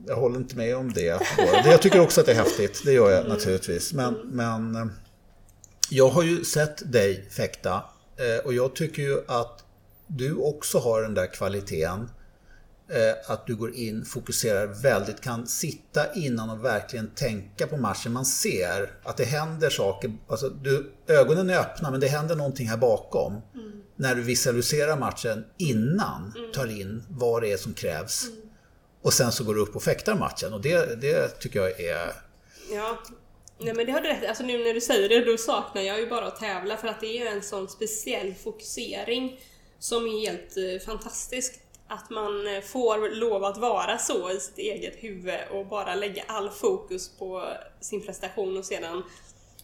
jag 0.08 0.16
håller 0.16 0.38
inte 0.38 0.58
med 0.58 0.78
om 0.78 0.94
det. 0.94 1.22
Jag 1.66 1.82
tycker 1.82 2.00
också 2.00 2.20
att 2.20 2.26
det 2.26 2.32
är 2.32 2.36
häftigt, 2.36 2.82
det 2.86 2.94
gör 2.94 3.12
jag 3.12 3.28
naturligtvis. 3.28 3.94
Men, 3.94 4.14
men 4.14 4.76
eh, 4.76 4.86
jag 5.90 6.10
har 6.10 6.24
ju 6.24 6.44
sett 6.44 6.92
dig 6.92 7.30
fäkta 7.30 7.84
eh, 8.18 8.46
och 8.46 8.54
jag 8.54 8.76
tycker 8.76 9.02
ju 9.02 9.22
att 9.28 9.64
du 10.08 10.36
också 10.36 10.80
har 10.80 11.02
den 11.02 11.14
där 11.14 11.34
kvaliteten 11.34 12.10
att 13.28 13.48
du 13.48 13.56
går 13.56 13.76
in, 13.76 14.06
fokuserar 14.06 14.68
väldigt, 14.68 15.22
kan 15.22 15.48
sitta 15.48 16.14
innan 16.14 16.50
och 16.50 16.66
verkligen 16.66 17.10
tänka 17.10 17.68
på 17.68 17.78
matchen. 17.78 18.14
Man 18.14 18.26
ser 18.26 18.92
att 19.04 19.18
det 19.18 19.24
händer 19.26 19.70
saker. 19.70 20.18
Alltså, 20.28 20.50
du, 20.50 20.92
ögonen 21.08 21.50
är 21.50 21.60
öppna 21.60 21.92
men 21.92 22.00
det 22.00 22.08
händer 22.08 22.36
någonting 22.36 22.68
här 22.68 22.78
bakom. 22.78 23.42
Mm. 23.54 23.82
När 24.00 24.16
du 24.16 24.22
visualiserar 24.22 24.98
matchen 24.98 25.46
innan 25.58 26.34
tar 26.54 26.82
in 26.82 27.04
vad 27.10 27.42
det 27.42 27.52
är 27.52 27.58
som 27.58 27.74
krävs. 27.74 28.28
Mm. 28.28 28.38
Och 29.02 29.14
sen 29.14 29.32
så 29.32 29.44
går 29.44 29.56
du 29.56 29.62
upp 29.62 29.76
och 29.76 29.84
fäktar 29.84 30.16
matchen 30.16 30.54
och 30.54 30.62
det, 30.62 31.02
det 31.02 31.28
tycker 31.28 31.60
jag 31.60 31.80
är... 31.80 32.14
Ja, 32.72 33.00
Nej 33.58 33.74
men 33.74 33.86
det 33.86 33.92
har 33.92 34.02
du 34.02 34.08
rätt 34.08 34.30
Alltså 34.30 34.44
nu 34.44 34.64
när 34.64 34.74
du 34.74 34.82
säger 34.82 35.10
det, 35.10 35.32
då 35.32 35.38
saknar 35.38 35.82
jag 35.82 36.00
ju 36.00 36.10
bara 36.10 36.28
att 36.28 36.40
tävla 36.40 36.78
för 36.78 36.88
att 36.88 37.02
det 37.02 37.22
är 37.22 37.32
en 37.32 37.42
sån 37.42 37.70
speciell 37.70 38.34
fokusering 38.34 39.40
som 39.80 40.06
är 40.06 40.20
helt 40.20 40.58
eh, 40.58 40.86
fantastisk 40.86 41.60
att 41.88 42.10
man 42.10 42.56
eh, 42.56 42.62
får 42.62 43.16
lov 43.16 43.44
att 43.44 43.58
vara 43.58 43.98
så 43.98 44.32
i 44.32 44.40
sitt 44.40 44.58
eget 44.58 44.96
huvud 44.96 45.40
och 45.52 45.66
bara 45.66 45.96
lägga 45.96 46.24
all 46.28 46.50
fokus 46.50 47.10
på 47.18 47.54
sin 47.80 48.06
prestation 48.06 48.58
och 48.58 48.66
sedan 48.66 49.04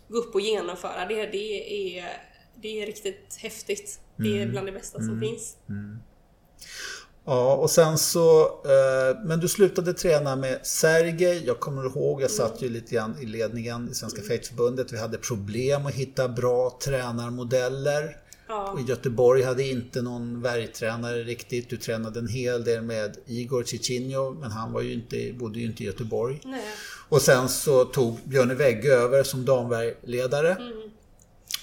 gå 0.07 0.17
upp 0.17 0.35
och 0.35 0.41
genomföra 0.41 1.05
det. 1.05 1.25
Det 1.25 1.97
är, 1.97 2.34
det 2.61 2.81
är 2.81 2.85
riktigt 2.85 3.37
häftigt. 3.37 3.99
Det 4.15 4.37
är 4.37 4.41
mm. 4.41 4.51
bland 4.51 4.67
det 4.67 4.71
bästa 4.71 4.97
som 4.97 5.09
mm. 5.09 5.19
finns. 5.19 5.57
Mm. 5.69 5.99
Ja, 7.25 7.55
och 7.55 7.69
sen 7.69 7.97
så, 7.97 8.41
eh, 8.43 9.25
men 9.25 9.39
du 9.39 9.47
slutade 9.47 9.93
träna 9.93 10.35
med 10.35 10.59
Sergej. 10.65 11.43
Jag 11.45 11.59
kommer 11.59 11.85
ihåg, 11.85 12.21
jag 12.21 12.31
satt 12.31 12.61
ju 12.61 12.69
lite 12.69 12.95
grann 12.95 13.15
i 13.21 13.25
ledningen 13.25 13.89
i 13.91 13.93
Svenska 13.93 14.21
mm. 14.21 14.29
Fightförbundet. 14.29 14.93
Vi 14.93 14.97
hade 14.97 15.17
problem 15.17 15.85
att 15.85 15.93
hitta 15.93 16.27
bra 16.27 16.77
tränarmodeller. 16.83 18.17
Ja. 18.47 18.71
Och 18.71 18.81
Göteborg 18.81 19.43
hade 19.43 19.63
inte 19.63 20.01
någon 20.01 20.41
värjtränare 20.41 21.23
riktigt. 21.23 21.69
Du 21.69 21.77
tränade 21.77 22.19
en 22.19 22.27
hel 22.27 22.63
del 22.63 22.81
med 22.81 23.17
Igor 23.25 23.63
Ciccinho, 23.63 24.33
men 24.33 24.51
han 24.51 24.73
var 24.73 24.81
ju 24.81 24.93
inte, 24.93 25.33
bodde 25.33 25.59
ju 25.59 25.65
inte 25.65 25.83
i 25.83 25.85
Göteborg. 25.85 26.41
Nej. 26.45 26.61
Och 27.09 27.21
sen 27.21 27.49
så 27.49 27.85
tog 27.85 28.19
Björne 28.23 28.53
Wegge 28.53 28.93
över 28.93 29.23
som 29.23 29.45
damvärjledare. 29.45 30.51
Mm. 30.51 30.84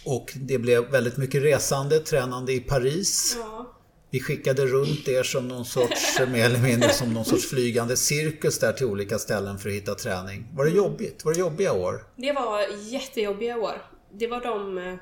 Och 0.04 0.32
det 0.34 0.58
blev 0.58 0.90
väldigt 0.90 1.16
mycket 1.16 1.42
resande, 1.42 1.98
tränande 1.98 2.52
i 2.52 2.60
Paris. 2.60 3.36
Ja. 3.38 3.78
Vi 4.10 4.20
skickade 4.20 4.66
runt 4.66 5.08
er 5.08 5.22
som 5.22 5.48
någon 5.48 5.64
sorts, 5.64 6.20
mer 6.32 6.44
eller 6.44 6.58
mindre 6.58 6.88
som 6.88 7.14
någon 7.14 7.24
sorts 7.24 7.50
flygande 7.50 7.96
cirkus 7.96 8.58
där 8.58 8.72
till 8.72 8.86
olika 8.86 9.18
ställen 9.18 9.58
för 9.58 9.68
att 9.68 9.74
hitta 9.74 9.94
träning. 9.94 10.48
Var 10.52 10.64
det 10.64 10.70
jobbigt? 10.70 11.24
Var 11.24 11.32
det 11.32 11.38
jobbiga 11.38 11.72
år? 11.72 12.06
Det 12.16 12.32
var 12.32 12.66
jättejobbiga 12.80 13.56
år. 13.56 13.82
Det 14.12 14.26
var 14.26 14.40
de 14.40 14.78
eh, 14.78 14.94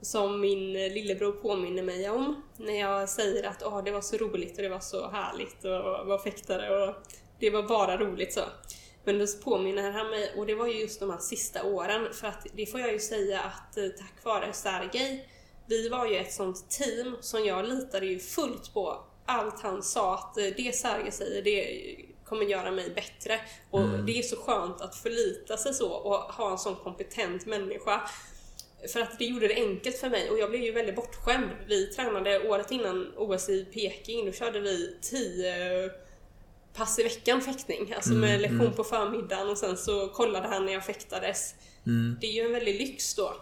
som 0.00 0.40
min 0.40 0.72
lillebror 0.72 1.32
påminner 1.32 1.82
mig 1.82 2.10
om 2.10 2.42
när 2.56 2.80
jag 2.80 3.08
säger 3.08 3.48
att 3.48 3.62
oh, 3.62 3.84
det 3.84 3.90
var 3.90 4.00
så 4.00 4.16
roligt 4.16 4.56
och 4.56 4.62
det 4.62 4.68
var 4.68 4.80
så 4.80 5.10
härligt 5.10 5.64
att 5.64 6.06
vara 6.06 6.22
fäktare 6.22 6.88
och 6.88 6.94
det 7.40 7.50
var 7.50 7.62
bara 7.62 7.96
roligt 7.96 8.32
så. 8.32 8.40
Men 9.04 9.18
då 9.18 9.26
påminner 9.44 9.90
han 9.90 10.10
mig, 10.10 10.32
och 10.36 10.46
det 10.46 10.54
var 10.54 10.66
ju 10.66 10.80
just 10.80 11.00
de 11.00 11.10
här 11.10 11.18
sista 11.18 11.64
åren, 11.64 12.12
för 12.12 12.28
att 12.28 12.46
det 12.52 12.66
får 12.66 12.80
jag 12.80 12.92
ju 12.92 12.98
säga 12.98 13.40
att 13.40 13.76
eh, 13.76 13.88
tack 13.88 14.24
vare 14.24 14.52
Sergej, 14.52 15.28
vi 15.66 15.88
var 15.88 16.06
ju 16.06 16.16
ett 16.16 16.32
sånt 16.32 16.70
team 16.70 17.16
som 17.20 17.44
jag 17.44 17.68
litade 17.68 18.06
ju 18.06 18.18
fullt 18.18 18.74
på 18.74 19.04
allt 19.26 19.60
han 19.60 19.82
sa 19.82 20.14
att 20.14 20.38
eh, 20.38 20.44
det 20.56 20.74
Sergej 20.74 21.12
säger, 21.12 21.42
det 21.42 21.96
kommer 22.24 22.44
göra 22.44 22.70
mig 22.70 22.90
bättre. 22.90 23.40
Och 23.70 23.80
mm. 23.80 24.06
det 24.06 24.18
är 24.18 24.22
så 24.22 24.36
skönt 24.36 24.80
att 24.80 24.96
förlita 24.96 25.56
sig 25.56 25.74
så 25.74 25.90
och 25.90 26.14
ha 26.14 26.50
en 26.50 26.58
sån 26.58 26.76
kompetent 26.76 27.46
människa 27.46 28.10
för 28.92 29.00
att 29.00 29.18
det 29.18 29.24
gjorde 29.24 29.48
det 29.48 29.54
enkelt 29.54 29.96
för 29.96 30.08
mig 30.08 30.30
och 30.30 30.38
jag 30.38 30.50
blev 30.50 30.62
ju 30.62 30.72
väldigt 30.72 30.96
bortskämd. 30.96 31.50
Vi 31.66 31.86
tränade 31.86 32.48
året 32.48 32.70
innan 32.70 33.12
OS 33.16 33.48
i 33.48 33.64
Peking, 33.64 34.26
då 34.26 34.32
körde 34.32 34.60
vi 34.60 34.96
10 35.02 35.90
pass 36.78 36.98
i 36.98 37.02
veckan 37.02 37.40
fäktning. 37.40 37.92
Alltså 37.96 38.12
med 38.12 38.30
mm, 38.30 38.40
lektion 38.40 38.60
mm. 38.60 38.72
på 38.72 38.84
förmiddagen 38.84 39.48
och 39.48 39.58
sen 39.58 39.76
så 39.76 40.08
kollade 40.08 40.48
han 40.48 40.66
när 40.66 40.72
jag 40.72 40.84
fäktades. 40.84 41.54
Mm. 41.86 42.16
Det 42.20 42.26
är 42.26 42.32
ju 42.32 42.40
en 42.40 42.52
väldig 42.52 42.80
lyx 42.80 43.14
då. 43.14 43.34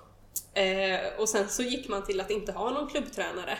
Eh, 0.54 1.00
och 1.18 1.28
sen 1.28 1.48
så 1.48 1.62
gick 1.62 1.88
man 1.88 2.04
till 2.04 2.20
att 2.20 2.30
inte 2.30 2.52
ha 2.52 2.70
någon 2.70 2.88
klubbtränare 2.88 3.58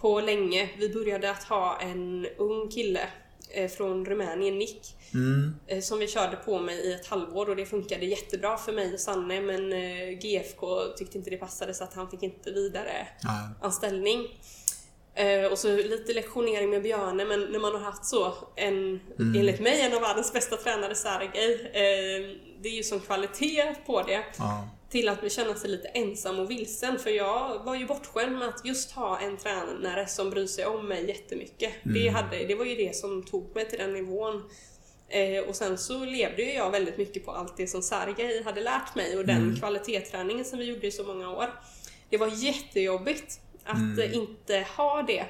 på 0.00 0.20
länge. 0.20 0.70
Vi 0.78 0.88
började 0.88 1.30
att 1.30 1.42
ha 1.42 1.80
en 1.80 2.26
ung 2.38 2.68
kille 2.68 3.08
Eh, 3.52 3.68
från 3.68 4.06
Rumänien, 4.06 4.58
Nick. 4.58 4.96
Mm. 5.14 5.54
Eh, 5.66 5.80
som 5.80 5.98
vi 5.98 6.08
körde 6.08 6.36
på 6.36 6.58
mig 6.58 6.76
i 6.76 6.92
ett 6.92 7.06
halvår 7.06 7.50
och 7.50 7.56
det 7.56 7.66
funkade 7.66 8.06
jättebra 8.06 8.56
för 8.56 8.72
mig 8.72 8.94
och 8.94 9.00
Sanne 9.00 9.40
men 9.40 9.72
eh, 9.72 10.18
GFK 10.18 10.84
tyckte 10.96 11.18
inte 11.18 11.30
det 11.30 11.36
passade 11.36 11.74
så 11.74 11.84
att 11.84 11.94
han 11.94 12.10
fick 12.10 12.22
inte 12.22 12.50
vidare 12.50 13.06
anställning. 13.60 14.26
Och 15.50 15.58
så 15.58 15.76
lite 15.76 16.12
lektionering 16.12 16.70
med 16.70 16.82
Björne 16.82 17.24
men 17.24 17.40
när 17.40 17.58
man 17.58 17.72
har 17.72 17.80
haft 17.80 18.04
så 18.04 18.34
en, 18.56 19.00
mm. 19.18 19.40
enligt 19.40 19.60
mig, 19.60 19.80
en 19.80 19.94
av 19.94 20.00
världens 20.00 20.32
bästa 20.32 20.56
tränare, 20.56 20.94
Sergej. 20.94 21.70
Det 22.62 22.68
är 22.68 22.76
ju 22.76 22.82
som 22.82 23.00
kvalitet 23.00 23.74
på 23.86 24.02
det. 24.02 24.24
Ja 24.38 24.68
till 24.90 25.08
att 25.08 25.32
känna 25.32 25.54
sig 25.54 25.70
lite 25.70 25.88
ensam 25.88 26.38
och 26.38 26.50
vilsen. 26.50 26.98
För 26.98 27.10
jag 27.10 27.64
var 27.64 27.74
ju 27.74 27.86
bortskämd 27.86 28.38
med 28.38 28.48
att 28.48 28.64
just 28.64 28.92
ha 28.92 29.18
en 29.18 29.36
tränare 29.36 30.06
som 30.06 30.30
bryr 30.30 30.46
sig 30.46 30.66
om 30.66 30.88
mig 30.88 31.08
jättemycket. 31.08 31.72
Mm. 31.84 31.94
Det, 31.94 32.08
hade, 32.08 32.44
det 32.44 32.54
var 32.54 32.64
ju 32.64 32.74
det 32.74 32.96
som 32.96 33.22
tog 33.22 33.54
mig 33.54 33.68
till 33.68 33.78
den 33.78 33.92
nivån. 33.92 34.42
Eh, 35.08 35.44
och 35.48 35.56
sen 35.56 35.78
så 35.78 36.04
levde 36.04 36.42
ju 36.42 36.52
jag 36.52 36.70
väldigt 36.70 36.98
mycket 36.98 37.24
på 37.24 37.30
allt 37.30 37.56
det 37.56 37.66
som 37.66 37.82
Sergej 37.82 38.42
hade 38.42 38.60
lärt 38.60 38.94
mig 38.94 39.18
och 39.18 39.26
den 39.26 39.36
mm. 39.36 39.56
kvalitetsträningen 39.56 40.44
som 40.44 40.58
vi 40.58 40.64
gjorde 40.64 40.86
i 40.86 40.92
så 40.92 41.04
många 41.04 41.30
år. 41.30 41.60
Det 42.08 42.16
var 42.16 42.26
jättejobbigt 42.26 43.40
att 43.64 43.98
mm. 43.98 44.12
inte 44.12 44.66
ha 44.76 45.02
det 45.02 45.24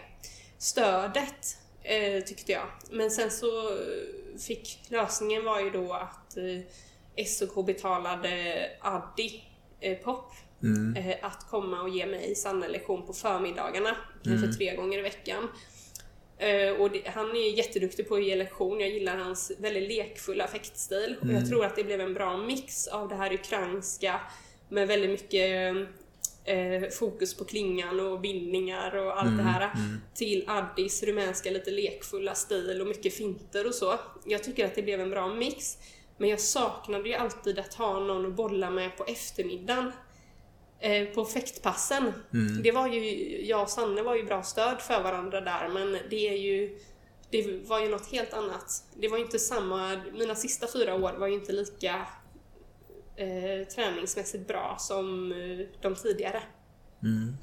stödet, 0.59 1.59
eh, 1.83 2.25
tyckte 2.25 2.53
jag. 2.53 2.67
Men 2.91 3.11
sen 3.11 3.31
så 3.31 3.79
fick 4.47 4.79
lösningen 4.89 5.45
var 5.45 5.61
ju 5.61 5.71
då 5.71 5.93
att 5.93 6.37
eh, 6.37 7.25
SOK 7.27 7.67
betalade 7.67 8.67
Addi 8.81 9.45
eh, 9.81 9.99
pop. 9.99 10.33
Mm. 10.63 10.97
Eh, 10.97 11.17
att 11.23 11.47
komma 11.51 11.83
och 11.83 11.89
ge 11.89 12.07
mig 12.07 12.35
Sanne-lektion 12.35 13.07
på 13.07 13.13
förmiddagarna, 13.13 13.97
kanske 14.25 14.47
mm. 14.47 14.57
tre 14.57 14.77
gånger 14.77 14.99
i 14.99 15.03
veckan. 15.03 15.49
Eh, 16.39 16.73
och 16.81 16.91
det, 16.91 17.09
han 17.09 17.31
är 17.31 17.57
jätteduktig 17.57 18.09
på 18.09 18.15
att 18.15 18.25
ge 18.25 18.37
lektion, 18.37 18.81
jag 18.81 18.89
gillar 18.89 19.17
hans 19.17 19.53
väldigt 19.59 19.89
lekfulla 19.89 20.47
fäktstil. 20.47 21.17
Och 21.21 21.27
jag 21.27 21.37
mm. 21.37 21.49
tror 21.49 21.65
att 21.65 21.77
det 21.77 21.85
blev 21.85 22.01
en 22.01 22.15
bra 22.15 22.37
mix 22.37 22.87
av 22.87 23.09
det 23.09 23.15
här 23.15 23.33
ukrainska 23.33 24.21
med 24.69 24.89
väldigt 24.89 25.11
mycket 25.11 25.75
eh, 26.45 26.89
fokus 26.91 27.35
på 27.35 27.45
klingan 27.45 28.01
och 28.01 28.21
bindningar 28.21 28.97
och 28.97 29.21
allt 29.21 29.37
det 29.37 29.43
mm, 29.43 29.47
här 29.47 29.71
mm. 29.75 30.01
till 30.15 30.45
Addis 30.47 31.03
rumänska 31.03 31.51
lite 31.51 31.71
lekfulla 31.71 32.35
stil 32.35 32.81
och 32.81 32.87
mycket 32.87 33.15
finter 33.15 33.67
och 33.67 33.75
så. 33.75 33.95
Jag 34.27 34.45
tycker 34.45 34.67
att 34.67 34.75
det 34.75 34.83
blev 34.83 35.01
en 35.01 35.11
bra 35.11 35.29
mix. 35.35 35.79
Men 36.19 36.29
jag 36.29 36.41
saknade 36.41 37.09
ju 37.09 37.15
alltid 37.15 37.59
att 37.59 37.75
ha 37.75 38.01
någon 38.01 38.27
att 38.27 38.33
bolla 38.33 38.71
med 38.71 38.97
på 38.97 39.05
eftermiddagen. 39.05 39.93
Eh, 40.81 41.07
på 41.07 41.25
fäktpassen. 41.25 42.13
Mm. 42.33 42.63
Det 42.63 42.73
var 42.73 42.89
ju, 42.89 43.01
jag 43.47 43.63
och 43.63 43.71
Sanne 43.71 44.03
var 44.03 44.17
ju 44.17 44.25
bra 44.25 44.43
stöd 44.43 44.81
för 44.81 45.03
varandra 45.03 45.41
där 45.41 45.69
men 45.69 45.99
det 46.11 46.29
är 46.29 46.37
ju 46.37 46.79
det 47.31 47.69
var 47.69 47.81
ju 47.81 47.89
något 47.89 48.13
helt 48.13 48.33
annat. 48.35 48.85
Det 48.95 49.09
var 49.09 49.19
ju 49.19 49.25
inte 49.25 49.39
samma, 49.39 50.01
mina 50.19 50.35
sista 50.35 50.67
fyra 50.73 50.95
år 50.95 51.13
var 51.13 51.27
ju 51.27 51.35
inte 51.35 51.53
lika 51.53 52.07
eh, 53.21 53.67
träningsmässigt 53.75 54.49
bra 54.49 54.77
som 54.79 55.33
eh, 55.33 55.67
de 55.83 55.95
tidigare. 55.95 56.43
Mm. 57.03 57.37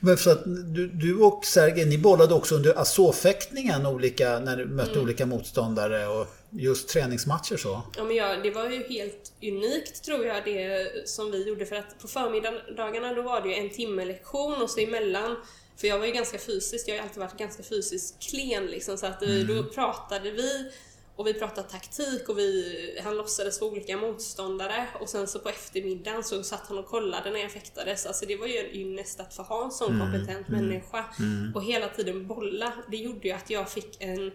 Men 0.00 0.16
för 0.16 0.30
att 0.30 0.44
du, 0.74 0.88
du 0.88 1.16
och 1.16 1.44
Sergej, 1.44 1.86
ni 1.86 1.98
bollade 1.98 2.34
också 2.34 2.54
under 2.54 2.78
Azov-fäktningen 2.78 3.86
olika, 3.86 4.38
när 4.38 4.56
du 4.56 4.66
mötte 4.66 4.92
mm. 4.92 5.02
olika 5.02 5.26
motståndare 5.26 6.06
och 6.06 6.26
just 6.50 6.88
träningsmatcher 6.88 7.56
så? 7.56 7.82
Ja, 7.96 8.04
men 8.04 8.16
ja, 8.16 8.36
det 8.42 8.50
var 8.50 8.70
ju 8.70 8.82
helt 8.88 9.32
unikt 9.42 10.04
tror 10.04 10.26
jag 10.26 10.44
det 10.44 11.08
som 11.08 11.30
vi 11.30 11.48
gjorde 11.48 11.66
för 11.66 11.76
att 11.76 11.98
på 11.98 12.08
förmiddagarna 12.08 13.14
då 13.14 13.22
var 13.22 13.40
det 13.40 13.48
ju 13.48 13.54
en 13.54 13.70
timme 13.70 14.04
lektion 14.04 14.62
och 14.62 14.70
så 14.70 14.80
emellan 14.80 15.36
för 15.76 15.88
jag 15.88 15.98
var 15.98 16.06
ju 16.06 16.12
ganska 16.12 16.38
fysisk, 16.38 16.88
jag 16.88 16.94
har 16.94 17.02
alltid 17.02 17.18
varit 17.18 17.38
ganska 17.38 17.62
fysiskt 17.62 18.22
klen 18.22 18.66
liksom, 18.66 18.98
så 18.98 19.06
att 19.06 19.22
mm. 19.22 19.46
då 19.46 19.64
pratade 19.64 20.30
vi 20.30 20.70
och 21.16 21.26
vi 21.26 21.34
pratade 21.34 21.68
taktik 21.68 22.28
och 22.28 22.38
vi, 22.38 23.00
han 23.04 23.16
låtsades 23.16 23.58
för 23.58 23.66
olika 23.66 23.96
motståndare 23.96 24.86
och 25.00 25.08
sen 25.08 25.26
så 25.26 25.38
på 25.38 25.48
eftermiddagen 25.48 26.24
så 26.24 26.42
satt 26.42 26.66
han 26.68 26.78
och 26.78 26.86
kollade 26.86 27.30
när 27.30 27.40
jag 27.40 27.52
fäktades. 27.52 28.06
Alltså 28.06 28.26
det 28.26 28.36
var 28.36 28.46
ju 28.46 28.58
en 28.58 28.70
ynnest 28.74 29.20
att 29.20 29.34
få 29.34 29.42
ha 29.42 29.64
en 29.64 29.70
sån 29.70 29.94
mm. 29.94 30.00
kompetent 30.00 30.48
mm. 30.48 30.60
människa. 30.60 31.04
Mm. 31.18 31.52
Och 31.54 31.64
hela 31.64 31.88
tiden 31.88 32.26
bolla. 32.26 32.72
Det 32.90 32.96
gjorde 32.96 33.28
ju 33.28 33.34
att 33.34 33.50
jag 33.50 33.70
fick 33.70 34.02
en 34.02 34.32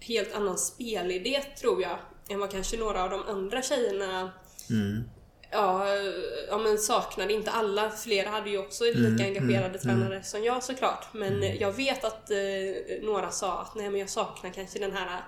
helt 0.00 0.34
annan 0.34 0.58
spelidé 0.58 1.42
tror 1.60 1.82
jag 1.82 1.98
än 2.28 2.40
vad 2.40 2.50
kanske 2.50 2.76
några 2.76 3.04
av 3.04 3.10
de 3.10 3.22
andra 3.22 3.62
tjejerna 3.62 4.32
mm. 4.70 5.04
Ja, 5.50 5.88
ja, 6.48 6.58
men 6.58 6.78
saknade. 6.78 7.32
Inte 7.32 7.50
alla, 7.50 7.90
flera 7.90 8.30
hade 8.30 8.50
ju 8.50 8.58
också 8.58 8.84
lika 8.84 8.98
mm, 8.98 9.20
engagerade 9.20 9.66
mm, 9.66 9.80
tränare 9.80 10.14
mm. 10.14 10.24
som 10.24 10.44
jag 10.44 10.62
såklart. 10.62 11.06
Men 11.12 11.58
jag 11.58 11.72
vet 11.72 12.04
att 12.04 12.30
eh, 12.30 12.36
några 13.02 13.30
sa 13.30 13.60
att 13.60 13.74
nej 13.74 13.90
men 13.90 14.00
jag 14.00 14.10
saknar 14.10 14.50
kanske 14.50 14.78
den 14.78 14.92
här 14.92 15.20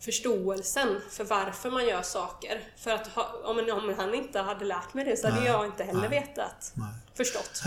förståelsen 0.00 1.00
för 1.10 1.24
varför 1.24 1.70
man 1.70 1.86
gör 1.86 2.02
saker. 2.02 2.60
För 2.76 2.90
att 2.90 3.10
om, 3.44 3.58
om 3.58 3.94
han 3.96 4.14
inte 4.14 4.38
hade 4.38 4.64
lärt 4.64 4.94
mig 4.94 5.04
det 5.04 5.16
så 5.16 5.26
hade 5.26 5.40
nej, 5.40 5.50
jag 5.50 5.66
inte 5.66 5.84
heller 5.84 6.08
nej, 6.08 6.20
vetat, 6.20 6.72
nej. 6.74 6.86
förstått. 7.14 7.62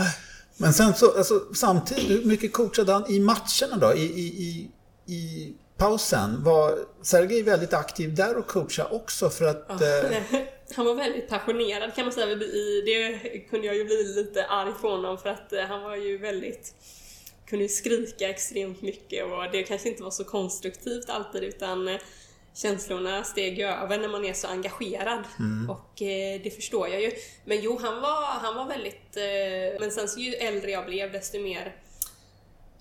Men 0.56 0.72
sen 0.72 0.94
så, 0.94 1.18
alltså, 1.18 1.54
samtidigt, 1.54 2.10
hur 2.10 2.24
mycket 2.24 2.52
coachade 2.52 2.92
han 2.92 3.10
i 3.10 3.20
matcherna 3.20 3.76
då? 3.80 3.94
I, 3.94 4.02
i, 4.02 4.26
i, 4.26 4.70
i 5.14 5.54
pausen? 5.76 6.44
Var 6.44 6.78
Sergej 7.02 7.42
väldigt 7.42 7.74
aktiv 7.74 8.14
där 8.14 8.36
och 8.36 8.46
coachade 8.46 8.88
också 8.90 9.30
för 9.30 9.44
att... 9.44 9.66
Ja, 9.68 9.86
eh... 9.86 10.22
Han 10.76 10.86
var 10.86 10.94
väldigt 10.94 11.28
passionerad 11.28 11.94
kan 11.94 12.04
man 12.04 12.12
säga. 12.12 12.26
Det 12.26 13.38
kunde 13.50 13.66
jag 13.66 13.76
ju 13.76 13.84
bli 13.84 14.14
lite 14.14 14.46
arg 14.46 14.72
på 14.80 14.90
honom 14.90 15.18
för 15.18 15.28
att 15.28 15.52
eh, 15.52 15.64
han 15.64 15.82
var 15.82 15.96
ju 15.96 16.18
väldigt 16.18 16.74
kunde 17.48 17.68
skrika 17.68 18.28
extremt 18.28 18.82
mycket 18.82 19.24
och 19.24 19.50
det 19.52 19.62
kanske 19.62 19.88
inte 19.88 20.02
var 20.02 20.10
så 20.10 20.24
konstruktivt 20.24 21.10
alltid 21.10 21.44
utan 21.44 21.88
eh, 21.88 22.00
känslorna 22.54 23.24
steg 23.24 23.60
över 23.60 23.98
när 23.98 24.08
man 24.08 24.24
är 24.24 24.32
så 24.32 24.48
engagerad. 24.48 25.24
Mm. 25.38 25.70
Och 25.70 26.02
eh, 26.02 26.40
det 26.42 26.50
förstår 26.50 26.88
jag 26.88 27.02
ju. 27.02 27.12
Men 27.44 27.60
jo, 27.60 27.78
han 27.82 28.00
var, 28.00 28.22
han 28.22 28.54
var 28.54 28.66
väldigt... 28.66 29.16
Eh, 29.16 29.80
men 29.80 29.90
sen 29.90 30.08
så 30.08 30.20
ju 30.20 30.34
äldre 30.34 30.70
jag 30.70 30.86
blev 30.86 31.12
desto 31.12 31.38
mer 31.40 31.76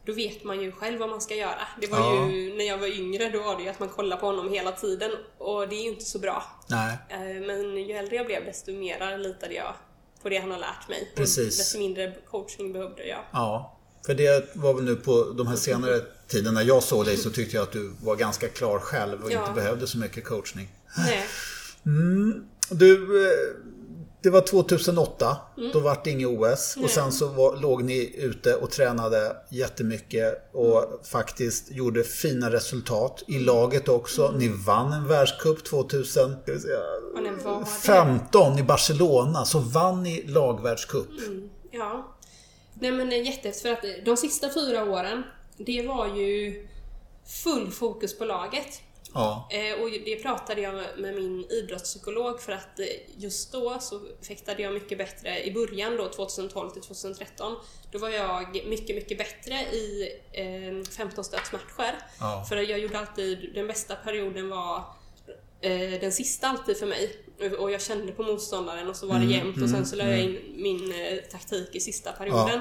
då 0.05 0.13
vet 0.13 0.43
man 0.43 0.61
ju 0.61 0.71
själv 0.71 0.99
vad 0.99 1.09
man 1.09 1.21
ska 1.21 1.35
göra. 1.35 1.67
Det 1.81 1.87
var 1.87 1.99
ja. 1.99 2.29
ju, 2.29 2.57
när 2.57 2.65
jag 2.65 2.77
var 2.77 2.87
yngre, 2.87 3.29
då 3.29 3.43
var 3.43 3.57
det 3.57 3.63
ju 3.63 3.69
att 3.69 3.79
man 3.79 3.89
kollade 3.89 4.21
på 4.21 4.25
honom 4.25 4.53
hela 4.53 4.71
tiden 4.71 5.11
och 5.37 5.67
det 5.67 5.75
är 5.75 5.83
ju 5.83 5.89
inte 5.89 6.05
så 6.05 6.19
bra. 6.19 6.43
Nej. 6.67 6.97
Eh, 7.09 7.45
men 7.47 7.77
ju 7.77 7.93
äldre 7.93 8.15
jag 8.15 8.25
blev 8.25 8.45
desto 8.45 8.71
mer 8.71 9.17
litade 9.17 9.53
jag 9.53 9.73
på 10.21 10.29
det 10.29 10.37
han 10.37 10.51
har 10.51 10.59
lärt 10.59 10.89
mig. 10.89 11.11
Precis. 11.15 11.57
Desto 11.57 11.79
mindre 11.79 12.11
coaching 12.11 12.73
behövde 12.73 13.07
jag. 13.07 13.23
Ja. 13.31 13.76
För 14.05 14.13
det 14.13 14.55
var 14.55 14.73
väl 14.73 14.83
nu 14.83 14.95
på 14.95 15.33
de 15.37 15.47
här 15.47 15.55
senare 15.55 16.01
tiden 16.27 16.53
när 16.53 16.63
jag 16.63 16.83
såg 16.83 17.05
dig 17.05 17.17
så 17.17 17.29
tyckte 17.29 17.55
jag 17.55 17.63
att 17.63 17.71
du 17.71 17.91
var 18.03 18.15
ganska 18.15 18.47
klar 18.47 18.79
själv 18.79 19.23
och 19.23 19.31
ja. 19.31 19.39
inte 19.39 19.61
behövde 19.61 19.87
så 19.87 19.97
mycket 19.97 20.25
coachning. 20.25 20.67
Nej. 20.97 21.25
Mm, 21.85 22.43
du, 22.69 23.25
eh, 23.25 23.31
det 24.21 24.29
var 24.29 24.41
2008. 24.41 25.37
Mm. 25.57 25.71
Då 25.73 25.79
var 25.79 25.99
det 26.03 26.09
inget 26.09 26.27
OS. 26.27 26.73
Nej. 26.75 26.85
Och 26.85 26.91
sen 26.91 27.11
så 27.11 27.27
var, 27.27 27.57
låg 27.57 27.83
ni 27.83 28.15
ute 28.17 28.55
och 28.55 28.71
tränade 28.71 29.35
jättemycket 29.49 30.49
och 30.53 30.83
mm. 30.83 30.99
faktiskt 31.03 31.71
gjorde 31.71 32.03
fina 32.03 32.51
resultat 32.51 33.23
i 33.27 33.39
laget 33.39 33.87
också. 33.87 34.27
Mm. 34.27 34.39
Ni 34.39 34.47
vann 34.47 34.93
en 34.93 35.07
världscup 35.07 35.63
2015 35.63 38.59
i 38.59 38.63
Barcelona. 38.63 39.45
Så 39.45 39.59
vann 39.59 40.03
ni 40.03 40.23
lagvärldscup. 40.27 41.09
Mm. 41.27 41.49
Ja. 41.71 42.16
Nej 42.79 42.91
men 42.91 43.11
jättehäftigt 43.11 43.61
för 43.61 43.69
att 43.69 44.05
de 44.05 44.17
sista 44.17 44.49
fyra 44.53 44.83
åren, 44.83 45.23
det 45.57 45.87
var 45.87 46.15
ju 46.15 46.67
full 47.43 47.71
fokus 47.71 48.17
på 48.17 48.25
laget. 48.25 48.81
Ja. 49.13 49.49
Eh, 49.51 49.81
och 49.81 49.89
det 49.89 50.15
pratade 50.15 50.61
jag 50.61 50.73
med 50.97 51.15
min 51.15 51.45
idrottspsykolog 51.49 52.41
för 52.41 52.51
att 52.51 52.79
eh, 52.79 52.85
just 53.17 53.51
då 53.51 53.79
så 53.79 54.01
fäktade 54.27 54.61
jag 54.61 54.73
mycket 54.73 54.97
bättre 54.97 55.43
i 55.43 55.53
början 55.53 55.97
då 55.97 56.09
2012 56.09 56.69
till 56.69 56.81
2013. 56.81 57.55
Då 57.91 57.99
var 57.99 58.09
jag 58.09 58.65
mycket, 58.67 58.95
mycket 58.95 59.17
bättre 59.17 59.53
i 59.53 60.11
eh, 60.31 60.89
15 60.97 61.23
stötsmatcher. 61.23 61.95
Ja. 62.19 62.45
För 62.49 62.57
jag 62.57 62.79
gjorde 62.79 62.99
alltid, 62.99 63.51
den 63.53 63.67
bästa 63.67 63.95
perioden 63.95 64.49
var 64.49 64.83
eh, 65.61 65.99
den 66.01 66.11
sista 66.11 66.47
alltid 66.47 66.77
för 66.77 66.85
mig. 66.85 67.26
Och 67.59 67.71
jag 67.71 67.81
kände 67.81 68.11
på 68.11 68.23
motståndaren 68.23 68.89
och 68.89 68.95
så 68.95 69.07
var 69.07 69.15
det 69.15 69.25
mm, 69.25 69.37
jämnt 69.37 69.61
och 69.61 69.69
sen 69.69 69.75
mm, 69.75 69.85
så 69.85 69.95
la 69.95 70.03
jag 70.03 70.19
mm. 70.19 70.35
in 70.35 70.61
min 70.61 70.91
eh, 70.91 71.17
taktik 71.31 71.75
i 71.75 71.79
sista 71.79 72.11
perioden. 72.11 72.59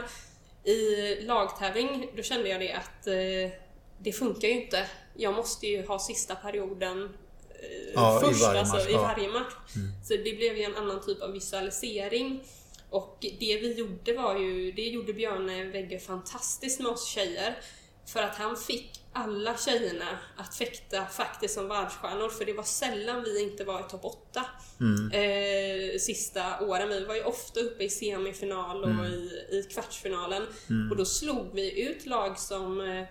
Ja. 0.64 0.72
I 0.72 1.22
lagtävling, 1.22 2.10
då 2.16 2.22
kände 2.22 2.48
jag 2.48 2.60
det 2.60 2.72
att 2.72 3.06
eh, 3.06 3.58
det 3.98 4.12
funkar 4.12 4.48
ju 4.48 4.62
inte. 4.62 4.86
Jag 5.14 5.34
måste 5.34 5.66
ju 5.66 5.86
ha 5.86 5.98
sista 5.98 6.34
perioden 6.34 7.04
eh, 7.50 7.92
ja, 7.94 8.20
först, 8.24 8.40
i 8.40 8.44
varje 8.44 8.60
alltså 8.60 8.76
match. 8.76 8.88
i 8.88 8.92
varje 8.92 9.28
match. 9.28 9.54
Mm. 9.76 9.88
Så 10.04 10.16
det 10.16 10.36
blev 10.36 10.56
ju 10.56 10.62
en 10.62 10.76
annan 10.76 11.06
typ 11.06 11.22
av 11.22 11.32
visualisering. 11.32 12.44
Och 12.90 13.16
det 13.20 13.58
vi 13.60 13.74
gjorde 13.74 14.12
var 14.12 14.38
ju, 14.38 14.72
det 14.72 14.82
gjorde 14.82 15.12
Björne 15.12 15.64
Wegge 15.64 15.98
fantastiskt 15.98 16.80
med 16.80 16.92
oss 16.92 17.06
tjejer. 17.06 17.58
För 18.06 18.22
att 18.22 18.36
han 18.36 18.56
fick 18.56 19.00
alla 19.16 19.56
tjejerna 19.56 20.18
att 20.36 20.54
fäkta 20.54 21.06
faktiskt 21.06 21.54
som 21.54 21.68
världsstjärnor 21.68 22.28
för 22.28 22.44
det 22.44 22.52
var 22.52 22.62
sällan 22.62 23.22
vi 23.24 23.42
inte 23.42 23.64
var 23.64 23.80
i 23.80 23.82
topp 23.82 24.04
8 24.04 24.44
mm. 24.80 25.10
eh, 25.12 25.98
sista 25.98 26.60
åren. 26.60 26.88
Vi 26.88 27.04
var 27.04 27.14
ju 27.14 27.22
ofta 27.22 27.60
uppe 27.60 27.84
i 27.84 27.88
semifinal 27.88 28.84
och 28.84 28.90
mm. 28.90 29.04
i, 29.04 29.48
i 29.50 29.68
kvartsfinalen 29.72 30.42
mm. 30.70 30.90
och 30.90 30.96
då 30.96 31.04
slog 31.04 31.54
vi 31.54 31.82
ut 31.82 32.06
lag 32.06 32.38
som 32.38 32.80
eh, 32.80 33.02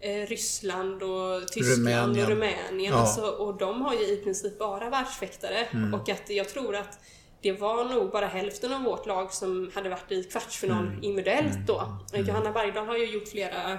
eh 0.00 0.26
Ryssland 0.26 1.02
och 1.02 1.48
Tyskland 1.48 1.78
Rumänien. 1.78 2.24
och 2.24 2.30
Rumänien. 2.30 2.92
Ja. 2.92 3.00
Alltså, 3.00 3.22
och 3.22 3.58
de 3.58 3.82
har 3.82 3.94
ju 3.94 4.06
i 4.06 4.16
princip 4.16 4.58
bara 4.58 4.90
världsfäktare 4.90 5.64
mm. 5.64 5.94
och 5.94 6.08
att 6.08 6.30
jag 6.30 6.48
tror 6.48 6.76
att 6.76 6.98
det 7.40 7.52
var 7.52 7.84
nog 7.84 8.10
bara 8.10 8.26
hälften 8.26 8.72
av 8.72 8.82
vårt 8.82 9.06
lag 9.06 9.32
som 9.32 9.70
hade 9.74 9.88
varit 9.88 10.12
i 10.12 10.24
kvartsfinal 10.24 10.86
mm. 10.86 11.02
individuellt 11.02 11.66
då. 11.66 11.98
Mm. 12.12 12.26
Johanna 12.26 12.52
Bergdahl 12.52 12.86
har 12.86 12.96
ju 12.96 13.06
gjort 13.06 13.28
flera 13.28 13.78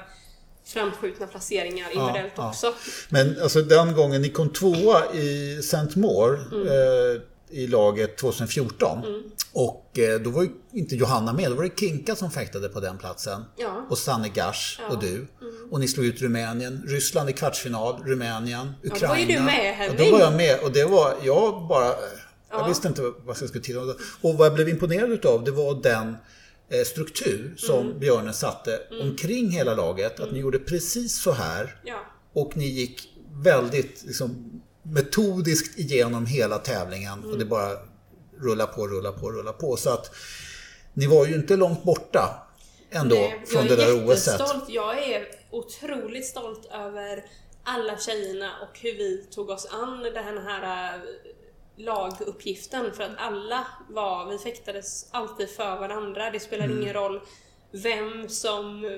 framskjutna 0.66 1.28
placeringar 1.28 1.90
individuellt 1.92 2.34
ja, 2.36 2.50
också. 2.50 2.74
Men 3.10 3.42
alltså 3.42 3.62
den 3.62 3.94
gången 3.94 4.22
ni 4.22 4.30
kom 4.30 4.50
tvåa 4.50 5.14
i 5.14 5.58
St. 5.60 6.00
Maur 6.00 6.54
mm. 6.54 6.68
eh, 6.68 7.22
i 7.50 7.68
laget 7.68 8.18
2014 8.18 9.06
mm. 9.06 9.24
och 9.54 10.00
eh, 10.00 10.20
då 10.20 10.30
var 10.30 10.44
ju 10.44 10.50
inte 10.74 10.96
Johanna 10.96 11.34
med, 11.34 11.52
då 11.52 11.56
var 11.56 11.64
det 11.64 11.80
Kinka 11.80 12.16
som 12.16 12.32
fäktade 12.32 12.70
på 12.70 12.80
den 12.80 12.98
platsen. 12.98 13.46
Ja. 13.56 13.86
Och 13.90 13.98
Sanne 13.98 14.30
Gash 14.30 14.80
och 14.90 15.00
du. 15.00 15.14
Mm. 15.14 15.28
Och 15.72 15.80
ni 15.80 15.88
slog 15.88 16.06
ut 16.06 16.22
Rumänien, 16.22 16.84
Ryssland 16.88 17.30
i 17.30 17.34
kvartsfinal, 17.34 18.04
Rumänien, 18.06 18.74
Ukraina. 18.84 18.98
Ja, 19.02 19.08
då 19.08 19.08
var 19.08 19.18
ju 19.18 19.26
du 19.26 19.40
med 19.40 19.76
Henning. 19.76 19.98
Ja, 20.00 20.06
då 20.06 20.12
var 20.12 20.20
jag 20.20 20.34
med 20.34 20.60
och 20.60 20.72
det 20.72 20.86
var, 20.86 21.16
jag 21.24 21.68
bara, 21.68 21.94
jag 22.50 22.68
visste 22.68 22.88
inte 22.88 23.02
vad 23.02 23.38
jag 23.42 23.50
skulle 23.50 23.64
till. 23.64 23.78
Och 24.22 24.38
vad 24.38 24.48
jag 24.48 24.54
blev 24.54 24.70
imponerad 24.70 25.12
utav 25.12 25.44
det 25.44 25.52
var 25.52 25.84
den 25.84 26.18
struktur 26.86 27.54
som 27.58 27.80
mm. 27.80 28.00
Björnen 28.00 28.34
satte 28.34 28.76
mm. 28.92 29.02
omkring 29.02 29.50
hela 29.50 29.76
laget. 29.76 30.20
Att 30.20 30.20
ni 30.20 30.30
mm. 30.30 30.42
gjorde 30.42 30.60
precis 30.60 31.22
så 31.22 31.32
här. 31.32 31.76
Ja. 31.84 32.06
Och 32.34 32.58
ni 32.58 32.66
gick 32.66 33.10
väldigt 33.44 34.04
liksom, 34.04 34.62
metodiskt 34.84 35.80
igenom 35.80 36.26
hela 36.26 36.58
tävlingen. 36.58 37.24
Och 37.24 37.30
det 37.30 37.36
mm. 37.36 37.50
bara 37.50 37.72
rulla 38.40 38.68
på, 38.68 38.88
rulla 38.88 39.12
på, 39.12 39.32
rulla 39.32 39.54
på. 39.54 39.78
Så 39.78 39.90
att 39.90 40.16
ni 40.94 41.08
var 41.08 41.26
ju 41.26 41.36
inte 41.36 41.56
långt 41.56 41.84
borta 41.84 42.48
ändå 42.90 43.16
Nej, 43.16 43.44
från 43.48 43.68
det 43.68 43.76
där 43.76 44.10
OSet. 44.10 44.42
Jag 44.68 45.04
är 45.04 45.28
otroligt 45.52 46.26
stolt 46.26 46.66
över 46.66 47.26
alla 47.64 47.98
tjejerna 47.98 48.52
och 48.62 48.80
hur 48.80 48.98
vi 48.98 49.28
tog 49.32 49.50
oss 49.50 49.68
an 49.72 50.04
den 50.04 50.38
här 50.38 51.02
laguppgiften 51.78 52.94
för 52.94 53.04
att 53.04 53.18
alla 53.18 53.68
var, 53.90 54.30
vi 54.30 54.38
fäktades 54.38 55.08
alltid 55.12 55.50
för 55.50 55.80
varandra. 55.80 56.32
Det 56.32 56.40
spelade 56.40 56.72
mm. 56.72 56.82
ingen 56.82 56.94
roll 56.94 57.22
vem 57.72 58.30
som 58.30 58.86
eh, 58.86 58.92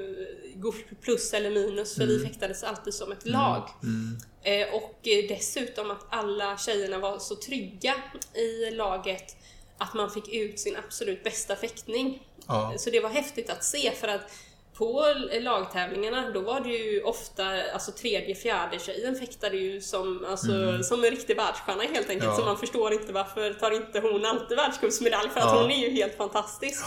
går 0.55 0.75
plus 1.01 1.33
eller 1.33 1.49
minus 1.49 1.95
för 1.95 2.03
mm. 2.03 2.17
vi 2.17 2.25
fäktades 2.25 2.63
alltid 2.63 2.93
som 2.93 3.11
ett 3.11 3.25
mm. 3.25 3.39
lag. 3.39 3.69
Mm. 3.83 4.17
Eh, 4.43 4.75
och 4.75 4.99
dessutom 5.03 5.91
att 5.91 6.05
alla 6.09 6.57
tjejerna 6.57 6.97
var 6.97 7.19
så 7.19 7.35
trygga 7.35 7.95
i 8.33 8.71
laget 8.71 9.35
att 9.77 9.93
man 9.93 10.11
fick 10.11 10.33
ut 10.33 10.59
sin 10.59 10.75
absolut 10.75 11.23
bästa 11.23 11.55
fäktning. 11.55 12.27
Ja. 12.47 12.73
Så 12.77 12.89
det 12.89 12.99
var 12.99 13.09
häftigt 13.09 13.49
att 13.49 13.63
se 13.63 13.91
för 13.91 14.07
att 14.07 14.31
på 14.77 15.05
lagtävlingarna 15.41 16.29
då 16.33 16.41
var 16.41 16.59
det 16.59 16.69
ju 16.69 17.01
ofta, 17.01 17.43
alltså 17.73 17.91
tredje, 17.91 18.35
fjärde 18.35 18.79
tjejen 18.79 19.15
fäktade 19.15 19.57
ju 19.57 19.81
som, 19.81 20.25
alltså, 20.29 20.51
mm. 20.51 20.83
som 20.83 21.03
en 21.03 21.11
riktig 21.11 21.37
världsstjärna 21.37 21.83
helt 21.83 22.09
enkelt. 22.09 22.31
Ja. 22.31 22.35
Så 22.35 22.45
man 22.45 22.57
förstår 22.57 22.93
inte 22.93 23.13
varför 23.13 23.53
tar 23.53 23.71
inte 23.71 23.99
hon 23.99 24.25
alltid 24.25 24.57
världscupsmedalj 24.57 25.29
för 25.29 25.39
att 25.39 25.45
ja. 25.45 25.61
hon 25.61 25.71
är 25.71 25.87
ju 25.87 25.89
helt 25.89 26.17
fantastisk. 26.17 26.83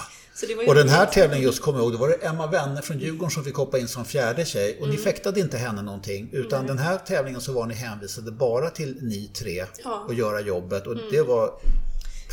och 0.66 0.74
den 0.74 0.88
här 0.88 1.06
tävlingen 1.06 1.44
just 1.44 1.62
kommer 1.62 1.78
jag 1.78 1.84
ihåg, 1.84 1.92
då 1.92 1.98
var 1.98 2.08
det 2.08 2.26
Emma 2.26 2.46
Wenner 2.46 2.82
från 2.82 2.98
Djurgården 2.98 3.30
som 3.30 3.44
fick 3.44 3.56
hoppa 3.56 3.78
in 3.78 3.88
som 3.88 4.04
fjärde 4.04 4.44
tjej. 4.44 4.76
Och 4.76 4.84
mm. 4.84 4.96
ni 4.96 5.02
fäktade 5.02 5.40
inte 5.40 5.56
henne 5.56 5.82
någonting. 5.82 6.30
Utan 6.32 6.58
mm. 6.58 6.76
den 6.76 6.78
här 6.78 6.98
tävlingen 6.98 7.40
så 7.40 7.52
var 7.52 7.66
ni 7.66 7.74
hänvisade 7.74 8.30
bara 8.30 8.70
till 8.70 8.96
ni 9.00 9.30
tre 9.34 9.64
ja. 9.84 10.04
och 10.08 10.14
göra 10.14 10.40
jobbet. 10.40 10.86
Och 10.86 10.92
mm. 10.92 11.04
det 11.10 11.22
var 11.22 11.52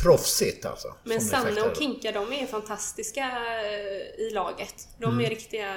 proffsigt 0.02 0.66
alltså. 0.66 0.94
Men 1.04 1.20
Sanne 1.20 1.60
och 1.60 1.76
Kinka 1.76 2.12
de 2.12 2.32
är 2.32 2.46
fantastiska 2.46 3.20
eh, 3.20 4.24
i 4.26 4.30
laget. 4.32 4.88
De 4.98 5.04
är 5.04 5.12
mm. 5.12 5.30
riktiga, 5.30 5.74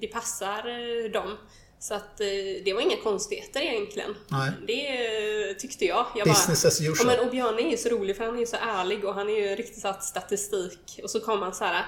det 0.00 0.06
passar 0.06 0.58
eh, 0.58 1.10
dem. 1.10 1.36
Så 1.78 1.94
att 1.94 2.20
eh, 2.20 2.26
det 2.64 2.72
var 2.74 2.80
inga 2.80 2.96
konstigheter 2.96 3.60
egentligen. 3.60 4.14
Nej. 4.28 4.50
Det 4.66 5.54
tyckte 5.54 5.84
jag. 5.84 6.06
jag 6.14 6.28
Business 6.28 6.62
bara, 6.62 6.68
as 6.68 6.80
usual. 6.80 6.96
Ja, 6.98 7.04
men, 7.06 7.26
och 7.26 7.30
Björn 7.30 7.58
är 7.58 7.70
ju 7.70 7.76
så 7.76 7.88
rolig 7.88 8.16
för 8.16 8.24
han 8.24 8.34
är 8.34 8.40
ju 8.40 8.46
så 8.46 8.56
ärlig 8.56 9.04
och 9.04 9.14
han 9.14 9.28
är 9.28 9.34
ju 9.34 9.56
riktigt 9.56 9.80
satt 9.80 10.04
statistik. 10.04 11.00
Och 11.02 11.10
så 11.10 11.20
kommer 11.20 11.42
han 11.42 11.54
så 11.54 11.64
här. 11.64 11.86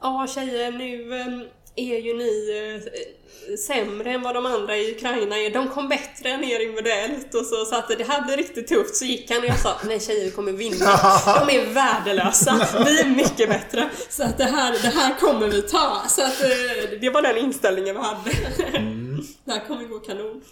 Ja 0.00 0.26
tjejer 0.34 0.72
nu 0.72 1.50
är 1.76 1.98
ju 1.98 2.14
ni 2.14 2.50
eh, 2.58 3.56
sämre 3.56 4.10
än 4.10 4.22
vad 4.22 4.34
de 4.34 4.46
andra 4.46 4.76
i 4.76 4.92
Ukraina 4.92 5.38
är. 5.38 5.50
De 5.50 5.68
kom 5.68 5.88
bättre 5.88 6.28
än 6.28 6.44
er 6.44 6.60
individuellt 6.60 7.34
och 7.34 7.46
så, 7.46 7.76
att 7.76 7.88
det 7.88 8.04
här 8.04 8.24
blir 8.24 8.36
riktigt 8.36 8.68
tufft. 8.68 8.96
Så 8.96 9.04
gick 9.04 9.30
han 9.30 9.38
och 9.38 9.46
jag 9.46 9.58
sa, 9.58 9.76
nej 9.84 10.00
tjejer 10.00 10.30
kommer 10.30 10.52
vinna. 10.52 10.76
De 11.46 11.56
är 11.56 11.74
värdelösa. 11.74 12.68
Vi 12.84 13.00
är 13.00 13.06
mycket 13.06 13.48
bättre. 13.48 13.90
Så 14.08 14.22
att 14.22 14.38
det 14.38 14.44
här, 14.44 14.72
det 14.72 14.98
här 14.98 15.18
kommer 15.20 15.48
vi 15.48 15.62
ta. 15.62 16.02
Så 16.08 16.22
att 16.22 16.42
eh, 16.42 17.00
det 17.00 17.10
var 17.10 17.22
den 17.22 17.36
inställningen 17.36 17.96
vi 17.96 18.02
hade. 18.02 18.30
Mm. 18.78 19.22
Det 19.44 19.52
här 19.52 19.66
kommer 19.68 19.84
gå 19.84 19.98
kanon. 19.98 20.42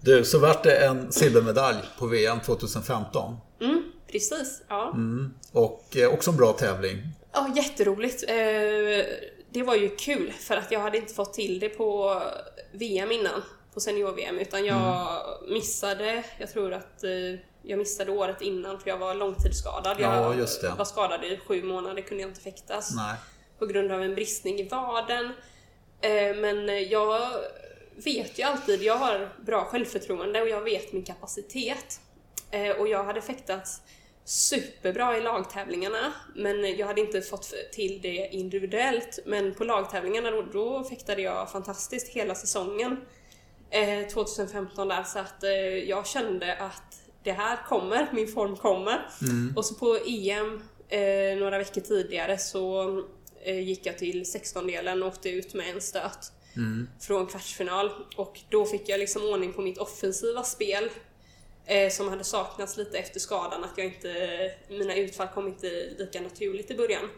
Du, 0.00 0.24
så 0.24 0.38
vart 0.38 0.62
det 0.62 0.76
en 0.76 1.12
silvermedalj 1.12 1.78
på 1.98 2.06
VM 2.06 2.40
2015. 2.40 3.36
Mm, 3.60 3.82
precis. 4.12 4.62
Ja. 4.68 4.92
Mm. 4.94 5.34
Och 5.52 5.96
eh, 5.96 6.08
också 6.08 6.30
en 6.30 6.36
bra 6.36 6.52
tävling. 6.52 6.98
Ja, 7.32 7.52
jätteroligt. 7.56 8.24
Eh, 8.28 8.34
det 9.50 9.62
var 9.62 9.74
ju 9.74 9.96
kul 9.96 10.32
för 10.32 10.56
att 10.56 10.70
jag 10.72 10.80
hade 10.80 10.98
inte 10.98 11.14
fått 11.14 11.34
till 11.34 11.60
det 11.60 11.68
på 11.68 12.22
VM 12.72 13.12
innan, 13.12 13.42
på 13.74 13.80
senior-VM, 13.80 14.38
utan 14.38 14.64
jag 14.64 14.76
mm. 14.76 15.52
missade, 15.52 16.24
jag 16.38 16.50
tror 16.50 16.72
att 16.72 17.04
eh, 17.04 17.40
jag 17.62 17.78
missade 17.78 18.10
året 18.10 18.42
innan 18.42 18.80
för 18.80 18.90
jag 18.90 18.98
var 18.98 19.14
långtidsskadad. 19.14 19.96
Ja, 20.00 20.34
jag 20.62 20.76
var 20.76 20.84
skadad 20.84 21.24
i 21.24 21.40
sju 21.46 21.62
månader, 21.62 22.02
kunde 22.02 22.22
jag 22.22 22.30
inte 22.30 22.40
fäktas. 22.40 22.94
Nej. 22.96 23.16
På 23.58 23.66
grund 23.66 23.92
av 23.92 24.02
en 24.02 24.14
bristning 24.14 24.60
i 24.60 24.68
vaden. 24.68 25.32
Eh, 26.00 26.36
men 26.36 26.88
jag 26.88 27.30
vet 28.04 28.38
ju 28.38 28.42
alltid, 28.42 28.82
jag 28.82 28.96
har 28.96 29.34
bra 29.46 29.64
självförtroende 29.64 30.42
och 30.42 30.48
jag 30.48 30.60
vet 30.60 30.92
min 30.92 31.04
kapacitet. 31.04 32.00
Eh, 32.50 32.70
och 32.70 32.88
jag 32.88 33.04
hade 33.04 33.20
fäktats 33.20 33.80
superbra 34.28 35.18
i 35.18 35.20
lagtävlingarna 35.20 36.12
men 36.34 36.76
jag 36.76 36.86
hade 36.86 37.00
inte 37.00 37.20
fått 37.20 37.54
till 37.72 38.00
det 38.02 38.28
individuellt. 38.32 39.18
Men 39.26 39.54
på 39.54 39.64
lagtävlingarna 39.64 40.30
då, 40.30 40.42
då 40.42 40.84
fäktade 40.84 41.22
jag 41.22 41.52
fantastiskt 41.52 42.08
hela 42.08 42.34
säsongen 42.34 42.96
eh, 43.70 44.08
2015 44.08 44.88
där 44.88 45.02
så 45.02 45.18
att 45.18 45.44
eh, 45.44 45.50
jag 45.88 46.06
kände 46.06 46.56
att 46.56 47.02
det 47.22 47.32
här 47.32 47.58
kommer, 47.66 48.08
min 48.12 48.28
form 48.28 48.56
kommer. 48.56 49.08
Mm. 49.22 49.52
Och 49.56 49.64
så 49.64 49.74
på 49.74 49.98
EM 50.06 50.62
eh, 50.88 51.38
några 51.38 51.58
veckor 51.58 51.80
tidigare 51.80 52.38
så 52.38 52.98
eh, 53.42 53.60
gick 53.60 53.86
jag 53.86 53.98
till 53.98 54.22
16-delen 54.22 55.02
och 55.02 55.08
åkte 55.08 55.30
ut 55.30 55.54
med 55.54 55.70
en 55.70 55.80
stöt. 55.80 56.32
Mm. 56.56 56.88
Från 57.00 57.26
kvartsfinal 57.26 57.90
och 58.16 58.40
då 58.48 58.66
fick 58.66 58.88
jag 58.88 59.00
liksom 59.00 59.22
ordning 59.22 59.52
på 59.52 59.62
mitt 59.62 59.78
offensiva 59.78 60.42
spel 60.42 60.90
eh, 61.68 61.90
som 61.90 62.08
hade 62.08 62.24
saknats 62.24 62.76
lite 62.76 62.98
efter 62.98 63.20
skadan, 63.20 63.64
att 63.64 63.72
jag 63.76 63.86
inte, 63.86 64.50
mina 64.68 64.94
utfall 64.94 65.28
kom 65.28 65.46
inte 65.46 65.66
lika 65.98 66.20
naturligt 66.20 66.70
i 66.70 66.74
början. 66.74 67.08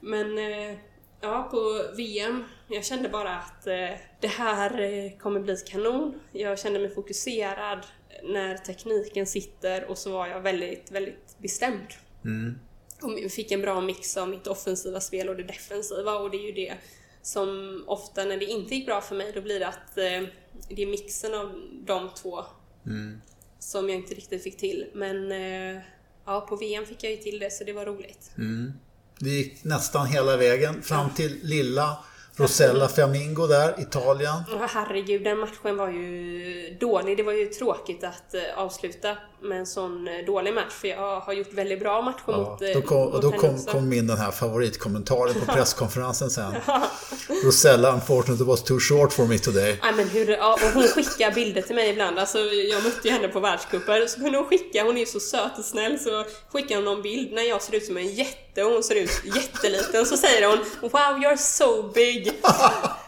Men 0.00 0.38
eh, 0.38 0.76
ja, 1.20 1.48
på 1.50 1.84
VM, 1.96 2.44
jag 2.68 2.84
kände 2.84 3.08
bara 3.08 3.36
att 3.36 3.66
eh, 3.66 3.90
det 4.20 4.26
här 4.26 4.80
eh, 4.80 5.18
kommer 5.18 5.40
bli 5.40 5.56
kanon. 5.56 6.20
Jag 6.32 6.58
kände 6.58 6.78
mig 6.78 6.94
fokuserad 6.94 7.86
när 8.22 8.56
tekniken 8.56 9.26
sitter 9.26 9.84
och 9.84 9.98
så 9.98 10.12
var 10.12 10.26
jag 10.26 10.40
väldigt, 10.40 10.90
väldigt 10.90 11.36
bestämd. 11.38 11.88
Mm. 12.24 12.58
Och 13.02 13.30
fick 13.30 13.52
en 13.52 13.60
bra 13.60 13.80
mix 13.80 14.16
av 14.16 14.28
mitt 14.28 14.46
offensiva 14.46 15.00
spel 15.00 15.28
och 15.28 15.36
det 15.36 15.42
defensiva 15.42 16.14
och 16.14 16.30
det 16.30 16.36
är 16.36 16.46
ju 16.46 16.52
det 16.52 16.74
som 17.22 17.84
ofta 17.86 18.24
när 18.24 18.36
det 18.36 18.44
inte 18.44 18.74
gick 18.74 18.86
bra 18.86 19.00
för 19.00 19.14
mig, 19.14 19.32
då 19.32 19.40
blir 19.40 19.60
det 19.60 19.68
att 19.68 19.98
eh, 19.98 20.22
det 20.68 20.82
är 20.82 20.86
mixen 20.86 21.34
av 21.34 21.52
de 21.86 22.10
två 22.14 22.44
mm 22.86 23.20
som 23.64 23.88
jag 23.88 23.98
inte 23.98 24.14
riktigt 24.14 24.42
fick 24.42 24.56
till. 24.56 24.86
Men 24.94 25.32
eh, 25.32 25.82
ja, 26.24 26.40
på 26.40 26.56
VM 26.56 26.86
fick 26.86 27.04
jag 27.04 27.12
ju 27.12 27.18
till 27.18 27.38
det 27.38 27.52
så 27.52 27.64
det 27.64 27.72
var 27.72 27.86
roligt. 27.86 28.30
Mm. 28.38 28.72
Det 29.18 29.30
gick 29.30 29.64
nästan 29.64 30.06
hela 30.06 30.36
vägen 30.36 30.82
fram 30.82 31.10
till 31.10 31.40
lilla 31.42 31.98
Rosella 32.36 32.88
Flamingo 32.88 33.46
där, 33.46 33.80
Italien. 33.80 34.34
Oh, 34.34 34.66
herregud, 34.68 35.24
den 35.24 35.38
matchen 35.38 35.76
var 35.76 35.90
ju 35.90 36.76
dålig. 36.80 37.16
Det 37.16 37.22
var 37.22 37.32
ju 37.32 37.46
tråkigt 37.46 38.04
att 38.04 38.34
uh, 38.34 38.58
avsluta 38.58 39.16
med 39.44 39.58
en 39.58 39.66
sån 39.66 40.08
uh, 40.08 40.26
dålig 40.26 40.54
match. 40.54 40.72
För 40.72 40.88
jag 40.88 41.20
har 41.20 41.32
gjort 41.32 41.52
väldigt 41.52 41.80
bra 41.80 42.02
matcher 42.02 42.22
ja, 42.26 42.36
mot 42.36 42.62
uh, 42.62 42.68
Då 42.74 42.82
kom, 42.82 42.98
mot 42.98 43.22
då 43.22 43.30
kom, 43.32 43.58
kom 43.58 43.92
in 43.92 44.06
den 44.06 44.18
här 44.18 44.30
favoritkommentaren 44.30 45.34
på 45.34 45.52
presskonferensen 45.52 46.30
sen. 46.30 46.54
Rosella, 47.44 47.92
unfortunately 47.92 48.46
was 48.46 48.62
too 48.62 48.80
short 48.80 49.12
for 49.12 49.26
me 49.26 49.38
today. 49.38 49.78
Ja, 49.82 49.92
men 49.96 50.08
hur, 50.08 50.28
ja, 50.28 50.52
och 50.52 50.74
hon 50.74 50.82
skickar 50.82 51.34
bilder 51.34 51.62
till 51.62 51.74
mig 51.74 51.90
ibland. 51.90 52.18
Alltså, 52.18 52.38
jag 52.38 52.82
mötte 52.82 53.08
ju 53.08 53.14
henne 53.14 53.28
på 53.28 53.40
världscuper. 53.40 54.06
Så 54.06 54.20
kunde 54.20 54.38
hon 54.38 54.46
skicka, 54.46 54.84
hon 54.84 54.96
är 54.96 55.00
ju 55.00 55.06
så 55.06 55.20
söt 55.20 55.58
och 55.58 55.64
snäll, 55.64 55.98
så 55.98 56.24
skickar 56.52 56.76
hon 56.76 56.84
någon 56.84 57.02
bild 57.02 57.32
när 57.32 57.42
jag 57.42 57.62
ser 57.62 57.74
ut 57.74 57.84
som 57.84 57.96
en 57.96 58.14
jätte 58.14 58.64
och 58.64 58.72
hon 58.72 58.82
ser 58.82 58.94
ut 58.94 59.22
jätteliten. 59.24 60.06
Så 60.06 60.16
säger 60.16 60.48
hon 60.48 60.58
Wow, 60.80 60.90
you're 60.90 61.36
so 61.36 61.92
big! 61.94 62.28
Eh, 62.28 62.90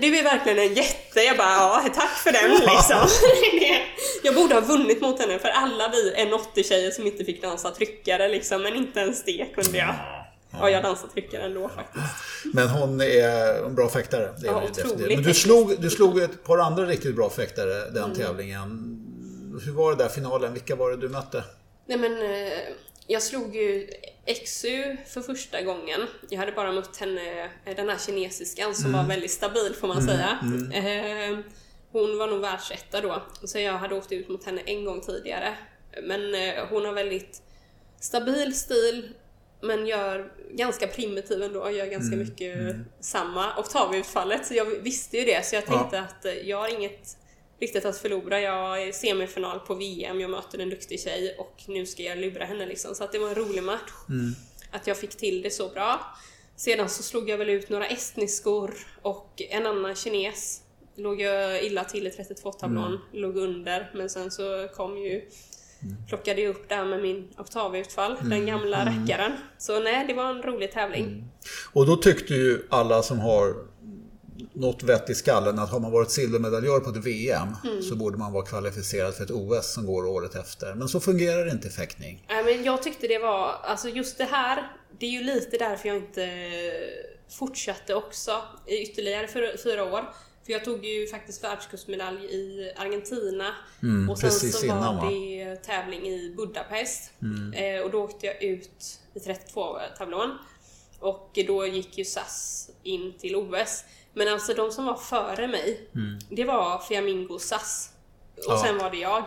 du 0.00 0.18
är 0.18 0.22
verkligen 0.22 0.58
en 0.58 0.74
jätte. 0.74 1.20
Jag 1.20 1.36
bara, 1.36 1.50
ja 1.50 1.84
tack 1.94 2.10
för 2.10 2.32
den 2.32 2.50
liksom. 2.50 3.08
jag 4.22 4.34
borde 4.34 4.54
ha 4.54 4.60
vunnit 4.60 5.00
mot 5.00 5.20
henne 5.20 5.38
för 5.38 5.48
alla 5.48 5.88
vi 5.88 6.12
är 6.12 6.34
80 6.34 6.64
tjejer 6.64 6.90
som 6.90 7.06
inte 7.06 7.24
fick 7.24 7.42
dansa 7.42 7.70
tryckare 7.70 8.28
liksom, 8.28 8.62
men 8.62 8.76
inte 8.76 9.00
ens 9.00 9.24
det 9.24 9.54
kunde 9.54 9.78
jag. 9.78 9.94
Ja, 10.52 10.70
jag 10.70 10.82
dansar 10.82 11.08
tryckare 11.08 11.42
ändå 11.42 11.68
faktiskt. 11.68 12.04
Men 12.54 12.68
hon 12.68 13.00
är 13.00 13.64
en 13.64 13.74
bra 13.74 13.88
fäktare. 13.88 14.34
Det 14.38 14.48
är 14.48 14.52
ja, 14.52 14.62
otroligt. 14.70 15.16
Men 15.16 15.22
du 15.22 15.34
slog, 15.34 15.80
du 15.80 15.90
slog 15.90 16.18
ett 16.18 16.44
par 16.44 16.58
andra 16.58 16.86
riktigt 16.86 17.16
bra 17.16 17.30
fäktare 17.30 17.90
den 17.90 18.04
mm. 18.04 18.16
tävlingen. 18.16 18.96
Hur 19.64 19.72
var 19.72 19.90
det 19.90 20.02
där 20.02 20.08
finalen? 20.08 20.52
Vilka 20.52 20.76
var 20.76 20.90
det 20.90 20.96
du 20.96 21.08
mötte? 21.08 21.44
Nej 21.86 21.98
men 21.98 22.12
eh, 22.12 22.52
jag 23.10 23.22
slog 23.22 23.56
ju 23.56 23.88
XU 24.44 24.96
för 25.06 25.20
första 25.20 25.62
gången. 25.62 26.00
Jag 26.28 26.38
hade 26.38 26.52
bara 26.52 26.72
mött 26.72 26.96
henne, 26.96 27.50
eh, 27.64 27.76
den 27.76 27.88
här 27.88 27.98
kinesiskan 27.98 28.74
som 28.74 28.86
mm. 28.86 29.00
var 29.00 29.08
väldigt 29.08 29.30
stabil 29.30 29.74
får 29.80 29.88
man 29.88 29.98
mm. 29.98 30.08
säga. 30.08 30.38
Mm. 30.42 30.72
Eh, 30.72 31.44
hon 31.92 32.18
var 32.18 32.26
nog 32.26 32.40
världsetta 32.40 33.00
då, 33.00 33.22
så 33.44 33.58
jag 33.58 33.72
hade 33.72 33.94
åkt 33.94 34.12
ut 34.12 34.28
mot 34.28 34.44
henne 34.44 34.60
en 34.60 34.84
gång 34.84 35.00
tidigare. 35.00 35.54
Men 36.02 36.34
eh, 36.34 36.66
hon 36.70 36.84
har 36.84 36.92
väldigt 36.92 37.42
stabil 38.00 38.54
stil, 38.54 39.14
men 39.60 39.86
gör 39.86 40.32
ganska 40.50 40.86
primitiv 40.86 41.42
ändå, 41.42 41.70
gör 41.70 41.86
ganska 41.86 42.14
mm. 42.14 42.28
mycket 42.28 42.56
mm. 42.56 42.84
samma 43.00 43.56
oktavutfallet. 43.56 44.46
Så 44.46 44.54
jag 44.54 44.64
visste 44.64 45.16
ju 45.16 45.24
det, 45.24 45.46
så 45.46 45.54
jag 45.54 45.66
tänkte 45.66 45.96
ja. 45.96 46.02
att 46.02 46.46
jag 46.46 46.56
har 46.56 46.74
inget 46.74 47.16
riktigt 47.60 47.84
att 47.84 47.98
förlora. 47.98 48.40
Jag 48.40 48.82
är 48.82 48.92
semifinal 48.92 49.60
på 49.60 49.74
VM, 49.74 50.20
jag 50.20 50.30
möter 50.30 50.58
en 50.58 50.70
duktig 50.70 51.00
tjej 51.00 51.36
och 51.38 51.62
nu 51.68 51.86
ska 51.86 52.02
jag 52.02 52.18
lura 52.18 52.44
henne 52.44 52.66
liksom. 52.66 52.94
Så 52.94 53.04
att 53.04 53.12
det 53.12 53.18
var 53.18 53.28
en 53.28 53.34
rolig 53.34 53.62
match. 53.62 53.92
Mm. 54.08 54.34
Att 54.70 54.86
jag 54.86 54.96
fick 54.96 55.16
till 55.16 55.42
det 55.42 55.50
så 55.50 55.68
bra. 55.68 56.16
Sedan 56.56 56.88
så 56.88 57.02
slog 57.02 57.30
jag 57.30 57.38
väl 57.38 57.48
ut 57.48 57.68
några 57.68 57.86
estniskor 57.86 58.74
och 59.02 59.42
en 59.50 59.66
annan 59.66 59.94
kines. 59.94 60.62
Låg 60.96 61.20
jag 61.20 61.64
illa 61.64 61.84
till 61.84 62.06
i 62.06 62.10
32-tablån, 62.10 62.86
mm. 62.86 63.00
låg 63.12 63.36
under. 63.36 63.90
Men 63.94 64.10
sen 64.10 64.30
så 64.30 64.68
kom 64.74 64.98
ju 64.98 65.12
mm. 65.12 65.96
plockade 66.08 66.40
jag 66.40 66.50
upp 66.50 66.68
där 66.68 66.84
med 66.84 67.02
min 67.02 67.28
oktavutfall, 67.38 68.12
mm. 68.12 68.30
den 68.30 68.46
gamla 68.46 68.82
mm. 68.82 69.00
räckaren. 69.00 69.32
Så 69.58 69.80
nej, 69.80 70.06
det 70.06 70.14
var 70.14 70.30
en 70.30 70.42
rolig 70.42 70.72
tävling. 70.72 71.04
Mm. 71.04 71.24
Och 71.72 71.86
då 71.86 71.96
tyckte 71.96 72.34
ju 72.34 72.66
alla 72.68 73.02
som 73.02 73.18
har 73.18 73.69
något 74.52 74.82
vett 74.82 75.10
i 75.10 75.14
skallen 75.14 75.58
att 75.58 75.70
har 75.70 75.80
man 75.80 75.92
varit 75.92 76.10
silvermedaljör 76.10 76.80
på 76.80 76.90
ett 76.90 76.96
VM 76.96 77.48
mm. 77.64 77.82
så 77.82 77.96
borde 77.96 78.18
man 78.18 78.32
vara 78.32 78.44
kvalificerad 78.44 79.14
för 79.14 79.24
ett 79.24 79.30
OS 79.30 79.72
som 79.74 79.86
går 79.86 80.06
året 80.06 80.34
efter. 80.34 80.74
Men 80.74 80.88
så 80.88 81.00
fungerar 81.00 81.44
det 81.44 81.50
inte 81.50 81.68
i 81.68 81.70
fäktning. 81.70 82.26
Nej, 82.28 82.44
men 82.44 82.64
jag 82.64 82.82
tyckte 82.82 83.06
det 83.06 83.18
var, 83.18 83.54
alltså 83.62 83.88
just 83.88 84.18
det 84.18 84.24
här, 84.24 84.72
det 84.98 85.06
är 85.06 85.10
ju 85.10 85.22
lite 85.22 85.58
därför 85.58 85.88
jag 85.88 85.96
inte 85.96 86.30
fortsatte 87.38 87.94
också 87.94 88.42
i 88.66 88.82
ytterligare 88.82 89.56
fyra 89.64 89.84
år. 89.84 90.04
För 90.44 90.52
jag 90.52 90.64
tog 90.64 90.84
ju 90.84 91.06
faktiskt 91.06 91.44
världscupsmedalj 91.44 92.24
i 92.24 92.72
Argentina 92.76 93.54
mm, 93.82 94.10
och 94.10 94.18
sen 94.18 94.30
så 94.30 94.66
var 94.66 94.76
innan, 94.76 95.08
det 95.08 95.56
tävling 95.56 96.06
i 96.06 96.34
Budapest. 96.36 97.12
Mm. 97.22 97.52
Eh, 97.52 97.84
och 97.84 97.90
då 97.90 98.02
åkte 98.02 98.26
jag 98.26 98.42
ut 98.42 99.00
i 99.14 99.18
32-tablån. 99.18 100.38
Och 101.00 101.38
då 101.46 101.66
gick 101.66 101.98
ju 101.98 102.04
SAS 102.04 102.70
in 102.82 103.12
till 103.18 103.36
OS. 103.36 103.84
Men 104.12 104.28
alltså 104.28 104.54
de 104.54 104.70
som 104.70 104.86
var 104.86 104.94
före 104.94 105.48
mig, 105.48 105.88
mm. 105.94 106.18
det 106.28 106.44
var 106.44 106.78
Flamingo 106.78 107.38
SAS. 107.38 107.90
Och 108.36 108.52
ja. 108.52 108.62
sen 108.64 108.78
var 108.78 108.90
det 108.90 108.96
jag. 108.96 109.24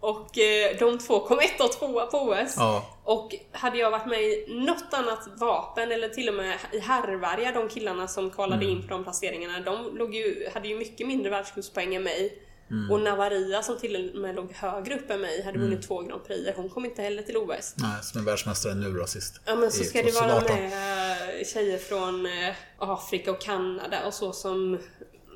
Och 0.00 0.38
eh, 0.38 0.76
de 0.78 0.98
två 0.98 1.20
kom 1.20 1.38
ett 1.38 1.60
och 1.60 1.72
tvåa 1.72 2.06
på 2.06 2.18
OS. 2.18 2.54
Ja. 2.56 2.84
Och 3.04 3.34
hade 3.52 3.78
jag 3.78 3.90
varit 3.90 4.06
med 4.06 4.22
i 4.22 4.46
något 4.48 4.94
annat 4.94 5.28
vapen 5.36 5.92
eller 5.92 6.08
till 6.08 6.28
och 6.28 6.34
med 6.34 6.58
i 6.72 6.78
Härvarja, 6.78 7.52
de 7.52 7.68
killarna 7.68 8.08
som 8.08 8.30
kvalade 8.30 8.64
mm. 8.64 8.76
in 8.76 8.82
på 8.82 8.88
de 8.88 9.04
placeringarna, 9.04 9.60
de 9.60 9.96
låg 9.96 10.14
ju, 10.14 10.48
hade 10.54 10.68
ju 10.68 10.78
mycket 10.78 11.06
mindre 11.06 11.30
världscupspoäng 11.30 11.94
än 11.94 12.02
mig. 12.02 12.42
Mm. 12.72 12.90
Och 12.90 13.00
Navaria 13.00 13.62
som 13.62 13.78
till 13.78 14.12
och 14.14 14.20
med 14.20 14.34
låg 14.34 14.52
högre 14.52 14.94
upp 14.94 15.10
än 15.10 15.20
mig 15.20 15.42
hade 15.42 15.56
mm. 15.56 15.70
vunnit 15.70 15.86
två 15.86 16.02
Grand 16.02 16.24
Prix. 16.24 16.56
Hon 16.56 16.68
kom 16.68 16.84
inte 16.84 17.02
heller 17.02 17.22
till 17.22 17.36
OS. 17.36 17.74
Nej, 17.76 18.02
som 18.02 18.20
är 18.20 18.24
världsmästare 18.24 18.74
nu 18.74 18.92
då 18.92 19.06
sist. 19.06 19.40
Ja 19.44 19.54
men 19.54 19.72
så 19.72 19.84
ska 19.84 20.02
det 20.02 20.14
vara 20.14 20.40
med 20.40 21.46
tjejer 21.46 21.78
från 21.78 22.26
eh, 22.26 22.54
Afrika 22.78 23.30
och 23.30 23.40
Kanada 23.40 24.06
och 24.06 24.14
så 24.14 24.32
som 24.32 24.78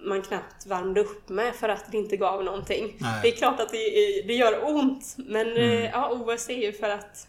man 0.05 0.23
knappt 0.23 0.67
värmde 0.67 1.01
upp 1.01 1.29
med 1.29 1.55
för 1.55 1.69
att 1.69 1.93
det 1.93 1.97
inte 1.99 2.17
gav 2.17 2.45
någonting. 2.45 2.97
Nej. 3.01 3.21
Det 3.23 3.29
är 3.29 3.37
klart 3.37 3.61
att 3.61 3.69
det, 3.69 3.79
det 4.27 4.35
gör 4.35 4.75
ont 4.75 5.15
men 5.17 5.47
mm. 5.47 5.57
Eh, 5.57 5.85
ja, 5.85 6.11
OS 6.11 6.49
är 6.49 6.63
ju 6.63 6.73
för 6.73 6.89
att 6.89 7.29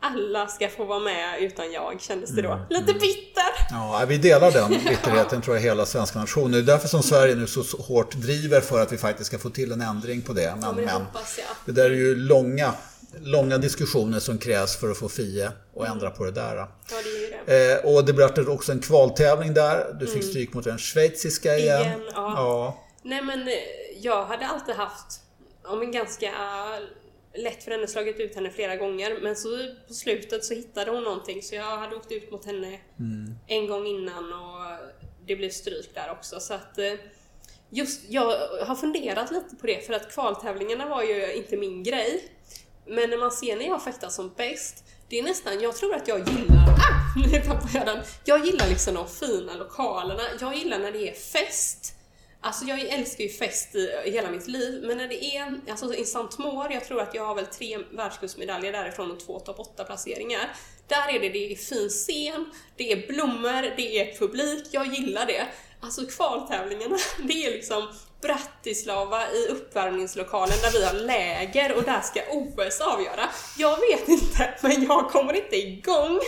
alla 0.00 0.46
ska 0.46 0.68
få 0.68 0.84
vara 0.84 0.98
med 0.98 1.42
utan 1.42 1.72
jag, 1.72 2.00
kändes 2.00 2.30
det 2.30 2.42
då. 2.42 2.52
Mm. 2.52 2.66
Lite 2.70 2.92
bitter! 2.92 3.44
Ja, 3.70 4.04
vi 4.08 4.18
delar 4.18 4.50
den 4.50 4.70
bitterheten 4.70 5.42
tror 5.42 5.56
jag 5.56 5.62
hela 5.62 5.86
svenska 5.86 6.18
nationen. 6.18 6.52
Det 6.52 6.58
är 6.58 6.62
därför 6.62 6.88
som 6.88 7.02
Sverige 7.02 7.34
nu 7.34 7.46
så 7.46 7.62
hårt 7.82 8.12
driver 8.14 8.60
för 8.60 8.82
att 8.82 8.92
vi 8.92 8.98
faktiskt 8.98 9.26
ska 9.26 9.38
få 9.38 9.50
till 9.50 9.72
en 9.72 9.80
ändring 9.80 10.22
på 10.22 10.32
det. 10.32 10.54
Men, 10.54 10.62
ja, 10.62 10.72
men, 10.72 10.88
hoppas, 10.88 11.38
ja. 11.38 11.54
det 11.64 11.72
där 11.72 11.84
är 11.84 11.94
ju 11.94 12.16
långa, 12.16 12.72
långa 13.20 13.58
diskussioner 13.58 14.20
som 14.20 14.38
krävs 14.38 14.76
för 14.76 14.90
att 14.90 14.98
få 14.98 15.08
FIE 15.08 15.50
och 15.74 15.84
mm. 15.86 15.92
ändra 15.92 16.10
på 16.10 16.24
det 16.24 16.32
där. 16.32 16.56
Ja, 16.56 16.68
det 16.90 17.26
är 17.26 17.46
det. 17.46 17.72
Eh, 17.72 17.94
och 17.94 18.04
det 18.04 18.12
blev 18.12 18.48
också 18.48 18.72
en 18.72 18.80
kvaltävling 18.80 19.54
där. 19.54 19.96
Du 20.00 20.06
fick 20.06 20.22
mm. 20.22 20.28
stryk 20.28 20.54
mot 20.54 20.64
den 20.64 20.78
schweiziska 20.78 21.56
igen. 21.56 21.82
igen 21.82 22.00
ja. 22.14 22.32
ja. 22.36 22.84
Nej 23.02 23.22
men 23.22 23.48
eh, 23.48 23.54
jag 24.00 24.24
hade 24.24 24.46
alltid 24.46 24.74
haft 24.74 25.20
om 25.64 25.82
en 25.82 25.92
ganska 25.92 26.32
lätt 27.36 27.64
för 27.64 27.70
henne 27.70 27.86
slagit 27.86 28.20
ut 28.20 28.34
henne 28.34 28.50
flera 28.50 28.76
gånger. 28.76 29.18
Men 29.22 29.36
så 29.36 29.48
på 29.88 29.94
slutet 29.94 30.44
så 30.44 30.54
hittade 30.54 30.90
hon 30.90 31.02
någonting 31.02 31.42
så 31.42 31.54
jag 31.54 31.76
hade 31.76 31.96
åkt 31.96 32.12
ut 32.12 32.30
mot 32.30 32.44
henne 32.44 32.80
mm. 32.98 33.34
en 33.46 33.66
gång 33.66 33.86
innan 33.86 34.32
och 34.32 34.66
det 35.26 35.36
blev 35.36 35.50
stryk 35.50 35.94
där 35.94 36.10
också. 36.10 36.40
Så 36.40 36.54
att 36.54 36.78
eh, 36.78 36.92
just 37.70 38.00
jag 38.08 38.24
har 38.66 38.74
funderat 38.74 39.30
lite 39.30 39.56
på 39.56 39.66
det 39.66 39.86
för 39.86 39.94
att 39.94 40.12
kvaltävlingarna 40.12 40.88
var 40.88 41.02
ju 41.02 41.34
inte 41.34 41.56
min 41.56 41.82
grej. 41.82 42.24
Men 42.86 43.10
när 43.10 43.18
man 43.18 43.30
ser 43.30 43.56
när 43.56 43.66
jag 43.66 43.84
fäktar 43.84 44.08
som 44.08 44.34
bäst 44.36 44.84
det 45.08 45.18
är 45.18 45.22
nästan, 45.22 45.60
jag 45.60 45.76
tror 45.76 45.94
att 45.94 46.08
jag 46.08 46.18
gillar, 46.18 46.68
ah, 46.68 47.30
nu 47.32 47.40
tappade 47.40 47.70
jag 47.74 47.86
den. 47.86 48.04
Jag 48.24 48.46
gillar 48.46 48.68
liksom 48.68 48.94
de 48.94 49.08
fina 49.08 49.54
lokalerna, 49.54 50.22
jag 50.40 50.56
gillar 50.56 50.78
när 50.78 50.92
det 50.92 51.08
är 51.10 51.14
fest 51.14 51.95
Alltså 52.46 52.64
jag 52.64 52.80
älskar 52.80 53.24
ju 53.24 53.30
fest 53.30 53.74
i, 53.74 53.90
hela 54.04 54.30
mitt 54.30 54.48
liv, 54.48 54.82
men 54.86 54.98
när 54.98 55.08
det 55.08 55.24
är 55.24 55.60
alltså 55.70 55.94
i 55.94 56.02
St. 56.02 56.18
Maur, 56.38 56.72
jag 56.72 56.84
tror 56.84 57.00
att 57.00 57.14
jag 57.14 57.26
har 57.26 57.34
väl 57.34 57.46
tre 57.46 57.78
världscupsmedaljer 57.92 58.72
därifrån 58.72 59.10
och 59.10 59.20
två 59.20 59.40
topp 59.40 59.58
8 59.58 59.84
placeringar. 59.84 60.52
Där 60.88 61.14
är 61.14 61.20
det, 61.20 61.28
det 61.28 61.52
är 61.52 61.56
fin 61.56 61.88
scen, 61.88 62.50
det 62.76 62.92
är 62.92 63.06
blommor, 63.06 63.76
det 63.76 64.00
är 64.00 64.18
publik, 64.18 64.64
jag 64.70 64.86
gillar 64.86 65.26
det. 65.26 65.46
Alltså 65.80 66.06
kvaltävlingarna, 66.06 66.96
det 67.28 67.46
är 67.46 67.50
liksom 67.50 67.88
Bratislava 68.20 69.32
i 69.32 69.46
uppvärmningslokalen 69.48 70.56
där 70.62 70.72
vi 70.72 70.84
har 70.84 70.94
läger 70.94 71.76
och 71.76 71.82
där 71.82 72.00
ska 72.00 72.20
OS 72.30 72.80
avgöra. 72.80 73.28
Jag 73.58 73.80
vet 73.80 74.08
inte, 74.08 74.54
men 74.62 74.82
jag 74.84 75.10
kommer 75.10 75.32
inte 75.32 75.56
igång. 75.56 76.20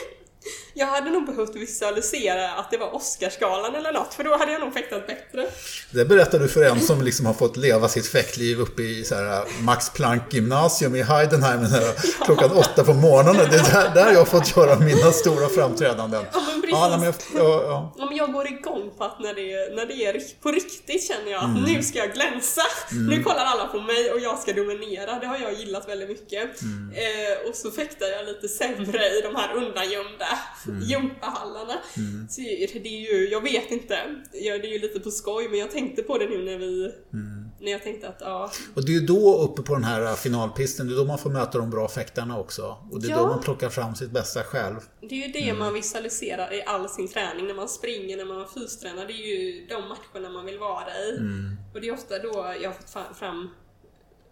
Jag 0.75 0.87
hade 0.87 1.11
nog 1.11 1.27
behövt 1.27 1.57
visualisera 1.57 2.51
att 2.51 2.71
det 2.71 2.77
var 2.77 2.95
Oscarsgalan 2.95 3.75
eller 3.75 3.93
något, 3.93 4.15
för 4.15 4.25
då 4.25 4.37
hade 4.37 4.53
jag 4.53 4.61
nog 4.61 4.75
fäktat 4.75 5.07
bättre. 5.07 5.47
Det 5.91 6.05
berättar 6.05 6.39
du 6.39 6.49
för 6.49 6.63
en 6.63 6.81
som 6.81 7.03
liksom 7.03 7.27
har 7.27 7.35
fått 7.35 7.57
leva 7.57 7.89
sitt 7.89 8.07
fäktliv 8.07 8.61
uppe 8.61 8.83
i 8.83 9.05
så 9.05 9.15
här 9.15 9.45
Max 9.63 9.91
Planck 9.91 10.35
gymnasium 10.35 10.95
i 10.95 11.03
Heidenheim 11.03 11.63
ja. 11.63 12.25
klockan 12.25 12.51
åtta 12.51 12.85
på 12.85 12.95
morgonen. 12.95 13.37
Det 13.51 13.57
är 13.57 13.73
där, 13.73 13.95
där 13.95 14.13
jag 14.13 14.19
har 14.19 14.25
fått 14.25 14.57
göra 14.57 14.79
mina 14.79 15.13
stora 15.13 15.49
framträdanden. 15.49 16.25
Ja, 16.33 16.41
men. 16.47 16.59
Ja, 16.71 16.97
men 16.97 17.03
jag, 17.03 17.15
ja, 17.35 17.93
ja. 17.99 18.11
jag 18.13 18.33
går 18.33 18.47
igång 18.47 18.91
på 18.99 19.05
att 19.05 19.21
när 19.21 19.35
det, 19.35 19.53
är, 19.53 19.77
när 19.77 19.87
det 19.87 19.95
är 19.95 20.43
på 20.43 20.51
riktigt 20.51 21.09
känner 21.09 21.31
jag 21.31 21.39
att 21.39 21.57
mm. 21.57 21.63
nu 21.63 21.83
ska 21.83 21.99
jag 21.99 22.13
glänsa. 22.13 22.63
Mm. 22.91 23.07
Nu 23.07 23.23
kollar 23.23 23.45
alla 23.45 23.67
på 23.67 23.81
mig 23.81 24.13
och 24.13 24.21
jag 24.21 24.39
ska 24.39 24.53
dominera. 24.53 25.19
Det 25.21 25.27
har 25.27 25.39
jag 25.39 25.53
gillat 25.53 25.89
väldigt 25.89 26.09
mycket. 26.09 26.63
Mm. 26.63 26.93
Eh, 26.93 27.49
och 27.49 27.55
så 27.55 27.71
fäktar 27.71 28.07
jag 28.07 28.27
lite 28.27 28.49
sämre 28.49 29.07
i 29.19 29.21
de 29.21 29.37
här 29.37 29.55
undangömda 29.55 30.28
mm. 30.67 30.83
gympahallarna. 30.83 31.75
Mm. 31.97 32.29
Så 32.29 32.41
det 32.41 32.89
är 32.89 33.13
ju, 33.13 33.29
jag 33.29 33.41
vet 33.41 33.71
inte, 33.71 33.99
det 34.33 34.49
är 34.49 34.73
ju 34.73 34.79
lite 34.79 35.01
på 35.01 35.11
skoj 35.11 35.49
men 35.49 35.59
jag 35.59 35.71
tänkte 35.71 36.03
på 36.03 36.19
det 36.19 36.29
nu 36.29 36.45
när 36.45 36.59
vi 36.59 36.93
mm. 37.13 37.49
När 37.61 37.73
jag 37.73 37.83
tänkte 37.83 38.09
att, 38.09 38.21
ja. 38.21 38.51
Och 38.75 38.85
det 38.85 38.93
är 38.93 39.01
ju 39.01 39.07
då 39.07 39.43
uppe 39.43 39.63
på 39.63 39.75
den 39.75 39.85
här 39.85 40.15
finalpisten, 40.15 40.89
det 40.89 40.95
är 40.95 40.97
då 40.97 41.05
man 41.05 41.19
får 41.19 41.31
möta 41.31 41.59
de 41.59 41.71
bra 41.71 41.89
fäktarna 41.89 42.39
också. 42.39 42.77
Och 42.91 43.01
det 43.01 43.07
är 43.07 43.11
ja. 43.11 43.19
då 43.19 43.27
man 43.27 43.41
plockar 43.41 43.69
fram 43.69 43.95
sitt 43.95 44.11
bästa 44.11 44.43
själv. 44.43 44.77
Det 45.01 45.23
är 45.23 45.27
ju 45.27 45.33
det 45.33 45.49
mm. 45.49 45.59
man 45.59 45.75
visualiserar 45.75 46.55
i 46.55 46.63
all 46.67 46.89
sin 46.89 47.09
träning, 47.09 47.47
när 47.47 47.55
man 47.55 47.69
springer, 47.69 48.17
när 48.17 48.25
man 48.25 48.49
fystränar. 48.49 49.07
Det 49.07 49.13
är 49.13 49.27
ju 49.27 49.67
de 49.67 49.83
matcherna 49.83 50.31
man 50.31 50.45
vill 50.45 50.59
vara 50.59 50.99
i. 51.09 51.17
Mm. 51.19 51.57
Och 51.75 51.81
det 51.81 51.89
är 51.89 51.93
ofta 51.93 52.19
då 52.19 52.55
jag 52.63 52.71
har 52.71 52.75
fått 52.75 53.17
fram 53.19 53.51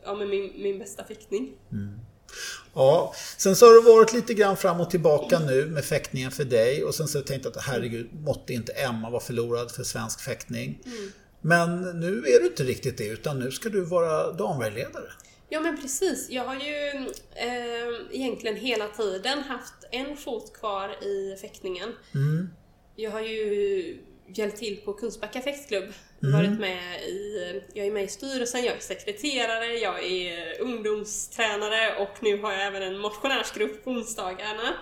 ja, 0.04 0.14
men 0.14 0.28
min, 0.28 0.52
min 0.62 0.78
bästa 0.78 1.04
fäktning. 1.04 1.52
Ja, 2.76 3.14
sen 3.36 3.56
så 3.56 3.66
har 3.66 3.74
det 3.74 3.90
varit 3.90 4.12
lite 4.12 4.34
grann 4.34 4.56
fram 4.56 4.80
och 4.80 4.90
tillbaka 4.90 5.38
nu 5.38 5.66
med 5.66 5.84
fäktningen 5.84 6.30
för 6.30 6.44
dig 6.44 6.84
och 6.84 6.94
sen 6.94 7.08
så 7.08 7.18
har 7.18 7.20
jag 7.20 7.26
tänkt 7.26 7.46
att 7.46 7.62
herregud, 7.62 8.08
måtte 8.12 8.52
inte 8.52 8.72
Emma 8.72 9.10
vara 9.10 9.20
förlorad 9.20 9.70
för 9.70 9.82
svensk 9.82 10.20
fäktning. 10.20 10.82
Mm. 10.84 11.12
Men 11.40 12.00
nu 12.00 12.18
är 12.18 12.40
du 12.40 12.46
inte 12.46 12.64
riktigt 12.64 12.98
det 12.98 13.06
utan 13.06 13.38
nu 13.38 13.50
ska 13.50 13.68
du 13.68 13.84
vara 13.84 14.32
damvägledare. 14.32 15.12
Ja 15.48 15.60
men 15.60 15.82
precis. 15.82 16.30
Jag 16.30 16.44
har 16.44 16.54
ju 16.54 17.06
eh, 17.34 18.16
egentligen 18.16 18.56
hela 18.56 18.88
tiden 18.88 19.38
haft 19.38 19.74
en 19.90 20.16
fot 20.16 20.52
kvar 20.52 21.04
i 21.04 21.36
fäktningen. 21.40 21.92
Mm. 22.14 22.48
Jag 22.96 23.10
har 23.10 23.20
ju 23.20 23.98
hjälpt 24.34 24.58
till 24.58 24.76
på 24.76 24.92
Kungsbacka 24.92 25.40
fäktklubb 25.40 25.92
Mm. 26.22 26.32
Varit 26.32 26.60
med 26.60 27.02
i, 27.02 27.62
jag 27.72 27.86
är 27.86 27.90
med 27.90 28.04
i 28.04 28.08
styrelsen, 28.08 28.64
jag 28.64 28.76
är 28.76 28.80
sekreterare, 28.80 29.66
jag 29.66 30.04
är 30.04 30.60
ungdomstränare 30.60 31.96
och 31.96 32.22
nu 32.22 32.42
har 32.42 32.52
jag 32.52 32.66
även 32.66 32.82
en 32.82 32.98
motionärsgrupp 32.98 33.84
på 33.84 33.90
onsdagarna. 33.90 34.74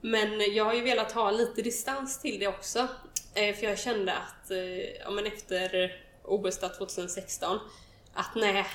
Men 0.00 0.54
jag 0.54 0.64
har 0.64 0.74
ju 0.74 0.80
velat 0.80 1.12
ha 1.12 1.30
lite 1.30 1.62
distans 1.62 2.20
till 2.20 2.38
det 2.38 2.46
också. 2.46 2.88
Eh, 3.34 3.56
för 3.56 3.66
jag 3.66 3.78
kände 3.78 4.12
att, 4.12 4.50
eh, 4.50 4.58
ja 5.04 5.10
men 5.10 5.26
efter 5.26 5.92
OS 6.24 6.58
2016, 6.58 7.58
att 8.14 8.34
nej, 8.36 8.66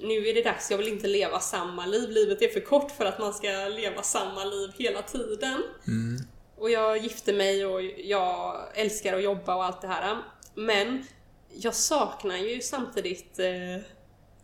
nu 0.00 0.28
är 0.28 0.34
det 0.34 0.42
dags, 0.42 0.70
jag 0.70 0.78
vill 0.78 0.88
inte 0.88 1.06
leva 1.06 1.40
samma 1.40 1.86
liv. 1.86 2.10
Livet 2.10 2.42
är 2.42 2.48
för 2.48 2.60
kort 2.60 2.90
för 2.90 3.04
att 3.04 3.18
man 3.18 3.34
ska 3.34 3.48
leva 3.48 4.02
samma 4.02 4.44
liv 4.44 4.70
hela 4.78 5.02
tiden. 5.02 5.62
Mm. 5.86 6.18
Och 6.56 6.70
jag 6.70 6.98
gifte 6.98 7.32
mig 7.32 7.66
och 7.66 7.82
jag 7.82 8.62
älskar 8.74 9.14
att 9.14 9.22
jobba 9.22 9.54
och 9.54 9.64
allt 9.64 9.82
det 9.82 9.88
här. 9.88 10.18
Men 10.54 11.06
jag 11.54 11.74
saknar 11.74 12.36
ju 12.36 12.60
samtidigt 12.60 13.38
eh, 13.38 13.84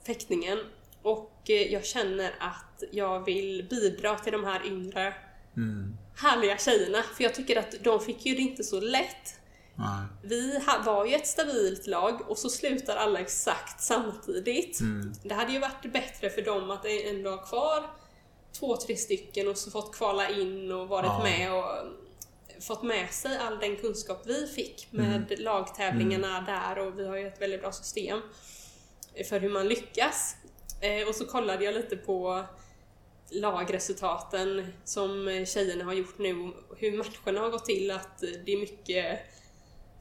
fäktningen 0.06 0.58
och 1.02 1.40
eh, 1.48 1.72
jag 1.72 1.84
känner 1.84 2.34
att 2.38 2.82
jag 2.90 3.24
vill 3.24 3.66
bidra 3.70 4.18
till 4.18 4.32
de 4.32 4.44
här 4.44 4.66
yngre 4.66 5.14
mm. 5.56 5.96
härliga 6.16 6.58
tjejerna. 6.58 7.02
För 7.02 7.24
jag 7.24 7.34
tycker 7.34 7.58
att 7.58 7.74
de 7.84 8.00
fick 8.00 8.26
ju 8.26 8.34
det 8.34 8.40
inte 8.40 8.64
så 8.64 8.80
lätt. 8.80 9.38
Nej. 9.74 10.06
Vi 10.22 10.60
var 10.84 11.06
ju 11.06 11.14
ett 11.14 11.26
stabilt 11.26 11.86
lag 11.86 12.30
och 12.30 12.38
så 12.38 12.48
slutar 12.48 12.96
alla 12.96 13.18
exakt 13.20 13.82
samtidigt. 13.82 14.80
Mm. 14.80 15.12
Det 15.22 15.34
hade 15.34 15.52
ju 15.52 15.58
varit 15.58 15.92
bättre 15.92 16.30
för 16.30 16.42
dem 16.42 16.70
att 16.70 16.84
ändå 16.84 17.30
ha 17.30 17.36
kvar 17.36 17.90
två, 18.52 18.76
tre 18.76 18.96
stycken 18.96 19.48
och 19.48 19.58
så 19.58 19.70
fått 19.70 19.96
kvala 19.96 20.30
in 20.30 20.72
och 20.72 20.88
varit 20.88 21.06
ja. 21.06 21.22
med 21.22 21.52
och 21.52 21.66
fått 22.62 22.82
med 22.82 23.10
sig 23.10 23.36
all 23.36 23.58
den 23.58 23.76
kunskap 23.76 24.22
vi 24.26 24.46
fick 24.46 24.88
med 24.90 25.32
mm. 25.32 25.44
lagtävlingarna 25.44 26.38
mm. 26.38 26.44
där 26.44 26.78
och 26.78 26.98
vi 26.98 27.06
har 27.08 27.16
ju 27.16 27.26
ett 27.26 27.40
väldigt 27.40 27.60
bra 27.60 27.72
system 27.72 28.20
för 29.28 29.40
hur 29.40 29.50
man 29.50 29.68
lyckas. 29.68 30.36
Eh, 30.80 31.08
och 31.08 31.14
så 31.14 31.26
kollade 31.26 31.64
jag 31.64 31.74
lite 31.74 31.96
på 31.96 32.44
lagresultaten 33.30 34.66
som 34.84 35.44
tjejerna 35.46 35.84
har 35.84 35.92
gjort 35.92 36.18
nu, 36.18 36.52
hur 36.76 36.96
matcherna 36.96 37.40
har 37.40 37.50
gått 37.50 37.64
till, 37.64 37.90
att 37.90 38.20
det 38.20 38.52
är 38.52 38.60
mycket 38.60 39.20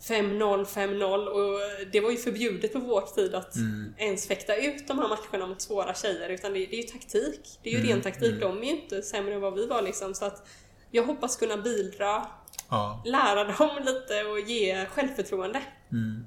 5-0, 0.01 0.65
5-0 0.65 1.25
och 1.27 1.59
det 1.91 1.99
var 1.99 2.11
ju 2.11 2.17
förbjudet 2.17 2.73
på 2.73 2.79
vår 2.79 3.01
tid 3.01 3.35
att 3.35 3.55
mm. 3.55 3.93
ens 3.97 4.27
fäkta 4.27 4.55
ut 4.55 4.87
de 4.87 4.99
här 4.99 5.07
matcherna 5.07 5.47
mot 5.47 5.61
svåra 5.61 5.93
tjejer 5.93 6.29
utan 6.29 6.53
det, 6.53 6.59
det 6.59 6.75
är 6.75 6.81
ju 6.81 6.87
taktik. 6.87 7.59
Det 7.63 7.69
är 7.69 7.73
ju 7.73 7.79
mm. 7.79 7.91
ren 7.91 8.01
taktik. 8.01 8.29
Mm. 8.29 8.39
De 8.39 8.57
är 8.57 8.63
ju 8.63 8.81
inte 8.81 9.01
sämre 9.01 9.33
än 9.33 9.41
vad 9.41 9.53
vi 9.53 9.67
var 9.67 9.81
liksom 9.81 10.13
så 10.13 10.25
att 10.25 10.47
jag 10.91 11.03
hoppas 11.03 11.35
kunna 11.35 11.57
bidra 11.57 12.27
Ja. 12.71 13.01
Lära 13.05 13.43
dem 13.43 13.69
lite 13.85 14.23
och 14.23 14.39
ge 14.39 14.85
självförtroende. 14.85 15.61
Mm. 15.91 16.25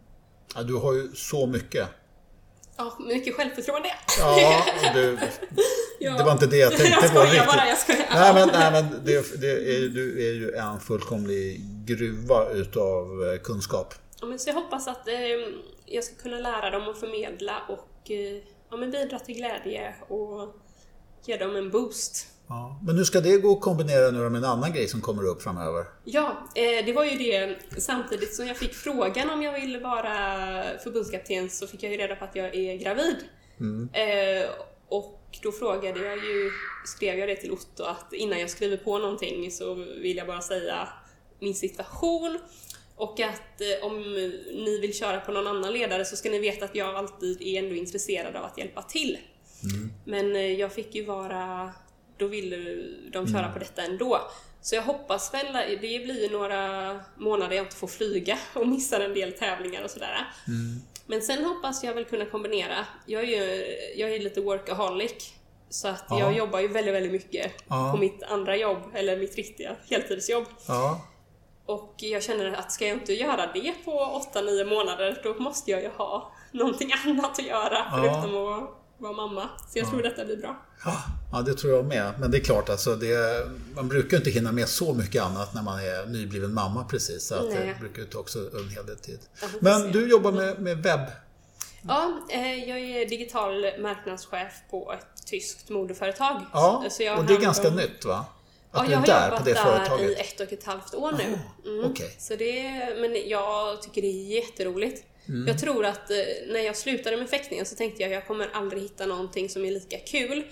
Ja, 0.55 0.62
du 0.62 0.74
har 0.74 0.92
ju 0.92 1.14
så 1.14 1.47
mycket. 1.47 1.88
Ja, 2.76 2.97
mycket 3.01 3.34
självförtroende. 3.34 3.88
Ja, 4.18 4.64
du... 4.95 5.18
ja. 5.99 6.12
det 6.18 6.24
var 6.24 6.32
inte 6.32 6.47
det 6.47 6.57
jag 6.57 6.76
tänkte 6.76 7.07
jag 7.07 7.14
på 7.14 7.22
riktigt. 7.22 7.47
Bara, 7.47 7.68
jag 7.68 7.78
skojar. 7.78 8.07
Nej 8.14 8.34
men, 8.34 8.49
nej, 8.53 8.72
men 8.72 9.05
det, 9.05 9.40
det 9.40 9.76
är, 9.76 9.88
du 9.88 10.28
är 10.28 10.32
ju 10.32 10.55
en 10.55 10.80
fullkomlig 10.80 11.61
gruva 11.86 12.51
utav 12.51 13.32
eh, 13.32 13.40
kunskap. 13.40 13.95
Ja, 14.20 14.26
men 14.26 14.38
så 14.38 14.49
jag 14.49 14.55
hoppas 14.55 14.88
att 14.88 15.09
eh, 15.09 15.14
jag 15.86 16.05
ska 16.05 16.22
kunna 16.22 16.38
lära 16.38 16.70
dem 16.70 16.88
att 16.88 17.01
förmedla 17.01 17.62
och 17.68 18.11
eh, 18.11 18.42
ja, 18.70 18.76
men 18.76 18.90
bidra 18.90 19.18
till 19.18 19.34
glädje 19.34 19.95
och 20.09 20.55
ge 21.24 21.36
dem 21.36 21.57
en 21.57 21.70
boost. 21.70 22.26
Ja, 22.49 22.80
men 22.86 22.97
hur 22.97 23.05
ska 23.05 23.20
det 23.20 23.36
gå 23.36 23.53
att 23.53 23.61
kombinera 23.61 24.11
nu 24.11 24.30
med 24.30 24.38
en 24.38 24.45
annan 24.45 24.72
grej 24.72 24.88
som 24.88 25.01
kommer 25.01 25.26
upp 25.26 25.42
framöver? 25.42 25.84
Ja, 26.05 26.49
eh, 26.55 26.86
det 26.86 26.92
var 26.92 27.05
ju 27.05 27.18
det 27.18 27.57
samtidigt 27.78 28.34
som 28.34 28.47
jag 28.47 28.57
fick 28.57 28.74
frågan 28.74 29.30
om 29.30 29.42
jag 29.42 29.61
ville 29.61 29.78
vara 29.78 30.12
förbundskapten 30.84 31.51
så 31.51 31.66
fick 31.66 31.82
jag 31.82 31.92
ju 31.92 31.99
reda 31.99 32.16
på 32.16 32.24
att 32.24 32.36
jag 32.36 32.55
är 32.55 32.76
gravid. 32.76 33.16
Mm. 33.61 33.88
Eh, 33.92 34.49
och 34.88 35.20
då 35.42 35.53
frågade 35.53 36.05
jag 36.05 36.16
ju, 36.16 36.51
skrev 36.86 37.18
jag 37.18 37.28
det 37.28 37.36
till 37.36 37.53
Otto 37.53 37.82
att 37.82 38.12
innan 38.12 38.40
jag 38.40 38.51
skriver 38.51 38.76
på 38.76 38.99
någonting 38.99 39.51
så 39.51 39.74
vill 39.74 40.16
jag 40.16 40.26
bara 40.26 40.40
säga 40.40 40.88
min 41.40 41.55
situation 41.55 42.38
och 42.97 43.20
att 43.20 43.61
eh, 43.61 43.86
om 43.86 44.01
ni 44.64 44.78
vill 44.80 44.95
köra 44.95 45.20
på 45.20 45.32
någon 45.32 45.47
annan 45.47 45.72
ledare 45.72 46.05
så 46.05 46.16
ska 46.16 46.30
ni 46.30 46.38
veta 46.38 46.64
att 46.64 46.74
jag 46.74 46.95
alltid 46.95 47.42
är 47.42 47.59
ändå 47.62 47.74
intresserad 47.74 48.36
av 48.36 48.45
att 48.45 48.59
hjälpa 48.59 48.82
till. 48.82 49.18
Mm. 49.62 49.92
Men 50.05 50.57
jag 50.57 50.72
fick 50.72 50.95
ju 50.95 51.05
vara, 51.05 51.72
då 52.17 52.27
ville 52.27 52.57
de 53.11 53.27
köra 53.27 53.41
mm. 53.41 53.53
på 53.53 53.59
detta 53.59 53.83
ändå. 53.83 54.21
Så 54.61 54.75
jag 54.75 54.83
hoppas 54.83 55.35
väl, 55.35 55.53
det 55.53 55.77
blir 55.79 56.23
ju 56.23 56.39
några 56.39 57.01
månader 57.17 57.57
jag 57.57 57.65
inte 57.65 57.77
får 57.77 57.87
flyga 57.87 58.39
och 58.55 58.69
missar 58.69 59.01
en 59.01 59.15
del 59.15 59.33
tävlingar 59.33 59.85
och 59.85 59.91
sådär. 59.91 60.29
Mm. 60.49 60.81
Men 61.07 61.23
sen 61.23 61.45
hoppas 61.45 61.85
jag 61.85 61.95
väl 61.95 62.05
kunna 62.05 62.27
kombinera. 62.27 62.87
Jag 63.07 63.23
är 63.23 63.27
ju 63.27 63.67
jag 63.97 64.15
är 64.15 64.21
lite 64.21 64.41
workaholic. 64.41 65.35
Så 65.69 65.89
att 65.89 66.05
ja. 66.11 66.21
jag 66.21 66.37
jobbar 66.37 66.61
ju 66.61 66.69
väldigt, 66.69 66.95
väldigt 66.95 67.12
mycket 67.12 67.53
ja. 67.69 67.91
på 67.93 67.99
mitt 67.99 68.23
andra 68.23 68.57
jobb, 68.57 68.79
eller 68.95 69.17
mitt 69.17 69.37
riktiga 69.37 69.77
heltidsjobb. 69.91 70.45
Ja. 70.69 71.01
Och 71.67 71.95
jag 71.97 72.23
känner 72.23 72.53
att 72.53 72.73
ska 72.73 72.87
jag 72.87 72.97
inte 72.97 73.12
göra 73.12 73.53
det 73.55 73.75
på 73.85 74.23
8-9 74.35 74.65
månader, 74.65 75.21
då 75.23 75.35
måste 75.35 75.71
jag 75.71 75.83
ju 75.83 75.89
ha 75.89 76.33
någonting 76.53 76.91
annat 77.05 77.39
att 77.39 77.47
göra 77.47 77.93
förutom 77.95 78.37
att 78.37 78.84
vara 79.05 79.26
mamma. 79.26 79.48
Så 79.72 79.78
jag 79.78 79.90
tror 79.90 80.02
detta 80.02 80.24
blir 80.24 80.36
bra. 80.36 80.62
Ja, 81.32 81.42
det 81.42 81.55
tror 81.55 81.72
jag 81.72 81.84
med. 81.84 82.12
Men 82.20 82.30
det 82.30 82.38
är 82.38 82.44
klart, 82.44 82.68
alltså 82.68 82.96
det, 82.96 83.46
man 83.74 83.88
brukar 83.88 84.16
inte 84.16 84.30
hinna 84.30 84.52
med 84.52 84.68
så 84.68 84.94
mycket 84.94 85.22
annat 85.22 85.55
när 85.55 85.62
man 85.62 85.78
är 85.78 86.07
nybliven 86.07 86.55
mamma 86.55 86.84
precis. 86.84 87.26
Så 87.26 87.34
att 87.34 87.50
det 87.50 87.76
brukar 87.80 88.05
ta 88.05 88.18
också 88.18 88.38
en 88.38 88.68
hel 88.68 88.86
del 88.86 88.96
tid. 88.96 89.18
Men 89.61 89.92
du 89.92 90.11
jobbar 90.11 90.32
med, 90.32 90.61
med 90.61 90.82
webb? 90.82 91.07
Ja, 91.88 92.20
eh, 92.30 92.68
jag 92.68 92.80
är 92.80 93.09
digital 93.09 93.80
marknadschef 93.80 94.52
på 94.70 94.92
ett 94.92 95.26
tyskt 95.26 95.68
modeföretag. 95.68 96.42
Ja, 96.52 96.84
och 97.16 97.24
det 97.24 97.34
är 97.34 97.40
ganska 97.40 97.68
om... 97.68 97.76
nytt 97.76 98.05
va? 98.05 98.26
Att 98.70 98.88
ja, 98.88 98.92
jag 98.92 98.98
har 98.98 99.07
där 99.07 99.28
jobbat 99.28 99.44
där 99.44 99.55
företaget. 99.55 100.11
i 100.11 100.14
ett 100.14 100.40
och 100.40 100.52
ett 100.52 100.64
halvt 100.64 100.94
år 100.94 101.12
nu. 101.12 101.38
Mm. 101.70 101.90
Okay. 101.90 102.09
Så 102.18 102.36
det, 102.36 102.62
men 103.00 103.28
jag 103.28 103.82
tycker 103.82 104.02
det 104.02 104.09
är 104.09 104.42
jätteroligt. 104.42 105.05
Mm. 105.29 105.49
Jag 105.49 105.59
tror 105.59 105.85
att 105.85 106.11
eh, 106.11 106.16
när 106.49 106.61
jag 106.61 106.77
slutade 106.77 107.16
med 107.16 107.29
fäktningen 107.29 107.66
så 107.66 107.77
tänkte 107.77 108.03
jag 108.03 108.09
att 108.09 108.14
jag 108.14 108.27
kommer 108.27 108.49
aldrig 108.53 108.83
hitta 108.83 109.07
någonting 109.07 109.49
som 109.49 109.64
är 109.64 109.70
lika 109.70 109.99
kul. 109.99 110.45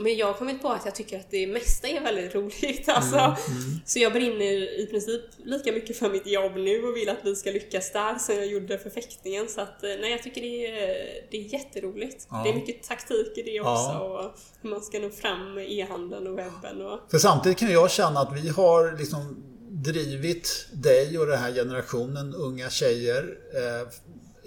Men 0.00 0.16
jag 0.16 0.26
har 0.26 0.34
kommit 0.34 0.62
på 0.62 0.68
att 0.68 0.84
jag 0.84 0.94
tycker 0.94 1.18
att 1.18 1.30
det 1.30 1.46
mesta 1.46 1.88
är 1.88 2.00
väldigt 2.00 2.34
roligt. 2.34 2.88
Alltså. 2.98 3.18
Mm, 3.18 3.34
mm. 3.34 3.80
Så 3.86 3.98
jag 3.98 4.12
brinner 4.12 4.80
i 4.80 4.86
princip 4.90 5.20
lika 5.44 5.72
mycket 5.72 5.98
för 5.98 6.10
mitt 6.10 6.26
jobb 6.26 6.52
nu 6.56 6.82
och 6.82 6.96
vill 6.96 7.08
att 7.08 7.18
vi 7.24 7.36
ska 7.36 7.50
lyckas 7.50 7.92
där 7.92 8.18
som 8.18 8.34
jag 8.34 8.46
gjorde 8.46 8.78
för 8.78 8.90
fäktningen. 8.90 9.48
Så 9.48 9.60
att, 9.60 9.84
eh, 9.84 9.90
nej, 10.00 10.10
jag 10.10 10.22
tycker 10.22 10.40
det 10.40 10.66
är, 10.66 11.06
det 11.30 11.36
är 11.36 11.52
jätteroligt. 11.52 12.26
Ja. 12.30 12.42
Det 12.44 12.50
är 12.50 12.54
mycket 12.54 12.82
taktik 12.82 13.38
i 13.38 13.42
det 13.42 13.60
också 13.60 13.72
ja. 13.72 14.00
och 14.00 14.38
hur 14.62 14.70
man 14.70 14.80
ska 14.80 14.98
nå 14.98 15.10
fram 15.10 15.54
med 15.54 15.72
e-handeln 15.72 16.26
och 16.26 16.38
webben. 16.38 16.82
Och... 16.82 17.00
För 17.10 17.18
samtidigt 17.18 17.58
kan 17.58 17.72
jag 17.72 17.90
känna 17.90 18.20
att 18.20 18.36
vi 18.36 18.48
har 18.48 18.98
liksom 18.98 19.44
drivit 19.70 20.66
dig 20.72 21.18
och 21.18 21.26
den 21.26 21.38
här 21.38 21.52
generationen 21.52 22.34
unga 22.34 22.70
tjejer 22.70 23.38
eh, 23.54 23.88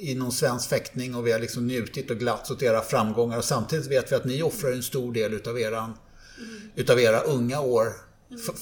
inom 0.02 0.32
svensk 0.32 0.70
fäktning 0.70 1.16
och 1.16 1.28
vi 1.28 1.32
har 1.32 1.40
liksom 1.40 1.68
njutit 1.68 2.12
och 2.12 2.18
glatts 2.18 2.52
åt 2.52 2.62
era 2.62 2.82
framgångar 2.82 3.38
och 3.38 3.46
samtidigt 3.46 3.92
vet 3.92 4.12
vi 4.12 4.16
att 4.16 4.26
ni 4.26 4.44
offrar 4.44 4.72
en 4.72 4.84
stor 4.84 5.14
del 5.14 5.34
utav, 5.34 5.60
eran, 5.60 5.98
utav 6.76 7.00
era 7.00 7.20
unga 7.20 7.62
år 7.62 7.88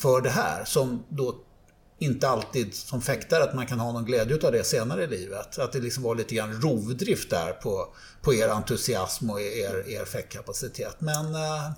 för 0.01 0.21
det 0.21 0.29
här 0.29 0.65
som 0.65 1.03
då 1.09 1.35
inte 1.99 2.27
alltid 2.27 2.73
som 2.73 3.01
fäktare 3.01 3.43
att 3.43 3.55
man 3.55 3.67
kan 3.67 3.79
ha 3.79 3.91
någon 3.91 4.05
glädje 4.05 4.35
utav 4.35 4.51
det 4.51 4.63
senare 4.63 5.03
i 5.03 5.07
livet. 5.07 5.59
Att 5.59 5.71
det 5.71 5.79
liksom 5.79 6.03
var 6.03 6.15
lite 6.15 6.35
grann 6.35 6.61
rovdrift 6.61 7.29
där 7.29 7.51
på, 7.51 7.93
på 8.21 8.33
er 8.33 8.47
entusiasm 8.47 9.29
och 9.29 9.41
er, 9.41 9.89
er 9.89 10.05
fäktkapacitet. 10.05 11.01
Men 11.01 11.35
eh, 11.35 11.71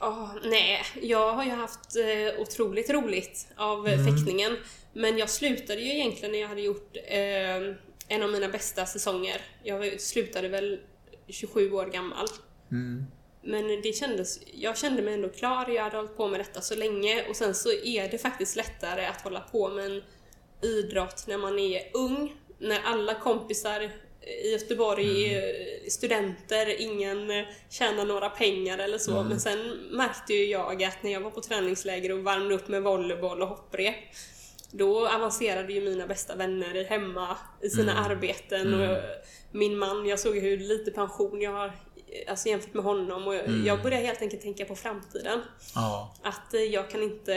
Oh, 0.00 0.28
nej, 0.44 0.80
jag 1.02 1.32
har 1.32 1.44
ju 1.44 1.50
haft 1.50 1.96
eh, 1.96 2.40
otroligt 2.40 2.90
roligt 2.90 3.46
av 3.56 3.88
mm. 3.88 4.06
fäktningen. 4.06 4.56
Men 4.92 5.18
jag 5.18 5.30
slutade 5.30 5.80
ju 5.80 5.92
egentligen 5.92 6.32
när 6.32 6.38
jag 6.38 6.48
hade 6.48 6.60
gjort 6.60 6.96
eh, 6.96 7.74
en 8.08 8.22
av 8.22 8.30
mina 8.30 8.48
bästa 8.48 8.86
säsonger. 8.86 9.40
Jag 9.62 10.00
slutade 10.00 10.48
väl 10.48 10.80
27 11.28 11.72
år 11.72 11.86
gammal. 11.86 12.26
Mm. 12.70 13.06
Men 13.42 13.82
det 13.82 13.92
kändes, 13.92 14.40
jag 14.54 14.78
kände 14.78 15.02
mig 15.02 15.14
ändå 15.14 15.28
klar, 15.28 15.68
jag 15.68 15.82
hade 15.82 15.96
hållit 15.96 16.16
på 16.16 16.28
med 16.28 16.40
detta 16.40 16.60
så 16.60 16.74
länge 16.74 17.24
och 17.28 17.36
sen 17.36 17.54
så 17.54 17.72
är 17.72 18.08
det 18.08 18.18
faktiskt 18.18 18.56
lättare 18.56 19.06
att 19.06 19.20
hålla 19.20 19.40
på 19.40 19.68
med 19.68 19.84
en 19.84 20.02
idrott 20.62 21.24
när 21.28 21.38
man 21.38 21.58
är 21.58 21.82
ung, 21.94 22.34
när 22.58 22.80
alla 22.84 23.14
kompisar 23.14 23.90
i 24.44 24.50
Göteborg 24.52 25.34
mm. 25.34 25.90
studenter, 25.90 26.80
ingen 26.80 27.44
tjänar 27.70 28.04
några 28.04 28.30
pengar 28.30 28.78
eller 28.78 28.98
så. 28.98 29.16
Mm. 29.16 29.28
Men 29.28 29.40
sen 29.40 29.58
märkte 29.90 30.34
ju 30.34 30.44
jag 30.44 30.84
att 30.84 31.02
när 31.02 31.12
jag 31.12 31.20
var 31.20 31.30
på 31.30 31.40
träningsläger 31.40 32.12
och 32.12 32.26
värmde 32.26 32.54
upp 32.54 32.68
med 32.68 32.82
volleyboll 32.82 33.42
och 33.42 33.48
hopprep 33.48 33.94
då 34.72 35.08
avancerade 35.08 35.72
ju 35.72 35.90
mina 35.90 36.06
bästa 36.06 36.36
vänner 36.36 36.84
hemma 36.84 37.36
i 37.62 37.70
sina 37.70 37.92
mm. 37.92 38.04
arbeten. 38.04 38.74
Och 38.74 38.84
mm. 38.84 39.00
min 39.50 39.78
man, 39.78 40.06
jag 40.06 40.18
såg 40.18 40.36
hur 40.36 40.58
lite 40.58 40.90
pension 40.90 41.40
jag 41.40 41.52
har 41.52 41.72
alltså 42.28 42.48
jämfört 42.48 42.74
med 42.74 42.84
honom 42.84 43.26
och 43.26 43.34
mm. 43.34 43.66
jag 43.66 43.82
började 43.82 44.06
helt 44.06 44.22
enkelt 44.22 44.42
tänka 44.42 44.64
på 44.64 44.76
framtiden. 44.76 45.40
Ja. 45.74 46.14
Att 46.22 46.54
eh, 46.54 46.60
jag 46.60 46.90
kan 46.90 47.02
inte 47.02 47.34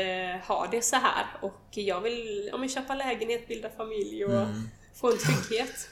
ha 0.48 0.68
det 0.72 0.82
så 0.82 0.96
här 0.96 1.26
och 1.42 1.64
jag 1.70 2.02
vill 2.02 2.50
ja, 2.54 2.68
köpa 2.68 2.96
lägenhet, 2.96 3.48
bilda 3.48 3.70
familj 3.70 4.26
och 4.26 4.32
mm. 4.32 4.70
få 4.96 5.12
en 5.12 5.18
trygghet. 5.18 5.90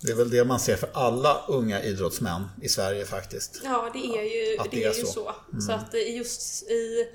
Det 0.00 0.12
är 0.12 0.16
väl 0.16 0.30
det 0.30 0.44
man 0.44 0.60
ser 0.60 0.76
för 0.76 0.88
alla 0.92 1.44
unga 1.48 1.82
idrottsmän 1.82 2.48
i 2.62 2.68
Sverige 2.68 3.04
faktiskt. 3.04 3.60
Ja, 3.64 3.90
det 3.92 3.98
är 3.98 4.22
ju, 4.22 4.56
det, 4.56 4.68
det 4.70 4.84
är, 4.84 4.90
är 4.90 4.94
ju 4.94 5.04
så. 5.04 5.12
så. 5.12 5.34
Mm. 5.52 5.60
Så 5.60 5.72
att 5.72 5.94
eh, 5.94 6.16
just 6.16 6.70
i 6.70 7.08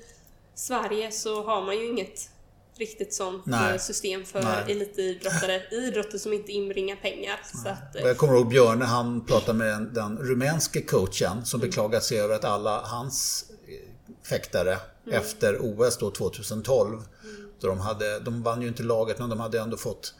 Sverige 0.54 1.12
så 1.12 1.44
har 1.44 1.62
man 1.62 1.76
ju 1.78 1.86
inget 1.86 2.30
riktigt 2.78 3.14
sånt 3.14 3.46
Nej. 3.46 3.72
Eh, 3.72 3.78
system 3.78 4.24
för 4.24 4.42
Nej. 4.42 4.72
elitidrottare. 4.72 5.62
Idrotter 5.70 6.18
som 6.18 6.32
inte 6.32 6.52
inbringar 6.52 6.96
pengar. 6.96 7.40
Så 7.62 7.68
att, 7.68 8.04
jag 8.04 8.16
kommer 8.16 8.34
ihåg 8.34 8.48
Björne, 8.48 8.84
han 8.84 9.26
pratade 9.26 9.58
med 9.58 9.68
den, 9.68 9.94
den 9.94 10.18
rumänske 10.18 10.80
coachen 10.80 11.44
som 11.44 11.60
mm. 11.60 11.70
beklagade 11.70 12.04
sig 12.04 12.20
över 12.20 12.34
att 12.34 12.44
alla 12.44 12.80
hans 12.80 13.44
fäktare 14.28 14.78
mm. 15.06 15.18
efter 15.18 15.58
OS 15.60 15.98
då 15.98 16.10
2012, 16.10 16.92
mm. 16.92 17.48
då 17.60 17.68
de, 17.68 17.80
hade, 17.80 18.20
de 18.20 18.42
vann 18.42 18.62
ju 18.62 18.68
inte 18.68 18.82
laget 18.82 19.18
men 19.18 19.28
de 19.28 19.40
hade 19.40 19.60
ändå 19.60 19.76
fått 19.76 20.14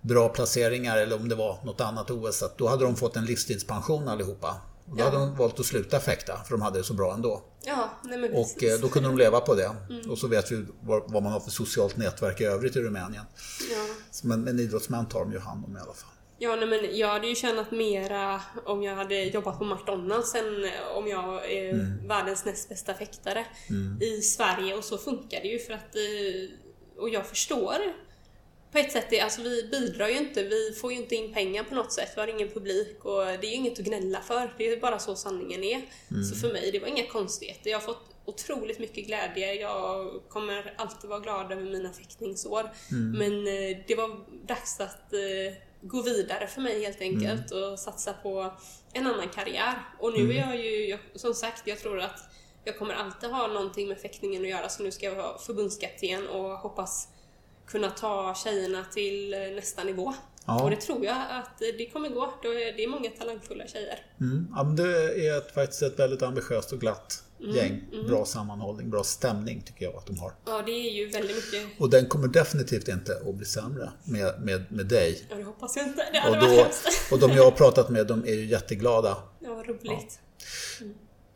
bra 0.00 0.28
placeringar 0.28 0.96
eller 0.96 1.16
om 1.16 1.28
det 1.28 1.34
var 1.34 1.58
något 1.64 1.80
annat 1.80 2.10
OS. 2.10 2.42
Att 2.42 2.58
då 2.58 2.68
hade 2.68 2.84
de 2.84 2.96
fått 2.96 3.16
en 3.16 3.24
livstidspension 3.24 4.08
allihopa. 4.08 4.56
Då 4.86 4.94
ja. 4.98 5.04
hade 5.04 5.16
de 5.16 5.36
valt 5.36 5.60
att 5.60 5.66
sluta 5.66 6.00
fäkta 6.00 6.36
för 6.44 6.50
de 6.50 6.62
hade 6.62 6.78
det 6.78 6.84
så 6.84 6.94
bra 6.94 7.14
ändå. 7.14 7.42
Ja, 7.64 7.90
nej 8.04 8.18
men 8.18 8.32
och 8.32 8.62
eh, 8.62 8.78
då 8.80 8.88
kunde 8.88 9.08
de 9.08 9.18
leva 9.18 9.40
på 9.40 9.54
det. 9.54 9.76
Mm. 9.90 10.10
Och 10.10 10.18
så 10.18 10.28
vet 10.28 10.52
vi 10.52 10.64
vad, 10.80 11.12
man 11.22 11.32
har 11.32 11.40
för 11.40 11.50
socialt 11.50 11.96
nätverk 11.96 12.40
i 12.40 12.44
övrigt 12.44 12.76
i 12.76 12.80
Rumänien. 12.80 13.24
Ja. 13.70 13.86
Men 14.22 14.48
en 14.48 14.60
idrottsmän 14.60 15.08
tar 15.08 15.20
de 15.20 15.32
ju 15.32 15.38
hand 15.38 15.64
om 15.64 15.76
i 15.76 15.80
alla 15.80 15.94
fall. 15.94 16.10
Ja, 16.38 16.56
nej, 16.56 16.66
men 16.66 16.98
jag 16.98 17.08
hade 17.08 17.26
ju 17.26 17.34
tjänat 17.34 17.70
mera 17.70 18.40
om 18.64 18.82
jag 18.82 18.96
hade 18.96 19.24
jobbat 19.24 19.58
på 19.58 19.64
McDonalds 19.64 20.34
än 20.34 20.68
om 20.96 21.08
jag 21.08 21.52
är 21.52 21.72
mm. 21.72 22.08
världens 22.08 22.44
näst 22.44 22.68
bästa 22.68 22.94
fäktare 22.94 23.46
mm. 23.70 24.02
i 24.02 24.22
Sverige. 24.22 24.74
Och 24.74 24.84
så 24.84 24.98
funkar 24.98 25.40
det 25.40 25.48
ju 25.48 25.58
för 25.58 25.72
att... 25.72 25.96
Eh, 25.96 27.02
och 27.02 27.08
jag 27.08 27.26
förstår 27.26 27.76
på 28.72 28.78
ett 28.78 28.92
sätt, 28.92 29.22
alltså 29.22 29.42
vi 29.42 29.68
bidrar 29.70 30.08
ju 30.08 30.16
inte, 30.16 30.42
vi 30.42 30.72
får 30.72 30.92
ju 30.92 30.98
inte 30.98 31.14
in 31.14 31.32
pengar 31.32 31.64
på 31.64 31.74
något 31.74 31.92
sätt, 31.92 32.12
vi 32.16 32.20
har 32.20 32.28
ingen 32.28 32.48
publik 32.48 33.04
och 33.04 33.24
det 33.24 33.46
är 33.46 33.50
ju 33.50 33.54
inget 33.54 33.78
att 33.78 33.84
gnälla 33.84 34.20
för. 34.20 34.54
Det 34.58 34.66
är 34.66 34.70
ju 34.70 34.80
bara 34.80 34.98
så 34.98 35.16
sanningen 35.16 35.64
är. 35.64 35.82
Mm. 36.10 36.24
Så 36.24 36.36
för 36.36 36.52
mig, 36.52 36.70
det 36.72 36.78
var 36.78 36.88
inga 36.88 37.06
konstigheter. 37.06 37.70
Jag 37.70 37.78
har 37.78 37.86
fått 37.86 38.12
otroligt 38.24 38.78
mycket 38.78 39.06
glädje. 39.06 39.54
Jag 39.54 40.10
kommer 40.28 40.74
alltid 40.76 41.10
vara 41.10 41.20
glad 41.20 41.52
över 41.52 41.62
mina 41.62 41.92
fäktningsår. 41.92 42.70
Mm. 42.90 43.10
Men 43.10 43.46
eh, 43.46 43.78
det 43.86 43.94
var 43.94 44.20
dags 44.46 44.80
att 44.80 45.12
eh, 45.12 45.54
gå 45.80 46.02
vidare 46.02 46.46
för 46.46 46.60
mig 46.60 46.82
helt 46.82 47.00
enkelt 47.00 47.52
mm. 47.52 47.64
och 47.64 47.78
satsa 47.78 48.12
på 48.12 48.52
en 48.92 49.06
annan 49.06 49.28
karriär. 49.28 49.74
Och 49.98 50.12
nu 50.12 50.18
är 50.18 50.42
mm. 50.42 50.48
jag 50.48 50.56
ju, 50.56 50.98
som 51.14 51.34
sagt, 51.34 51.66
jag 51.66 51.78
tror 51.78 52.00
att 52.00 52.20
jag 52.64 52.78
kommer 52.78 52.94
alltid 52.94 53.30
ha 53.30 53.46
någonting 53.46 53.88
med 53.88 53.98
fäktningen 53.98 54.42
att 54.42 54.48
göra 54.48 54.68
så 54.68 54.82
nu 54.82 54.90
ska 54.90 55.06
jag 55.06 55.14
vara 55.14 55.38
förbundskapten 55.38 56.28
och 56.28 56.50
hoppas 56.50 57.08
kunna 57.66 57.90
ta 57.90 58.34
tjejerna 58.34 58.84
till 58.92 59.34
eh, 59.34 59.40
nästa 59.40 59.84
nivå. 59.84 60.14
Ja. 60.46 60.62
Och 60.62 60.70
det 60.70 60.76
tror 60.76 61.04
jag 61.04 61.16
att 61.30 61.58
det 61.58 61.90
kommer 61.92 62.08
gå. 62.08 62.34
Det 62.42 62.84
är 62.84 62.88
många 62.88 63.10
talangfulla 63.10 63.66
tjejer. 63.66 63.98
Mm. 64.20 64.46
Ja, 64.56 64.62
men 64.62 64.76
det 64.76 65.28
är 65.28 65.38
ett, 65.38 65.54
faktiskt 65.54 65.82
ett 65.82 65.98
väldigt 65.98 66.22
ambitiöst 66.22 66.72
och 66.72 66.80
glatt 66.80 67.22
mm, 67.40 67.56
gäng. 67.56 67.84
Mm. 67.92 68.06
Bra 68.06 68.24
sammanhållning, 68.24 68.90
bra 68.90 69.04
stämning 69.04 69.62
tycker 69.62 69.84
jag 69.84 69.94
att 69.96 70.06
de 70.06 70.18
har. 70.18 70.32
Ja, 70.46 70.62
det 70.66 70.72
är 70.72 70.92
ju 70.92 71.08
väldigt 71.08 71.36
mycket. 71.36 71.80
Och 71.80 71.90
den 71.90 72.06
kommer 72.06 72.28
definitivt 72.28 72.88
inte 72.88 73.12
att 73.28 73.34
bli 73.34 73.46
sämre 73.46 73.90
med, 74.04 74.42
med, 74.42 74.64
med 74.68 74.86
dig. 74.86 75.26
Ja, 75.30 75.36
det 75.36 75.42
hoppas 75.42 75.76
jag 75.76 75.86
inte. 75.86 76.08
Det 76.12 76.18
hade 76.18 76.38
och, 76.38 76.56
då, 76.56 76.66
och 77.10 77.18
de 77.18 77.36
jag 77.36 77.44
har 77.44 77.50
pratat 77.50 77.90
med, 77.90 78.06
de 78.06 78.24
är 78.24 78.34
ju 78.34 78.46
jätteglada. 78.46 79.16
Ja, 79.40 79.54
vad 79.54 79.66
roligt. 79.66 80.20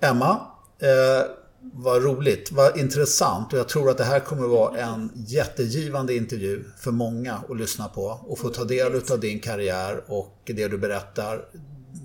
Ja. 0.01 0.09
Emma, 0.09 0.47
eh, 0.79 1.31
vad 1.73 2.03
roligt, 2.03 2.53
vad 2.53 2.79
intressant 2.79 3.53
och 3.53 3.59
jag 3.59 3.69
tror 3.69 3.91
att 3.91 3.99
det 3.99 4.05
här 4.05 4.21
kommer 4.21 4.45
att 4.45 4.51
vara 4.51 4.79
en 4.79 5.12
jättegivande 5.14 6.17
intervju 6.17 6.64
för 6.79 6.91
många 6.91 7.35
att 7.49 7.57
lyssna 7.57 7.89
på 7.89 8.03
och 8.03 8.39
få 8.39 8.49
ta 8.49 8.64
del 8.64 9.03
av 9.12 9.21
din 9.21 9.41
karriär 9.41 10.05
och 10.07 10.43
det 10.45 10.69
du 10.69 10.79
berättar. 10.79 11.45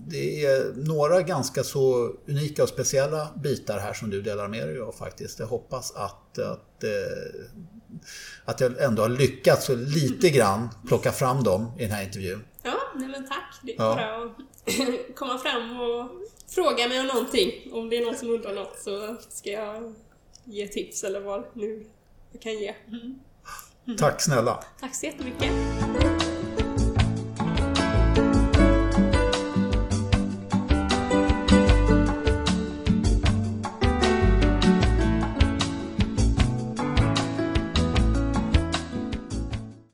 Det 0.08 0.46
är 0.46 0.74
några 0.76 1.22
ganska 1.22 1.64
så 1.64 2.14
unika 2.28 2.64
och 2.64 2.70
speciella 2.70 3.28
bitar 3.44 3.80
här 3.80 3.94
som 3.94 4.10
du 4.10 4.22
delar 4.22 4.48
med 4.48 4.68
dig 4.68 4.80
av 4.80 4.92
faktiskt. 4.92 5.40
Jag 5.40 5.48
hoppas 5.48 5.92
att, 5.96 6.40
att, 6.40 6.84
eh, 6.84 6.90
att 8.46 8.62
jag 8.62 8.82
ändå 8.82 9.02
har 9.02 9.10
lyckats 9.10 9.70
lite 9.70 10.30
grann 10.30 10.70
plocka 10.88 11.12
fram 11.12 11.44
dem 11.44 11.72
i 11.78 11.82
den 11.82 11.92
här 11.92 12.04
intervjun. 12.04 12.44
Ja, 12.64 12.78
nej 12.96 13.08
men 13.08 13.28
tack. 13.28 13.60
Det 13.64 13.72
är 13.72 13.76
ja. 13.78 13.96
bara 13.96 14.26
att 14.26 15.16
komma 15.16 15.38
fram 15.38 15.80
och 15.80 16.21
fråga 16.52 16.88
mig 16.88 17.00
om 17.00 17.08
någonting. 17.08 17.52
Om 17.72 17.90
det 17.90 17.98
är 17.98 18.06
någon 18.06 18.16
som 18.16 18.30
undrar 18.30 18.54
något 18.54 18.80
så 18.80 19.16
ska 19.30 19.50
jag 19.50 19.94
ge 20.44 20.68
tips 20.68 21.04
eller 21.04 21.20
vad 21.20 21.44
nu 21.54 21.86
jag 22.32 22.42
kan 22.42 22.54
ge. 22.54 22.76
Mm. 22.88 23.98
Tack 23.98 24.22
snälla. 24.22 24.64
Tack 24.80 24.96
så 24.96 25.06
jättemycket. 25.06 25.52